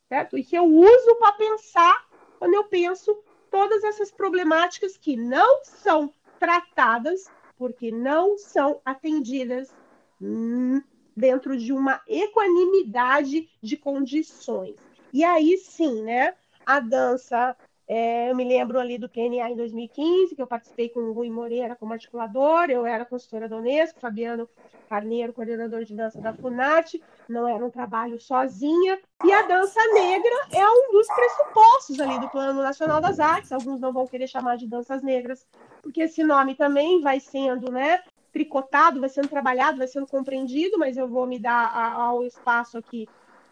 certo? 0.09 0.37
E 0.37 0.43
que 0.43 0.57
eu 0.57 0.65
uso 0.65 1.15
para 1.15 1.31
pensar 1.31 2.05
quando 2.37 2.53
eu 2.53 2.65
penso 2.65 3.17
todas 3.49 3.81
essas 3.85 4.11
problemáticas 4.11 4.97
que 4.97 5.15
não 5.15 5.63
são 5.63 6.13
tratadas 6.37 7.31
porque 7.57 7.91
não 7.91 8.37
são 8.37 8.81
atendidas 8.83 9.73
hum, 10.21 10.81
dentro 11.15 11.57
de 11.57 11.71
uma 11.71 12.01
equanimidade 12.09 13.49
de 13.61 13.77
condições. 13.77 14.75
E 15.13 15.23
aí 15.23 15.57
sim, 15.57 16.01
né? 16.01 16.35
A 16.65 16.79
dança. 16.79 17.55
É, 17.85 18.31
eu 18.31 18.35
me 18.35 18.45
lembro 18.45 18.79
ali 18.79 18.97
do 18.97 19.09
PNA 19.09 19.49
em 19.49 19.55
2015, 19.57 20.35
que 20.35 20.41
eu 20.41 20.47
participei 20.47 20.87
com 20.87 21.01
o 21.01 21.11
Rui 21.11 21.29
Moreira 21.29 21.75
como 21.75 21.91
articulador, 21.91 22.69
eu 22.69 22.85
era 22.85 23.03
consultora 23.03 23.49
da 23.49 23.57
Unesco, 23.57 23.99
Fabiano 23.99 24.47
Carneiro, 24.87 25.33
coordenador 25.33 25.83
de 25.83 25.93
dança 25.93 26.21
da 26.21 26.33
FUNAT, 26.33 27.01
não 27.27 27.45
era 27.45 27.63
um 27.63 27.69
trabalho 27.69 28.19
sozinha. 28.21 28.99
E 29.25 29.33
a 29.33 29.41
dança 29.41 29.79
negra 29.93 30.33
é 30.53 30.65
um 30.65 30.91
dos 30.93 31.07
pressupostos 31.07 31.99
ali 31.99 32.19
do 32.19 32.29
Plano 32.29 32.61
Nacional 32.61 33.01
das 33.01 33.19
Artes, 33.19 33.51
alguns 33.51 33.81
não 33.81 33.91
vão 33.91 34.07
querer 34.07 34.27
chamar 34.27 34.55
de 34.55 34.65
danças 34.65 35.03
negras, 35.03 35.45
porque 35.81 36.03
esse 36.03 36.23
nome 36.23 36.55
também 36.55 37.01
vai 37.01 37.19
sendo, 37.19 37.69
né, 37.69 38.01
tricotado, 38.31 39.01
vai 39.01 39.09
sendo 39.09 39.27
trabalhado, 39.27 39.77
vai 39.77 39.87
sendo 39.87 40.07
compreendido, 40.07 40.79
mas 40.79 40.95
eu 40.95 41.07
vou 41.07 41.27
me 41.27 41.37
dar 41.37 41.75
ao 41.95 42.23
espaço 42.23 42.77
aqui 42.77 43.07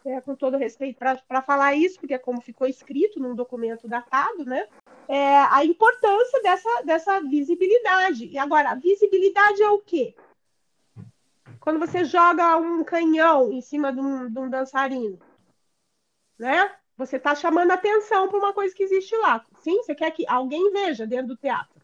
é, 0.05 0.19
com 0.21 0.35
todo 0.35 0.57
respeito, 0.57 0.97
para 0.97 1.41
falar 1.41 1.75
isso, 1.75 1.99
porque 1.99 2.13
é 2.13 2.17
como 2.17 2.41
ficou 2.41 2.67
escrito 2.67 3.19
num 3.19 3.35
documento 3.35 3.87
datado, 3.87 4.45
né? 4.45 4.67
É, 5.07 5.37
a 5.37 5.63
importância 5.65 6.41
dessa, 6.41 6.81
dessa 6.83 7.21
visibilidade. 7.21 8.27
E 8.27 8.37
agora, 8.37 8.75
visibilidade 8.75 9.61
é 9.61 9.69
o 9.69 9.79
quê? 9.79 10.15
Quando 11.59 11.79
você 11.79 12.03
joga 12.03 12.57
um 12.57 12.83
canhão 12.83 13.51
em 13.51 13.61
cima 13.61 13.91
de 13.93 13.99
um, 13.99 14.29
de 14.29 14.39
um 14.39 14.49
dançarino, 14.49 15.19
né? 16.37 16.75
Você 16.97 17.17
está 17.17 17.33
chamando 17.33 17.71
atenção 17.71 18.27
para 18.27 18.37
uma 18.37 18.53
coisa 18.53 18.75
que 18.75 18.83
existe 18.83 19.15
lá. 19.17 19.45
Sim, 19.61 19.81
você 19.81 19.95
quer 19.95 20.11
que 20.11 20.27
alguém 20.27 20.71
veja 20.71 21.05
dentro 21.07 21.29
do 21.29 21.37
teatro. 21.37 21.80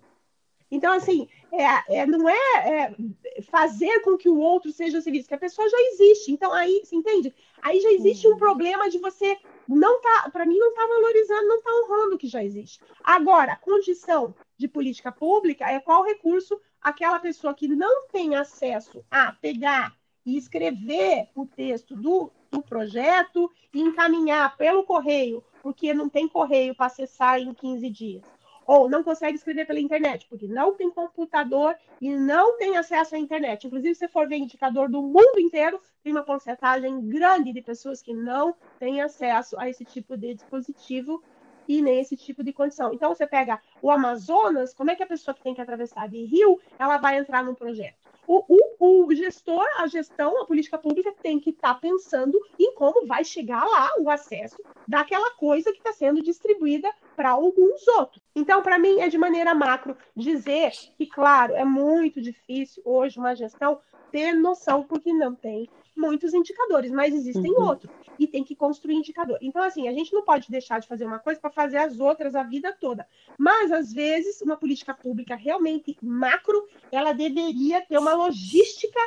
Então, 0.70 0.94
assim, 0.94 1.28
é, 1.52 2.00
é, 2.00 2.06
não 2.06 2.28
é, 2.28 2.36
é, 2.36 2.96
fazer 3.44 4.02
com 4.02 4.18
que 4.18 4.28
o 4.28 4.38
outro 4.38 4.72
seja 4.72 5.02
serviço, 5.02 5.28
que 5.28 5.34
a 5.34 5.40
pessoa 5.40 5.68
já 5.70 5.78
existe. 5.92 6.32
Então, 6.32 6.52
aí, 6.52 6.82
você 6.84 6.96
entende? 6.96 7.34
Aí 7.62 7.80
já 7.80 7.92
existe 7.92 8.28
um 8.28 8.32
uhum. 8.32 8.38
problema 8.38 8.90
de 8.90 8.98
você 9.00 9.38
não 9.68 10.02
tá, 10.02 10.30
para 10.32 10.46
mim, 10.46 10.58
não 10.58 10.74
tá 10.74 10.86
valorizando, 10.86 11.48
não 11.48 11.62
tá 11.62 11.72
honrando 11.72 12.16
o 12.16 12.18
que 12.18 12.28
já 12.28 12.44
existe. 12.44 12.82
Agora, 13.04 13.54
a 13.54 13.58
condição 13.58 14.36
de 14.58 14.68
política 14.68 15.12
pública 15.12 15.70
é 15.70 15.80
qual 15.80 16.04
recurso 16.04 16.60
aquela 16.82 17.20
pessoa 17.20 17.54
que 17.54 17.68
não 17.68 18.08
tem 18.08 18.36
acesso 18.36 19.04
a 19.10 19.32
pegar 19.32 19.96
e 20.26 20.38
escrever 20.38 21.30
o 21.34 21.46
texto 21.46 21.96
do, 21.96 22.30
do 22.52 22.62
projeto 22.62 23.50
e 23.74 23.82
encaminhar 23.82 24.58
pelo 24.58 24.84
correio, 24.84 25.42
porque 25.62 25.94
não 25.94 26.10
tem 26.10 26.28
correio 26.28 26.76
para 26.76 26.88
acessar 26.88 27.40
em 27.40 27.54
15 27.54 27.90
dias 27.90 28.37
ou 28.68 28.90
não 28.90 29.02
consegue 29.02 29.38
escrever 29.38 29.66
pela 29.66 29.80
internet, 29.80 30.28
porque 30.30 30.46
não 30.46 30.74
tem 30.74 30.92
computador 30.92 31.74
e 32.02 32.14
não 32.14 32.58
tem 32.58 32.76
acesso 32.76 33.16
à 33.16 33.18
internet. 33.18 33.66
Inclusive, 33.66 33.96
se 33.96 34.10
for 34.10 34.28
ver 34.28 34.36
indicador 34.36 34.90
do 34.90 35.02
mundo 35.02 35.40
inteiro, 35.40 35.80
tem 36.04 36.12
uma 36.12 36.24
porcentagem 36.24 37.08
grande 37.08 37.54
de 37.54 37.62
pessoas 37.62 38.02
que 38.02 38.14
não 38.14 38.54
têm 38.78 39.02
acesso 39.02 39.58
a 39.58 39.70
esse 39.70 39.86
tipo 39.86 40.18
de 40.18 40.34
dispositivo 40.34 41.24
e 41.66 41.82
nem 41.82 42.02
esse 42.02 42.18
tipo 42.18 42.44
de 42.44 42.52
condição. 42.52 42.94
Então, 42.94 43.14
você 43.14 43.26
pega 43.26 43.62
o 43.82 43.90
Amazonas, 43.90 44.74
como 44.74 44.92
é 44.92 44.96
que 44.96 45.04
a 45.04 45.08
pessoa 45.08 45.34
que 45.34 45.42
tem 45.42 45.56
que 45.56 45.62
atravessar 45.62 46.10
de 46.10 46.24
rio, 46.26 46.60
ela 46.78 46.98
vai 46.98 47.18
entrar 47.18 47.44
num 47.44 47.56
projeto? 47.56 48.08
O, 48.28 48.44
o, 48.50 49.06
o 49.06 49.16
gestor, 49.16 49.66
a 49.78 49.88
gestão, 49.88 50.42
a 50.42 50.46
política 50.46 50.78
pública 50.78 51.14
tem 51.24 51.40
que 51.40 51.52
estar 51.52 51.76
tá 51.76 51.80
pensando 51.80 52.38
em 52.60 52.76
como 52.76 53.08
vai 53.08 53.24
chegar 53.24 53.64
lá 53.64 53.90
o 54.00 54.10
acesso 54.10 54.58
daquela 54.86 55.32
coisa 55.32 55.72
que 55.72 55.78
está 55.78 55.94
sendo 55.94 56.22
distribuída 56.22 56.94
para 57.18 57.32
alguns 57.32 57.86
outros. 57.88 58.22
Então, 58.36 58.62
para 58.62 58.78
mim, 58.78 59.00
é 59.00 59.10
de 59.10 59.18
maneira 59.18 59.56
macro 59.56 59.98
dizer 60.16 60.72
que, 60.96 61.08
claro, 61.08 61.56
é 61.56 61.66
muito 61.66 62.22
difícil 62.22 62.84
hoje 62.86 63.18
uma 63.18 63.36
gestão 63.36 63.80
ter 64.12 64.34
noção, 64.34 64.84
porque 64.84 65.12
não 65.12 65.34
tem 65.34 65.68
muitos 65.96 66.32
indicadores, 66.36 66.92
mas 66.92 67.16
existem 67.16 67.52
uhum. 67.54 67.70
outros. 67.70 67.92
E 68.20 68.28
tem 68.28 68.44
que 68.44 68.56
construir 68.56 68.94
indicador. 68.94 69.40
Então, 69.42 69.64
assim, 69.64 69.88
a 69.88 69.94
gente 69.94 70.14
não 70.14 70.22
pode 70.22 70.52
deixar 70.52 70.80
de 70.80 70.88
fazer 70.88 71.06
uma 71.06 71.18
coisa 71.18 71.42
para 71.42 71.50
fazer 71.50 71.78
as 71.78 72.00
outras 72.00 72.36
a 72.36 72.44
vida 72.44 72.72
toda. 72.80 73.08
Mas, 73.36 73.72
às 73.72 73.92
vezes, 73.92 74.40
uma 74.42 74.56
política 74.56 74.94
pública 74.94 75.36
realmente 75.36 75.98
macro, 76.00 76.68
ela 76.92 77.14
deveria 77.14 77.82
ter 77.82 77.98
uma 77.98 78.14
logística 78.14 79.00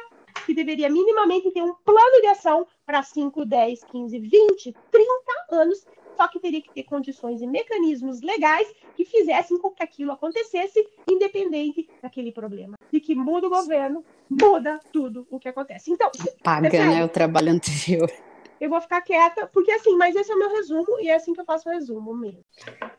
que 0.45 0.53
deveria 0.53 0.91
minimamente 0.91 1.51
ter 1.53 1.63
um 1.63 1.75
plano 1.75 2.21
de 2.21 2.27
ação 2.27 2.67
para 2.85 3.05
5, 3.05 3.45
10, 3.45 3.85
15, 3.85 4.19
20, 4.19 4.75
30 4.91 5.11
anos 5.53 5.87
só 6.17 6.29
que 6.29 6.41
teria 6.41 6.61
que 6.61 6.73
ter 6.73 6.85
condições 6.85 7.41
e 7.43 7.47
mecanismos 7.47 8.21
legais 8.21 8.71
que 8.97 9.05
fizessem 9.05 9.59
com 9.59 9.71
que 9.71 9.83
aquilo 9.83 10.13
acontecesse, 10.13 10.87
independente 11.09 11.89
daquele 12.03 12.33
problema. 12.33 12.77
E 12.93 13.01
que 13.01 13.15
muda 13.15 13.47
o 13.47 13.51
governo, 13.51 14.05
muda 14.29 14.81
tudo 14.93 15.27
o 15.31 15.39
que 15.39 15.49
acontece. 15.49 15.91
Então, 15.91 16.11
paga, 16.43 16.69
né, 16.69 17.05
o 17.05 17.09
trabalho 17.09 17.53
anterior. 17.53 18.11
Eu 18.61 18.69
vou 18.69 18.81
ficar 18.81 19.01
quieta, 19.01 19.47
porque 19.47 19.73
assim, 19.73 19.97
mas 19.97 20.15
esse 20.15 20.31
é 20.31 20.35
o 20.35 20.39
meu 20.39 20.51
resumo 20.51 21.01
e 21.01 21.09
é 21.09 21.15
assim 21.15 21.33
que 21.33 21.41
eu 21.41 21.47
faço 21.47 21.69
o 21.69 21.73
resumo 21.73 22.15
mesmo. 22.15 22.45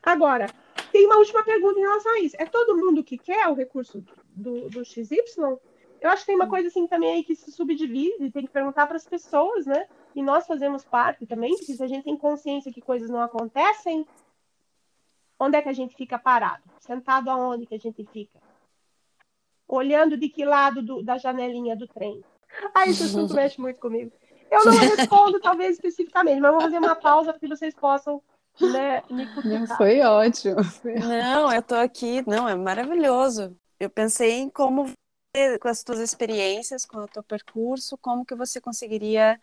Agora, 0.02 0.46
tem 0.90 1.06
uma 1.06 1.18
última 1.18 1.44
pergunta 1.44 1.78
em 1.78 1.82
relação 1.82 2.12
a 2.12 2.18
isso. 2.18 2.36
É 2.38 2.44
todo 2.44 2.76
mundo 2.76 3.04
que 3.04 3.16
quer 3.16 3.46
o 3.46 3.54
recurso 3.54 4.04
do, 4.34 4.68
do 4.68 4.84
XY? 4.84 5.22
Eu 6.00 6.10
acho 6.10 6.22
que 6.22 6.26
tem 6.26 6.34
uma 6.34 6.48
coisa 6.48 6.66
assim 6.66 6.86
também 6.88 7.12
aí 7.12 7.22
que 7.22 7.36
se 7.36 7.52
subdivide, 7.52 8.30
tem 8.32 8.44
que 8.44 8.50
perguntar 8.50 8.88
para 8.88 8.96
as 8.96 9.06
pessoas, 9.06 9.64
né? 9.64 9.86
E 10.14 10.22
nós 10.22 10.46
fazemos 10.46 10.84
parte 10.84 11.26
também, 11.26 11.56
porque 11.56 11.74
se 11.74 11.82
a 11.82 11.86
gente 11.86 12.04
tem 12.04 12.16
consciência 12.16 12.72
que 12.72 12.80
coisas 12.80 13.08
não 13.08 13.20
acontecem, 13.20 14.06
onde 15.38 15.56
é 15.56 15.62
que 15.62 15.68
a 15.68 15.74
gente 15.74 15.96
fica 15.96 16.18
parado? 16.18 16.62
Sentado 16.80 17.30
aonde 17.30 17.66
que 17.66 17.74
a 17.74 17.78
gente 17.78 18.04
fica? 18.12 18.38
Olhando 19.66 20.16
de 20.16 20.28
que 20.28 20.44
lado 20.44 20.82
do, 20.82 21.02
da 21.02 21.16
janelinha 21.16 21.74
do 21.74 21.88
trem? 21.88 22.22
Ah, 22.74 22.86
esse 22.86 23.04
assunto 23.04 23.34
mexe 23.34 23.60
muito 23.60 23.80
comigo. 23.80 24.12
Eu 24.50 24.64
não 24.66 24.72
respondo, 24.72 25.40
talvez, 25.40 25.76
especificamente, 25.76 26.40
mas 26.40 26.52
vou 26.52 26.60
fazer 26.60 26.78
uma 26.78 26.94
pausa 26.94 27.32
para 27.32 27.40
que 27.40 27.48
vocês 27.48 27.74
possam 27.74 28.22
né, 28.60 29.02
me 29.10 29.26
cutucar. 29.34 29.76
Foi 29.78 30.00
ótimo. 30.02 30.56
Não, 30.84 31.50
eu 31.50 31.60
estou 31.60 31.78
aqui. 31.78 32.22
Não, 32.28 32.46
é 32.46 32.54
maravilhoso. 32.54 33.56
Eu 33.80 33.88
pensei 33.88 34.40
em 34.40 34.50
como, 34.50 34.92
com 35.58 35.68
as 35.68 35.82
tuas 35.82 36.00
experiências, 36.00 36.84
com 36.84 36.98
o 36.98 37.08
teu 37.08 37.22
percurso, 37.22 37.96
como 37.96 38.26
que 38.26 38.34
você 38.34 38.60
conseguiria 38.60 39.40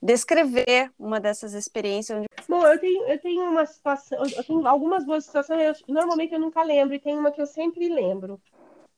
descrever 0.00 0.90
uma 0.98 1.20
dessas 1.20 1.54
experiências? 1.54 2.18
Onde... 2.18 2.28
Bom, 2.48 2.66
eu 2.66 2.78
tenho, 2.78 3.04
eu 3.08 3.18
tenho 3.20 3.42
uma 3.42 3.66
situação, 3.66 4.18
eu 4.24 4.44
tenho 4.44 4.66
algumas 4.66 5.04
boas 5.04 5.24
situações, 5.24 5.60
eu, 5.60 5.94
normalmente 5.94 6.32
eu 6.32 6.40
nunca 6.40 6.62
lembro, 6.62 6.94
e 6.94 7.00
tem 7.00 7.16
uma 7.16 7.32
que 7.32 7.40
eu 7.40 7.46
sempre 7.46 7.88
lembro. 7.88 8.40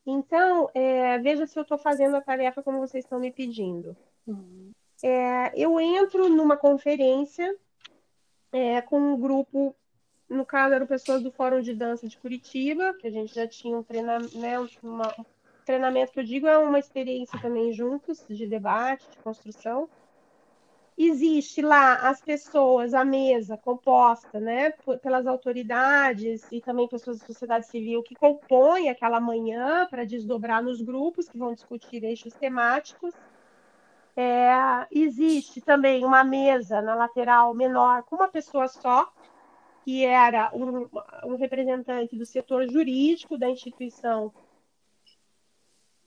Então, 0.06 0.70
é, 0.74 1.18
veja 1.18 1.46
se 1.46 1.58
eu 1.58 1.62
estou 1.62 1.78
fazendo 1.78 2.16
a 2.16 2.20
tarefa 2.20 2.62
como 2.62 2.78
vocês 2.78 3.04
estão 3.04 3.18
me 3.18 3.30
pedindo. 3.30 3.96
Uhum. 4.26 4.72
É, 5.02 5.52
eu 5.54 5.80
entro 5.80 6.28
numa 6.28 6.56
conferência 6.56 7.56
é, 8.52 8.80
com 8.82 8.98
um 9.00 9.18
grupo, 9.18 9.74
no 10.28 10.44
caso 10.44 10.74
eram 10.74 10.86
pessoas 10.86 11.22
do 11.22 11.32
Fórum 11.32 11.60
de 11.60 11.74
Dança 11.74 12.06
de 12.06 12.18
Curitiba, 12.18 12.94
que 12.94 13.06
a 13.06 13.10
gente 13.10 13.34
já 13.34 13.46
tinha 13.46 13.76
um 13.76 13.82
treinamento, 13.82 14.38
né, 14.38 14.58
uma, 14.82 15.08
um 15.18 15.24
treinamento 15.64 16.12
que 16.12 16.20
eu 16.20 16.24
digo 16.24 16.46
é 16.46 16.58
uma 16.58 16.78
experiência 16.78 17.40
também 17.40 17.72
juntos, 17.72 18.24
de 18.28 18.46
debate, 18.46 19.08
de 19.10 19.18
construção 19.18 19.88
existe 21.08 21.62
lá 21.62 21.94
as 22.10 22.20
pessoas, 22.20 22.92
a 22.92 23.04
mesa 23.04 23.56
composta, 23.56 24.38
né, 24.38 24.70
pelas 25.02 25.26
autoridades 25.26 26.46
e 26.52 26.60
também 26.60 26.86
pessoas 26.88 27.18
da 27.18 27.26
sociedade 27.26 27.66
civil 27.68 28.02
que 28.02 28.14
compõem 28.14 28.90
aquela 28.90 29.18
manhã 29.18 29.86
para 29.88 30.04
desdobrar 30.04 30.62
nos 30.62 30.82
grupos 30.82 31.28
que 31.28 31.38
vão 31.38 31.54
discutir 31.54 32.04
eixos 32.04 32.34
temáticos. 32.34 33.14
É, 34.14 34.86
existe 34.90 35.62
também 35.62 36.04
uma 36.04 36.22
mesa 36.22 36.82
na 36.82 36.94
lateral 36.94 37.54
menor 37.54 38.02
com 38.02 38.16
uma 38.16 38.28
pessoa 38.28 38.68
só, 38.68 39.10
que 39.84 40.04
era 40.04 40.50
um, 40.52 40.86
um 41.24 41.36
representante 41.36 42.14
do 42.14 42.26
setor 42.26 42.68
jurídico 42.70 43.38
da 43.38 43.48
instituição 43.48 44.30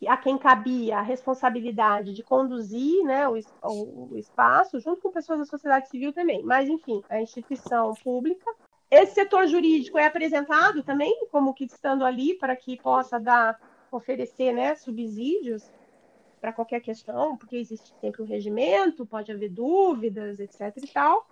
a 0.08 0.18
quem 0.18 0.38
cabia 0.38 0.98
a 0.98 1.02
responsabilidade 1.02 2.14
de 2.14 2.24
conduzir 2.24 3.04
né, 3.04 3.28
o, 3.28 3.40
o, 3.64 4.18
espaço, 4.18 4.80
junto 4.80 5.02
com 5.02 5.12
pessoas 5.12 5.40
da 5.40 5.46
sociedade 5.46 5.90
civil 5.90 6.12
também. 6.12 6.44
Mas, 6.44 6.68
enfim, 6.68 7.02
a 7.10 7.22
instituição 7.22 7.94
pública. 8.04 8.50
Esse 8.92 9.16
setor 9.16 9.48
jurídico 9.48 9.98
é 9.98 10.06
apresentado 10.06 10.84
também 10.84 11.28
como 11.32 11.54
que 11.54 11.66
estando 11.66 12.06
ali 12.06 12.36
para 12.36 12.56
que 12.56 12.80
possa 12.80 13.20
dar, 13.20 13.60
oferecer 13.92 14.54
né, 14.54 14.76
subsídios 14.76 15.72
para 16.40 16.54
qualquer 16.54 16.82
questão, 16.82 17.38
porque 17.38 17.56
existe 17.56 17.94
sempre 18.02 18.22
um 18.22 18.26
regimento, 18.26 19.06
pode 19.06 19.32
haver 19.32 19.50
dúvidas, 19.50 20.40
etc. 20.40 20.74
e 20.84 20.88
tal. 20.88 21.26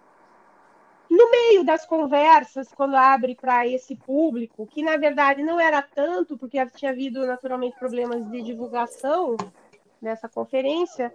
No 1.12 1.30
meio 1.30 1.66
das 1.66 1.86
conversas, 1.86 2.72
quando 2.74 2.96
abre 2.96 3.36
para 3.36 3.68
esse 3.68 3.98
público, 3.98 4.66
que 4.66 4.82
na 4.82 4.96
verdade 4.96 5.44
não 5.44 5.60
era 5.60 5.82
tanto, 5.82 6.38
porque 6.38 6.66
tinha 6.68 6.92
havido 6.92 7.28
naturalmente 7.28 7.78
problemas 7.78 8.26
de 8.32 8.42
divulgação 8.42 9.36
nessa 10.02 10.30
conferência, 10.30 11.14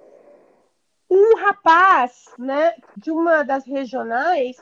um 1.11 1.37
rapaz, 1.37 2.27
né, 2.39 2.77
de 2.95 3.11
uma 3.11 3.43
das 3.43 3.65
regionais, 3.65 4.59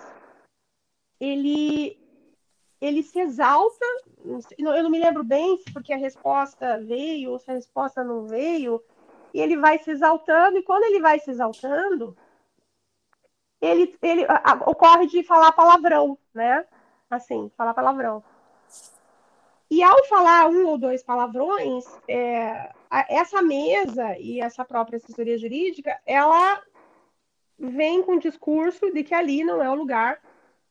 ele 1.18 1.98
ele 2.80 3.02
se 3.02 3.18
exalta, 3.18 3.84
eu 4.56 4.82
não 4.84 4.90
me 4.90 5.00
lembro 5.00 5.24
bem 5.24 5.58
porque 5.72 5.92
a 5.92 5.96
resposta 5.96 6.78
veio 6.78 7.32
ou 7.32 7.40
se 7.40 7.50
a 7.50 7.54
resposta 7.54 8.04
não 8.04 8.28
veio, 8.28 8.80
e 9.32 9.40
ele 9.40 9.56
vai 9.56 9.80
se 9.80 9.90
exaltando, 9.90 10.58
e 10.58 10.62
quando 10.62 10.84
ele 10.84 11.00
vai 11.00 11.18
se 11.18 11.28
exaltando, 11.28 12.16
ele, 13.64 13.96
ele 14.02 14.26
a, 14.28 14.54
ocorre 14.70 15.06
de 15.06 15.22
falar 15.22 15.52
palavrão, 15.52 16.18
né? 16.32 16.64
Assim, 17.10 17.50
falar 17.56 17.74
palavrão. 17.74 18.22
E 19.70 19.82
ao 19.82 20.04
falar 20.04 20.48
um 20.48 20.66
ou 20.66 20.78
dois 20.78 21.02
palavrões, 21.02 21.84
é, 22.08 22.72
a, 22.90 23.06
essa 23.08 23.42
mesa 23.42 24.16
e 24.18 24.40
essa 24.40 24.64
própria 24.64 24.98
assessoria 24.98 25.38
jurídica, 25.38 25.98
ela 26.06 26.62
vem 27.58 28.02
com 28.02 28.16
o 28.16 28.20
discurso 28.20 28.92
de 28.92 29.02
que 29.02 29.14
ali 29.14 29.44
não 29.44 29.62
é 29.62 29.70
o 29.70 29.74
lugar 29.74 30.20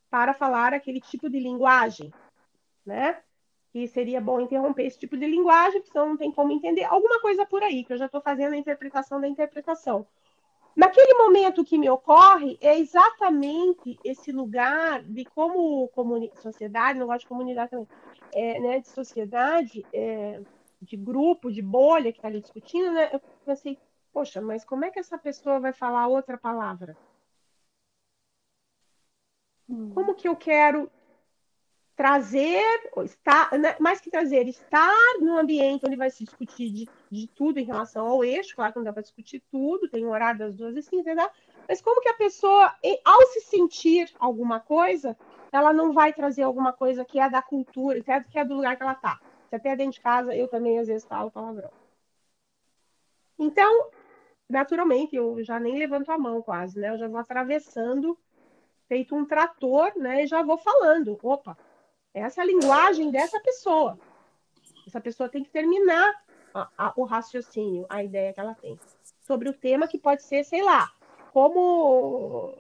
para 0.10 0.34
falar 0.34 0.74
aquele 0.74 1.02
tipo 1.02 1.30
de 1.30 1.40
linguagem, 1.40 2.14
né? 2.86 3.18
E 3.74 3.88
seria 3.88 4.22
bom 4.22 4.40
interromper 4.40 4.86
esse 4.86 5.00
tipo 5.00 5.18
de 5.18 5.26
linguagem, 5.26 5.82
porque 5.82 5.92
senão 5.92 6.10
não 6.10 6.18
tem 6.18 6.32
como 6.32 6.52
entender. 6.52 6.84
Alguma 6.84 7.20
coisa 7.20 7.46
por 7.46 7.64
aí, 7.64 7.84
que 7.84 7.94
eu 7.94 7.98
já 7.98 8.06
estou 8.06 8.22
fazendo 8.22 8.54
a 8.54 8.58
interpretação 8.58 9.20
da 9.20 9.28
interpretação. 9.28 10.06
Naquele 10.76 11.14
momento 11.14 11.64
que 11.64 11.78
me 11.78 11.90
ocorre, 11.90 12.58
é 12.60 12.80
exatamente 12.80 14.00
esse 14.04 14.32
lugar 14.32 15.04
de 15.04 15.24
como 15.26 15.90
sociedade, 16.36 16.98
não 16.98 17.06
gosto 17.06 17.22
de 17.22 17.28
comunidade 17.28 17.72
também, 17.72 17.88
é, 18.34 18.60
né, 18.60 18.80
de 18.80 18.88
sociedade, 18.88 19.86
é, 19.94 20.42
de 20.82 20.98
grupo, 20.98 21.52
de 21.52 21.62
bolha 21.62 22.12
que 22.12 22.18
está 22.18 22.28
ali 22.28 22.42
discutindo, 22.42 22.92
né, 22.92 23.10
eu 23.14 23.22
pensei, 23.46 23.78
poxa, 24.12 24.42
mas 24.42 24.66
como 24.66 24.84
é 24.84 24.90
que 24.90 25.00
essa 25.00 25.18
pessoa 25.18 25.60
vai 25.60 25.74
falar 25.74 26.08
outra 26.08 26.38
palavra? 26.38 26.98
Hum. 29.70 29.92
Como 29.94 30.16
que 30.16 30.28
eu 30.28 30.36
quero 30.36 30.90
trazer, 31.96 32.64
estar, 33.06 33.52
né, 33.58 33.76
mais 33.80 34.02
que 34.02 34.10
trazer, 34.10 34.48
estar 34.48 34.92
num 35.20 35.38
ambiente 35.38 35.86
onde 35.86 35.96
vai 35.96 36.10
se 36.10 36.24
discutir 36.24 36.72
de, 36.72 36.90
de 37.12 37.28
tudo 37.28 37.60
em 37.60 37.66
relação 37.66 38.08
ao 38.08 38.24
eixo, 38.24 38.56
claro 38.56 38.74
que 38.74 38.80
não 38.80 38.86
dá 38.86 38.94
para 38.94 39.04
discutir 39.04 39.44
tudo, 39.52 39.88
tem 39.88 40.06
um 40.06 40.10
horário 40.10 40.40
das 40.40 40.56
duas 40.56 40.76
e 40.76 40.96
entendeu? 40.96 41.30
mas 41.68 41.82
como 41.82 42.02
que 42.02 42.10
a 42.10 42.14
pessoa, 42.16 42.76
ao 43.06 43.22
se 43.28 43.42
sentir 43.42 44.12
alguma 44.20 44.60
coisa, 44.60 45.18
ela 45.52 45.72
não 45.72 45.94
vai 45.94 46.12
trazer 46.14 46.44
alguma 46.44 46.74
coisa 46.74 47.06
que 47.06 47.20
é 47.20 47.30
da 47.30 47.42
cultura, 47.42 48.02
que 48.02 48.12
é, 48.12 48.24
que 48.24 48.40
é 48.40 48.46
do 48.46 48.56
lugar 48.56 48.76
que 48.76 48.84
ela 48.84 48.94
está. 48.94 49.20
Se 49.50 49.56
até 49.56 49.76
dentro 49.76 49.94
de 49.94 50.02
casa, 50.02 50.36
eu 50.36 50.48
também 50.48 50.80
às 50.80 50.88
vezes 50.88 51.06
falo 51.06 51.32
palavrão. 51.32 51.72
Então, 53.38 53.90
naturalmente, 54.50 55.16
eu 55.16 55.44
já 55.44 55.60
nem 55.60 55.78
levanto 55.78 56.12
a 56.12 56.18
mão 56.18 56.42
quase, 56.42 56.80
né? 56.80 56.90
Eu 56.90 56.98
já 56.98 57.08
vou 57.08 57.20
atravessando, 57.20 58.18
feito 58.88 59.16
um 59.16 59.26
trator, 59.26 59.94
né? 59.96 60.24
E 60.24 60.28
já 60.28 60.42
vou 60.42 60.58
falando. 60.58 61.18
Opa, 61.22 61.58
essa 62.14 62.42
é 62.42 62.44
a 62.44 62.48
linguagem 62.48 63.10
dessa 63.10 63.40
pessoa. 63.40 63.98
Essa 64.86 65.02
pessoa 65.02 65.30
tem 65.30 65.44
que 65.44 65.50
terminar 65.50 66.14
a, 66.54 66.70
a, 66.78 66.94
o 66.96 67.04
raciocínio, 67.04 67.86
a 67.90 68.04
ideia 68.04 68.34
que 68.34 68.40
ela 68.40 68.54
tem. 68.54 68.80
Sobre 69.22 69.50
o 69.50 69.54
tema 69.54 69.88
que 69.88 69.98
pode 69.98 70.24
ser, 70.24 70.44
sei 70.44 70.62
lá, 70.62 70.92
como 71.32 72.56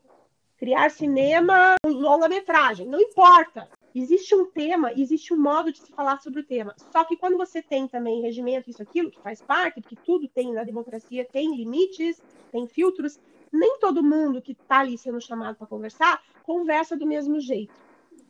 criar 0.57 0.89
cinema 0.89 1.75
longa-metragem. 1.85 2.87
Não 2.87 2.99
importa. 2.99 3.69
Existe 3.93 4.33
um 4.33 4.49
tema, 4.49 4.91
existe 4.93 5.33
um 5.33 5.37
modo 5.37 5.71
de 5.71 5.77
se 5.77 5.91
falar 5.91 6.19
sobre 6.19 6.39
o 6.39 6.43
tema. 6.43 6.73
Só 6.91 7.03
que 7.03 7.15
quando 7.15 7.37
você 7.37 7.61
tem 7.61 7.87
também 7.87 8.21
regimento, 8.21 8.69
isso, 8.69 8.81
aquilo, 8.81 9.11
que 9.11 9.21
faz 9.21 9.39
parte, 9.39 9.81
porque 9.81 9.95
tudo 10.03 10.27
tem 10.27 10.51
na 10.51 10.63
democracia, 10.63 11.27
tem 11.31 11.55
limites, 11.55 12.19
tem 12.51 12.65
filtros, 12.65 13.19
nem 13.51 13.77
todo 13.77 14.01
mundo 14.01 14.41
que 14.41 14.53
está 14.53 14.79
ali 14.79 14.97
sendo 14.97 15.21
chamado 15.21 15.57
para 15.57 15.67
conversar 15.67 16.23
conversa 16.41 16.97
do 16.97 17.05
mesmo 17.05 17.39
jeito. 17.39 17.73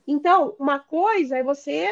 Então, 0.08 0.56
uma 0.60 0.80
coisa 0.80 1.38
é 1.38 1.44
você 1.44 1.90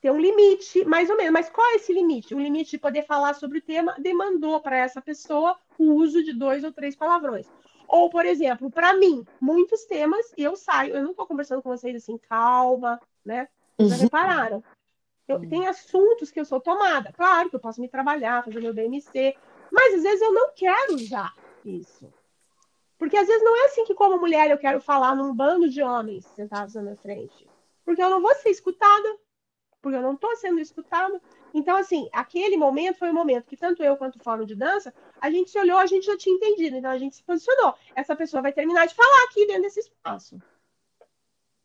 ter 0.00 0.10
um 0.10 0.18
limite, 0.18 0.84
mais 0.84 1.10
ou 1.10 1.16
menos. 1.16 1.32
Mas 1.32 1.50
qual 1.50 1.66
é 1.72 1.76
esse 1.76 1.92
limite? 1.92 2.34
O 2.34 2.40
limite 2.40 2.70
de 2.70 2.78
poder 2.78 3.02
falar 3.04 3.34
sobre 3.34 3.58
o 3.58 3.62
tema 3.62 3.94
demandou 3.98 4.60
para 4.60 4.76
essa 4.76 5.00
pessoa 5.00 5.58
o 5.78 5.92
uso 5.94 6.24
de 6.24 6.32
dois 6.32 6.64
ou 6.64 6.72
três 6.72 6.96
palavrões. 6.96 7.46
Ou, 7.86 8.08
por 8.08 8.24
exemplo, 8.24 8.70
para 8.70 8.94
mim, 8.94 9.26
muitos 9.40 9.84
temas, 9.84 10.32
eu 10.36 10.56
saio, 10.56 10.94
eu 10.94 11.02
não 11.02 11.10
estou 11.10 11.26
conversando 11.26 11.60
com 11.62 11.68
vocês 11.68 11.96
assim, 11.96 12.16
calma, 12.16 13.00
né? 13.24 13.48
Vocês 13.76 13.90
já 13.90 13.96
uhum. 13.96 14.02
repararam? 14.02 14.64
Eu, 15.26 15.36
uhum. 15.36 15.48
tem 15.48 15.66
assuntos 15.66 16.30
que 16.30 16.40
eu 16.40 16.44
sou 16.44 16.60
tomada. 16.60 17.12
Claro 17.12 17.50
que 17.50 17.56
eu 17.56 17.60
posso 17.60 17.80
me 17.80 17.88
trabalhar, 17.88 18.44
fazer 18.44 18.60
meu 18.60 18.72
BMC, 18.72 19.36
mas 19.72 19.94
às 19.94 20.02
vezes 20.02 20.22
eu 20.22 20.32
não 20.32 20.52
quero 20.54 20.94
usar 20.94 21.34
isso. 21.64 22.12
Porque 23.00 23.16
às 23.16 23.26
vezes 23.26 23.42
não 23.42 23.56
é 23.56 23.64
assim 23.64 23.82
que, 23.86 23.94
como 23.94 24.20
mulher, 24.20 24.50
eu 24.50 24.58
quero 24.58 24.78
falar 24.78 25.16
num 25.16 25.34
bando 25.34 25.70
de 25.70 25.82
homens 25.82 26.26
sentados 26.36 26.74
na 26.74 26.82
minha 26.82 26.96
frente. 26.96 27.48
Porque 27.82 28.02
eu 28.02 28.10
não 28.10 28.20
vou 28.20 28.34
ser 28.34 28.50
escutada, 28.50 29.16
porque 29.80 29.96
eu 29.96 30.02
não 30.02 30.12
estou 30.12 30.36
sendo 30.36 30.60
escutada. 30.60 31.18
Então, 31.54 31.78
assim, 31.78 32.10
aquele 32.12 32.58
momento 32.58 32.98
foi 32.98 33.08
um 33.08 33.14
momento 33.14 33.46
que 33.46 33.56
tanto 33.56 33.82
eu 33.82 33.96
quanto 33.96 34.16
o 34.16 34.22
Fórum 34.22 34.44
de 34.44 34.54
Dança, 34.54 34.92
a 35.18 35.30
gente 35.30 35.50
se 35.50 35.58
olhou, 35.58 35.78
a 35.78 35.86
gente 35.86 36.04
já 36.04 36.14
tinha 36.18 36.36
entendido, 36.36 36.76
então 36.76 36.90
a 36.90 36.98
gente 36.98 37.16
se 37.16 37.22
posicionou. 37.22 37.74
Essa 37.96 38.14
pessoa 38.14 38.42
vai 38.42 38.52
terminar 38.52 38.86
de 38.86 38.94
falar 38.94 39.24
aqui 39.24 39.46
dentro 39.46 39.62
desse 39.62 39.80
espaço. 39.80 40.38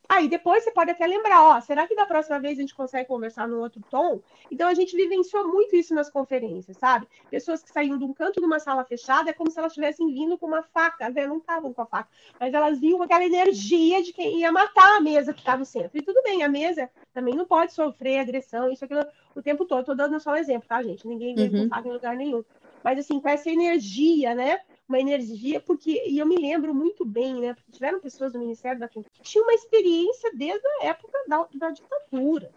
Aí 0.08 0.28
depois 0.28 0.64
você 0.64 0.72
pode 0.72 0.92
até 0.92 1.06
lembrar, 1.06 1.44
ó, 1.44 1.62
será 1.62 1.88
que 1.88 1.96
da 1.96 2.06
próxima 2.06 2.40
vez 2.40 2.58
a 2.58 2.62
gente 2.62 2.76
consegue 2.76 3.08
conversar 3.08 3.48
num 3.48 3.60
outro 3.60 3.82
tom? 3.90 4.22
Então 4.52 4.68
a 4.68 4.74
gente 4.74 4.96
vivenciou 4.96 5.48
muito 5.48 5.76
isso 5.76 5.94
nas 5.94 6.10
conferências, 6.10 6.78
sabe? 6.78 7.08
Pessoas 7.30 7.64
que 7.64 7.72
saíam 7.72 7.98
de 7.98 8.04
um 8.04 8.14
canto 8.14 8.40
de 8.40 8.46
uma 8.46 8.60
sala 8.60 8.84
fechada, 8.84 9.30
é 9.30 9.34
como 9.34 9.50
se 9.50 9.60
elas 9.60 9.72
estivessem 9.72 10.08
vindo 10.14 10.38
com 10.38 10.46
uma 10.46 10.64
faca, 10.64 11.10
né? 11.10 11.28
não 11.28 11.38
estavam 11.38 11.74
com 11.74 11.82
a 11.82 11.86
faca, 11.86 12.10
mas 12.40 12.54
elas 12.54 12.80
vinham 12.80 12.98
com 12.98 13.04
aquela 13.04 13.26
energia 13.26 14.02
de 14.04 14.14
quem 14.14 14.40
ia 14.40 14.52
matar 14.52 14.98
a 14.98 15.02
mesa 15.02 15.34
que 15.34 15.40
está 15.40 15.58
no 15.58 15.66
centro. 15.66 15.98
E 15.98 16.02
tudo 16.02 16.22
bem, 16.24 16.44
a 16.44 16.50
mesa 16.50 16.90
também 17.14 17.36
não 17.36 17.46
pode 17.46 17.74
sofrer 17.74 18.20
agressão, 18.20 18.72
isso 18.72 18.86
aquilo 18.86 19.06
o 19.36 19.42
tempo 19.42 19.66
todo. 19.66 19.82
Estou 19.82 19.96
dando 19.96 20.20
só 20.20 20.32
um 20.32 20.36
exemplo, 20.36 20.68
tá, 20.68 20.82
gente? 20.82 21.08
Ninguém 21.08 21.36
vem 21.36 21.50
uhum. 21.50 21.64
com 21.64 21.76
faca 21.76 21.88
em 21.88 21.92
lugar 21.92 22.16
nenhum. 22.16 22.44
Mas 22.84 23.00
assim, 23.00 23.20
com 23.20 23.28
essa 23.28 23.50
energia, 23.50 24.34
né? 24.34 24.62
Uma 24.88 25.00
energia, 25.00 25.60
porque, 25.60 26.04
e 26.08 26.20
eu 26.20 26.26
me 26.26 26.38
lembro 26.38 26.74
muito 26.74 27.04
bem, 27.04 27.42
né? 27.42 27.54
Porque 27.54 27.72
tiveram 27.72 28.00
pessoas 28.00 28.34
do 28.34 28.40
Ministério 28.40 28.80
da 28.80 28.88
Cultura 28.88 29.12
que 29.14 29.24
tinham 29.24 29.46
uma 29.46 29.54
experiência 29.54 30.32
desde 30.36 30.68
a 30.68 30.86
época 30.86 31.18
da, 31.28 31.48
da 31.56 31.70
ditadura. 31.72 32.54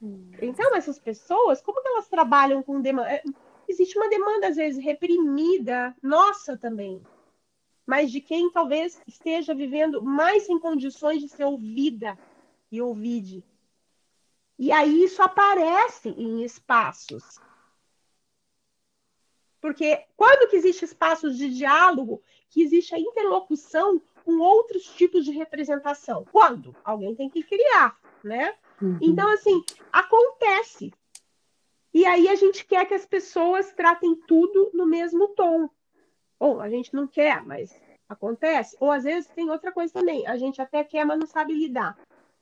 Hum. 0.00 0.30
Então, 0.40 0.74
essas 0.74 0.98
pessoas, 0.98 1.60
como 1.60 1.82
que 1.82 1.88
elas 1.88 2.08
trabalham 2.08 2.62
com 2.62 2.80
demanda? 2.80 3.12
É, 3.12 3.22
existe 3.68 3.98
uma 3.98 4.08
demanda, 4.08 4.48
às 4.48 4.56
vezes, 4.56 4.82
reprimida, 4.82 5.94
nossa 6.02 6.56
também. 6.56 7.02
mas 7.86 8.12
de 8.12 8.20
quem 8.20 8.50
talvez 8.50 9.02
esteja 9.06 9.52
vivendo 9.54 10.00
mais 10.00 10.48
em 10.48 10.58
condições 10.60 11.20
de 11.20 11.28
ser 11.28 11.44
ouvida 11.44 12.16
e 12.70 12.80
ouvide. 12.80 13.44
E 14.56 14.70
aí 14.70 15.02
isso 15.02 15.20
aparece 15.22 16.10
em 16.10 16.42
espaços. 16.44 17.40
Porque 19.60 20.04
quando 20.16 20.48
que 20.48 20.56
existe 20.56 20.84
espaços 20.84 21.36
de 21.36 21.50
diálogo, 21.50 22.22
que 22.48 22.62
existe 22.62 22.94
a 22.94 22.98
interlocução 22.98 24.00
com 24.24 24.38
outros 24.38 24.84
tipos 24.84 25.24
de 25.24 25.32
representação? 25.32 26.24
Quando? 26.30 26.74
Alguém 26.84 27.14
tem 27.14 27.28
que 27.28 27.42
criar, 27.42 27.96
né? 28.24 28.54
Uhum. 28.80 28.98
Então, 29.00 29.28
assim, 29.28 29.62
acontece. 29.92 30.92
E 31.92 32.06
aí 32.06 32.28
a 32.28 32.34
gente 32.34 32.64
quer 32.64 32.86
que 32.86 32.94
as 32.94 33.04
pessoas 33.04 33.72
tratem 33.72 34.14
tudo 34.14 34.70
no 34.72 34.86
mesmo 34.86 35.28
tom. 35.28 35.68
Ou 36.38 36.60
a 36.60 36.70
gente 36.70 36.94
não 36.94 37.06
quer, 37.06 37.44
mas 37.44 37.78
acontece. 38.08 38.76
Ou 38.80 38.90
às 38.90 39.04
vezes 39.04 39.30
tem 39.30 39.50
outra 39.50 39.72
coisa 39.72 39.92
também. 39.92 40.26
A 40.26 40.36
gente 40.36 40.62
até 40.62 40.82
quer, 40.82 41.04
mas 41.04 41.18
não 41.18 41.26
sabe 41.26 41.52
lidar. 41.52 41.98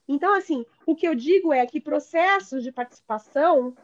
Então, 0.07 0.35
assim, 0.35 0.65
o 0.87 0.95
que 0.95 1.07
eu 1.07 1.15
digo 1.15 1.53
é 1.53 1.67
que 1.67 1.81
processos 1.81 2.63
de 2.63 2.73
participação, 2.73 3.77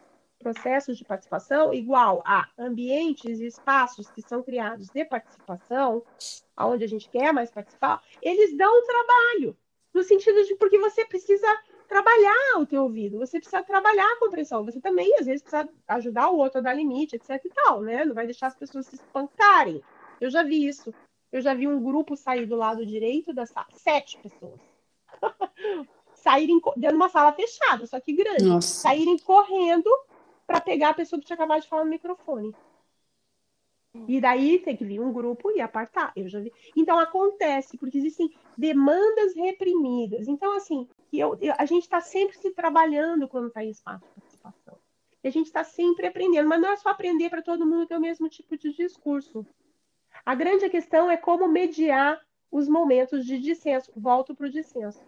processos 0.45 0.99
de 0.99 1.05
participação 1.05 1.73
igual 1.73 2.23
a 2.27 2.47
ambientes 2.59 3.41
e 3.41 3.47
espaços 3.47 4.11
que 4.11 4.21
são 4.21 4.43
criados 4.43 4.91
de 4.91 5.05
participação, 5.07 6.03
aonde 6.55 6.85
a 6.85 6.87
gente 6.87 7.09
quer 7.09 7.33
mais 7.33 7.51
participar, 7.51 8.03
eles 8.21 8.55
dão 8.57 8.85
trabalho. 8.85 9.57
No 9.95 10.03
sentido 10.03 10.45
de 10.45 10.55
porque 10.57 10.79
você 10.79 11.05
precisa 11.07 11.47
trabalhar 11.89 12.59
o 12.59 12.67
teu 12.67 12.83
ouvido, 12.83 13.19
você 13.19 13.39
precisa 13.39 13.63
trabalhar 13.63 14.05
a 14.05 14.19
compreensão, 14.19 14.65
você 14.65 14.81
também 14.81 15.11
às 15.19 15.25
vezes 15.27 15.43
precisa 15.43 15.69
ajudar 15.89 16.29
o 16.29 16.37
outro 16.37 16.59
a 16.59 16.63
dar 16.63 16.75
limite, 16.75 17.17
etc 17.17 17.43
e 17.43 17.49
tal, 17.49 17.81
né? 17.81 18.05
Não 18.05 18.15
vai 18.15 18.27
deixar 18.27 18.49
as 18.49 18.57
pessoas 18.57 18.87
se 18.87 18.97
espancarem. 18.97 19.83
Eu 20.21 20.31
já 20.31 20.43
vi 20.43 20.67
isso. 20.67 20.93
Eu 21.33 21.41
já 21.41 21.55
vi 21.55 21.67
um 21.67 21.83
grupo 21.83 22.17
sair 22.17 22.47
do 22.47 22.55
lado 22.55 22.85
direito 22.85 23.33
da 23.33 23.47
sala, 23.47 23.67
sete 23.73 24.19
pessoas. 24.19 24.61
saírem 26.15 26.61
dentro 26.77 26.91
de 26.91 26.97
uma 26.97 27.09
sala 27.09 27.33
fechada, 27.33 27.87
só 27.87 28.01
que 28.01 28.13
grande, 28.13 28.45
Nossa. 28.45 28.67
saírem 28.67 29.19
correndo 29.19 29.91
para 30.47 30.61
pegar 30.61 30.91
a 30.91 30.95
pessoa 30.95 31.19
que 31.21 31.27
tinha 31.27 31.35
acabado 31.35 31.63
de 31.63 31.69
falar 31.69 31.85
no 31.85 31.91
microfone. 31.91 32.55
E 34.09 34.21
daí 34.21 34.59
tem 34.59 34.77
que 34.77 34.85
vir 34.85 35.01
um 35.01 35.13
grupo 35.13 35.53
e 35.53 35.61
apartar. 35.61 36.13
Eu 36.17 36.29
já 36.29 36.41
vi. 36.41 36.53
Então 36.77 36.99
acontece, 36.99 37.79
porque 37.79 37.99
existem 37.99 38.29
demandas 38.59 39.37
reprimidas. 39.37 40.27
Então, 40.27 40.57
assim, 40.57 40.89
eu, 41.13 41.39
eu 41.41 41.55
a 41.57 41.65
gente 41.65 41.85
está 41.85 42.01
sempre 42.01 42.37
se 42.37 42.51
trabalhando 42.51 43.29
quando 43.29 43.49
está 43.49 43.65
em 43.65 43.71
espaço 43.71 44.05
de 44.05 44.21
participação. 44.21 44.79
E 45.23 45.29
a 45.29 45.31
gente 45.31 45.47
está 45.47 45.63
sempre 45.63 46.09
aprendendo, 46.09 46.49
mas 46.49 46.61
não 46.61 46.71
é 46.71 46.77
só 46.77 46.89
aprender 46.89 47.31
para 47.31 47.41
todo 47.41 47.65
mundo 47.65 47.87
ter 47.87 47.97
o 47.97 48.01
mesmo 48.01 48.29
tipo 48.29 48.59
de 48.59 48.73
discurso. 48.75 49.47
A 50.27 50.35
grande 50.35 50.69
questão 50.69 51.11
é 51.11 51.17
como 51.17 51.47
mediar 51.47 52.21
os 52.51 52.69
momentos 52.69 53.25
de 53.25 53.39
dissenso. 53.39 53.93
Volto 53.97 54.35
para 54.35 54.47
o 54.47 54.51
dissenso. 54.51 55.01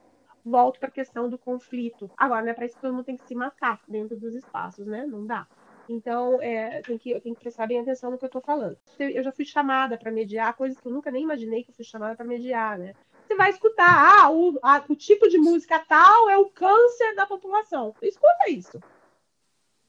Volto 0.48 0.78
para 0.78 0.88
a 0.88 0.92
questão 0.92 1.28
do 1.28 1.36
conflito. 1.36 2.08
Agora, 2.16 2.40
não 2.40 2.50
é 2.50 2.54
para 2.54 2.66
isso 2.66 2.76
que 2.76 2.80
todo 2.80 2.94
mundo 2.94 3.04
tem 3.04 3.16
que 3.16 3.26
se 3.26 3.34
matar 3.34 3.80
dentro 3.88 4.16
dos 4.16 4.32
espaços, 4.32 4.86
né? 4.86 5.04
Não 5.04 5.26
dá. 5.26 5.44
Então, 5.88 6.40
é, 6.40 6.82
tem 6.82 6.96
que, 6.96 7.10
eu 7.10 7.20
tenho 7.20 7.34
que 7.34 7.40
prestar 7.40 7.66
bem 7.66 7.80
atenção 7.80 8.12
no 8.12 8.18
que 8.18 8.24
eu 8.24 8.28
estou 8.28 8.40
falando. 8.40 8.78
Eu 8.96 9.24
já 9.24 9.32
fui 9.32 9.44
chamada 9.44 9.98
para 9.98 10.12
mediar 10.12 10.54
coisas 10.54 10.78
que 10.78 10.86
eu 10.86 10.92
nunca 10.92 11.10
nem 11.10 11.24
imaginei 11.24 11.64
que 11.64 11.70
eu 11.70 11.74
fui 11.74 11.84
chamada 11.84 12.14
para 12.14 12.24
mediar, 12.24 12.78
né? 12.78 12.94
Você 13.26 13.34
vai 13.34 13.50
escutar, 13.50 14.22
ah, 14.22 14.30
o, 14.30 14.56
a, 14.62 14.84
o 14.88 14.94
tipo 14.94 15.28
de 15.28 15.36
música 15.36 15.80
tal 15.80 16.30
é 16.30 16.38
o 16.38 16.48
câncer 16.50 17.16
da 17.16 17.26
população. 17.26 17.92
Escuta 18.00 18.48
isso. 18.48 18.80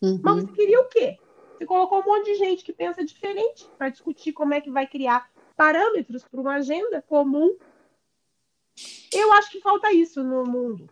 Uhum. 0.01 0.19
Mas 0.23 0.43
você 0.43 0.51
queria 0.53 0.81
o 0.81 0.87
quê? 0.87 1.19
Você 1.55 1.65
colocou 1.67 2.01
um 2.01 2.05
monte 2.05 2.25
de 2.25 2.35
gente 2.35 2.63
que 2.63 2.73
pensa 2.73 3.05
diferente 3.05 3.69
para 3.77 3.89
discutir 3.89 4.33
como 4.33 4.55
é 4.55 4.61
que 4.61 4.71
vai 4.71 4.87
criar 4.87 5.29
parâmetros 5.55 6.23
para 6.23 6.39
uma 6.41 6.55
agenda 6.55 7.01
comum. 7.01 7.55
Eu 9.13 9.33
acho 9.33 9.51
que 9.51 9.61
falta 9.61 9.91
isso 9.91 10.23
no 10.23 10.43
mundo. 10.43 10.89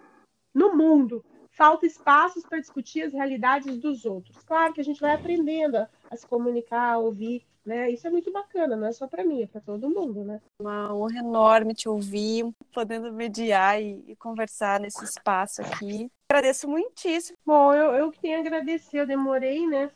No 0.53 0.75
mundo 0.75 1.23
falta 1.55 1.86
espaços 1.86 2.43
para 2.43 2.59
discutir 2.59 3.03
as 3.03 3.13
realidades 3.13 3.77
dos 3.77 4.05
outros. 4.05 4.38
Claro 4.43 4.73
que 4.73 4.81
a 4.81 4.83
gente 4.83 4.99
vai 4.99 5.13
aprendendo 5.15 5.77
a, 5.77 6.17
se 6.17 6.27
comunicar, 6.27 6.93
a 6.93 6.97
ouvir, 6.97 7.45
né? 7.65 7.89
Isso 7.89 8.05
é 8.05 8.09
muito 8.09 8.31
bacana, 8.31 8.75
não 8.75 8.88
é 8.88 8.91
só 8.91 9.07
para 9.07 9.23
mim, 9.23 9.41
é 9.41 9.47
para 9.47 9.61
todo 9.61 9.89
mundo, 9.89 10.23
né? 10.23 10.41
Uma 10.59 10.93
honra 10.93 11.19
enorme 11.19 11.73
te 11.73 11.88
ouvir, 11.88 12.45
podendo 12.73 13.11
mediar 13.11 13.81
e, 13.81 14.03
e, 14.07 14.15
conversar 14.17 14.79
nesse 14.81 15.03
espaço 15.03 15.61
aqui. 15.61 16.11
Agradeço 16.29 16.67
muitíssimo. 16.67 17.38
Bom, 17.45 17.73
eu, 17.73 17.91
eu 17.93 18.11
que 18.11 18.19
tenho 18.19 18.38
a 18.38 18.41
agradecer, 18.41 18.99
eu 18.99 19.07
demorei, 19.07 19.65
né? 19.65 19.89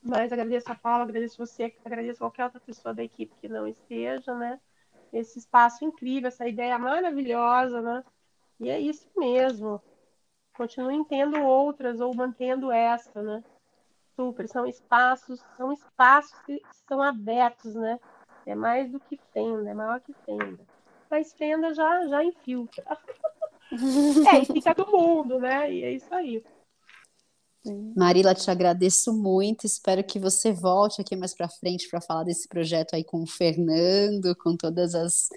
Mas 0.00 0.32
agradeço 0.32 0.70
a 0.70 0.74
Paula, 0.76 1.02
agradeço 1.02 1.36
você, 1.36 1.74
agradeço 1.84 2.20
qualquer 2.20 2.44
outra 2.44 2.60
pessoa 2.60 2.94
da 2.94 3.02
equipe 3.02 3.34
que 3.40 3.48
não 3.48 3.66
esteja, 3.66 4.32
né? 4.34 4.60
Esse 5.12 5.38
espaço 5.38 5.84
incrível, 5.84 6.28
essa 6.28 6.46
ideia 6.46 6.78
maravilhosa, 6.78 7.80
né? 7.80 8.04
E 8.60 8.68
é 8.68 8.78
isso 8.80 9.08
mesmo 9.16 9.80
continuem 10.56 11.04
tendo 11.04 11.40
outras 11.42 12.00
ou 12.00 12.14
mantendo 12.14 12.72
essa, 12.72 13.22
né? 13.22 13.44
Super, 14.16 14.48
são 14.48 14.66
espaços, 14.66 15.44
são 15.56 15.72
espaços 15.72 16.34
que 16.46 16.60
são 16.88 17.02
abertos, 17.02 17.74
né? 17.74 18.00
É 18.46 18.54
mais 18.54 18.90
do 18.90 18.98
que 18.98 19.20
fenda, 19.32 19.70
é 19.70 19.74
maior 19.74 20.00
que 20.00 20.14
fenda. 20.24 20.64
Mas 21.10 21.34
fenda 21.34 21.74
já, 21.74 22.06
já 22.08 22.24
infiltra. 22.24 22.84
é, 24.32 24.38
e 24.38 24.44
fica 24.46 24.74
do 24.74 24.90
mundo, 24.90 25.38
né? 25.38 25.70
E 25.70 25.84
é 25.84 25.92
isso 25.92 26.12
aí. 26.14 26.42
Marila, 27.96 28.34
te 28.34 28.50
agradeço 28.50 29.12
muito. 29.12 29.66
Espero 29.66 30.02
que 30.04 30.18
você 30.18 30.52
volte 30.52 31.00
aqui 31.00 31.16
mais 31.16 31.34
para 31.34 31.48
frente 31.48 31.88
para 31.88 32.00
falar 32.00 32.24
desse 32.24 32.48
projeto 32.48 32.94
aí 32.94 33.04
com 33.04 33.22
o 33.22 33.26
Fernando, 33.26 34.36
com 34.36 34.56
todas 34.56 34.94
as 34.94 35.28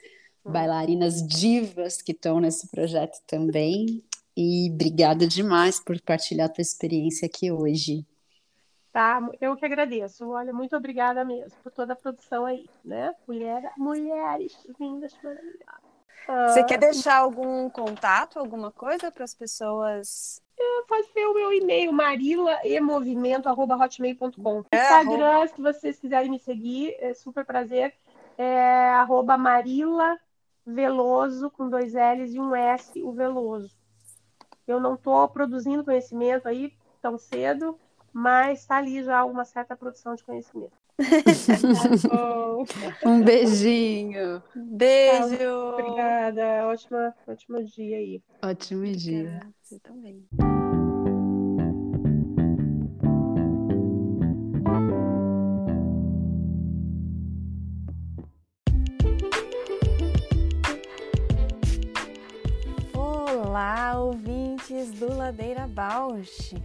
bailarinas 0.43 1.25
divas 1.25 2.01
que 2.01 2.11
estão 2.11 2.39
nesse 2.39 2.67
projeto 2.69 3.19
também. 3.25 4.03
E 4.35 4.69
obrigada 4.71 5.27
demais 5.27 5.79
por 5.79 5.99
partilhar 6.01 6.47
a 6.47 6.53
tua 6.53 6.61
experiência 6.61 7.25
aqui 7.25 7.51
hoje. 7.51 8.05
Tá, 8.91 9.21
eu 9.39 9.55
que 9.55 9.65
agradeço. 9.65 10.27
Olha, 10.29 10.51
muito 10.51 10.75
obrigada 10.75 11.23
mesmo 11.23 11.57
por 11.61 11.71
toda 11.71 11.93
a 11.93 11.95
produção 11.95 12.45
aí, 12.45 12.67
né? 12.83 13.13
Mulher, 13.27 13.71
mulheres 13.77 14.57
lindas, 14.79 15.13
maravilhosas. 15.23 15.89
Você 16.53 16.63
quer 16.63 16.77
deixar 16.77 17.17
algum 17.17 17.69
contato, 17.69 18.37
alguma 18.37 18.71
coisa 18.71 19.11
para 19.11 19.23
as 19.23 19.33
pessoas? 19.33 20.41
É, 20.59 20.83
pode 20.87 21.07
ser 21.13 21.25
o 21.25 21.33
meu 21.33 21.51
e-mail, 21.53 21.93
marilaemovimento.hotmail.com. 21.93 24.65
É, 24.71 24.77
Instagram, 24.77 25.25
arroba... 25.25 25.47
se 25.47 25.61
vocês 25.61 25.97
quiserem 25.97 26.29
me 26.29 26.37
seguir, 26.37 26.97
é 26.99 27.13
super 27.13 27.45
prazer. 27.45 27.93
É 28.37 28.89
arroba 28.89 29.37
Marila 29.37 30.19
Veloso, 30.65 31.49
com 31.49 31.69
dois 31.69 31.93
L's 31.93 32.33
e 32.33 32.39
um 32.39 32.53
S, 32.55 33.01
o 33.01 33.11
Veloso. 33.11 33.77
Eu 34.67 34.79
não 34.79 34.95
estou 34.95 35.27
produzindo 35.29 35.83
conhecimento 35.83 36.47
aí 36.47 36.73
tão 37.01 37.17
cedo, 37.17 37.79
mas 38.13 38.59
está 38.59 38.77
ali 38.77 39.03
já 39.03 39.23
uma 39.23 39.45
certa 39.45 39.75
produção 39.75 40.15
de 40.15 40.23
conhecimento. 40.23 40.78
um 43.05 43.23
beijinho. 43.23 44.43
Beijo. 44.55 45.49
Obrigada. 45.73 46.67
Ótima, 46.67 47.15
ótimo 47.25 47.63
dia 47.63 47.97
aí. 47.97 48.21
Ótimo 48.43 48.85
dia. 48.85 49.39
Você 49.61 49.79
também. 49.79 50.27
Olá, 62.93 63.99
ouvintes 63.99 64.91
do 64.91 65.15
Ladeira 65.15 65.65
Bausch. 65.65 66.55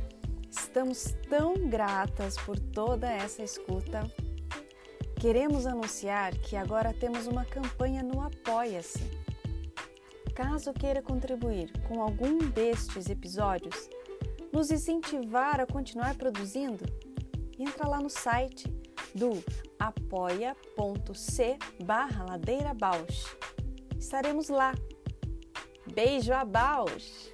Estamos 0.50 1.14
tão 1.28 1.54
gratas 1.68 2.36
por 2.36 2.58
toda 2.58 3.10
essa 3.10 3.42
escuta. 3.42 4.10
Queremos 5.24 5.66
anunciar 5.66 6.36
que 6.36 6.54
agora 6.54 6.92
temos 6.92 7.26
uma 7.26 7.46
campanha 7.46 8.02
no 8.02 8.20
Apoia-se. 8.20 9.02
Caso 10.34 10.70
queira 10.74 11.00
contribuir 11.00 11.72
com 11.88 12.02
algum 12.02 12.36
destes 12.36 13.08
episódios, 13.08 13.88
nos 14.52 14.70
incentivar 14.70 15.62
a 15.62 15.66
continuar 15.66 16.14
produzindo, 16.14 16.84
entra 17.58 17.88
lá 17.88 18.00
no 18.00 18.10
site 18.10 18.68
do 19.14 19.42
apoia.c 19.78 21.58
barra 21.82 22.26
Bausch. 22.76 23.34
Estaremos 23.98 24.50
lá 24.50 24.74
Beijo 25.86 26.34
a 26.34 26.44
Baus! 26.44 27.33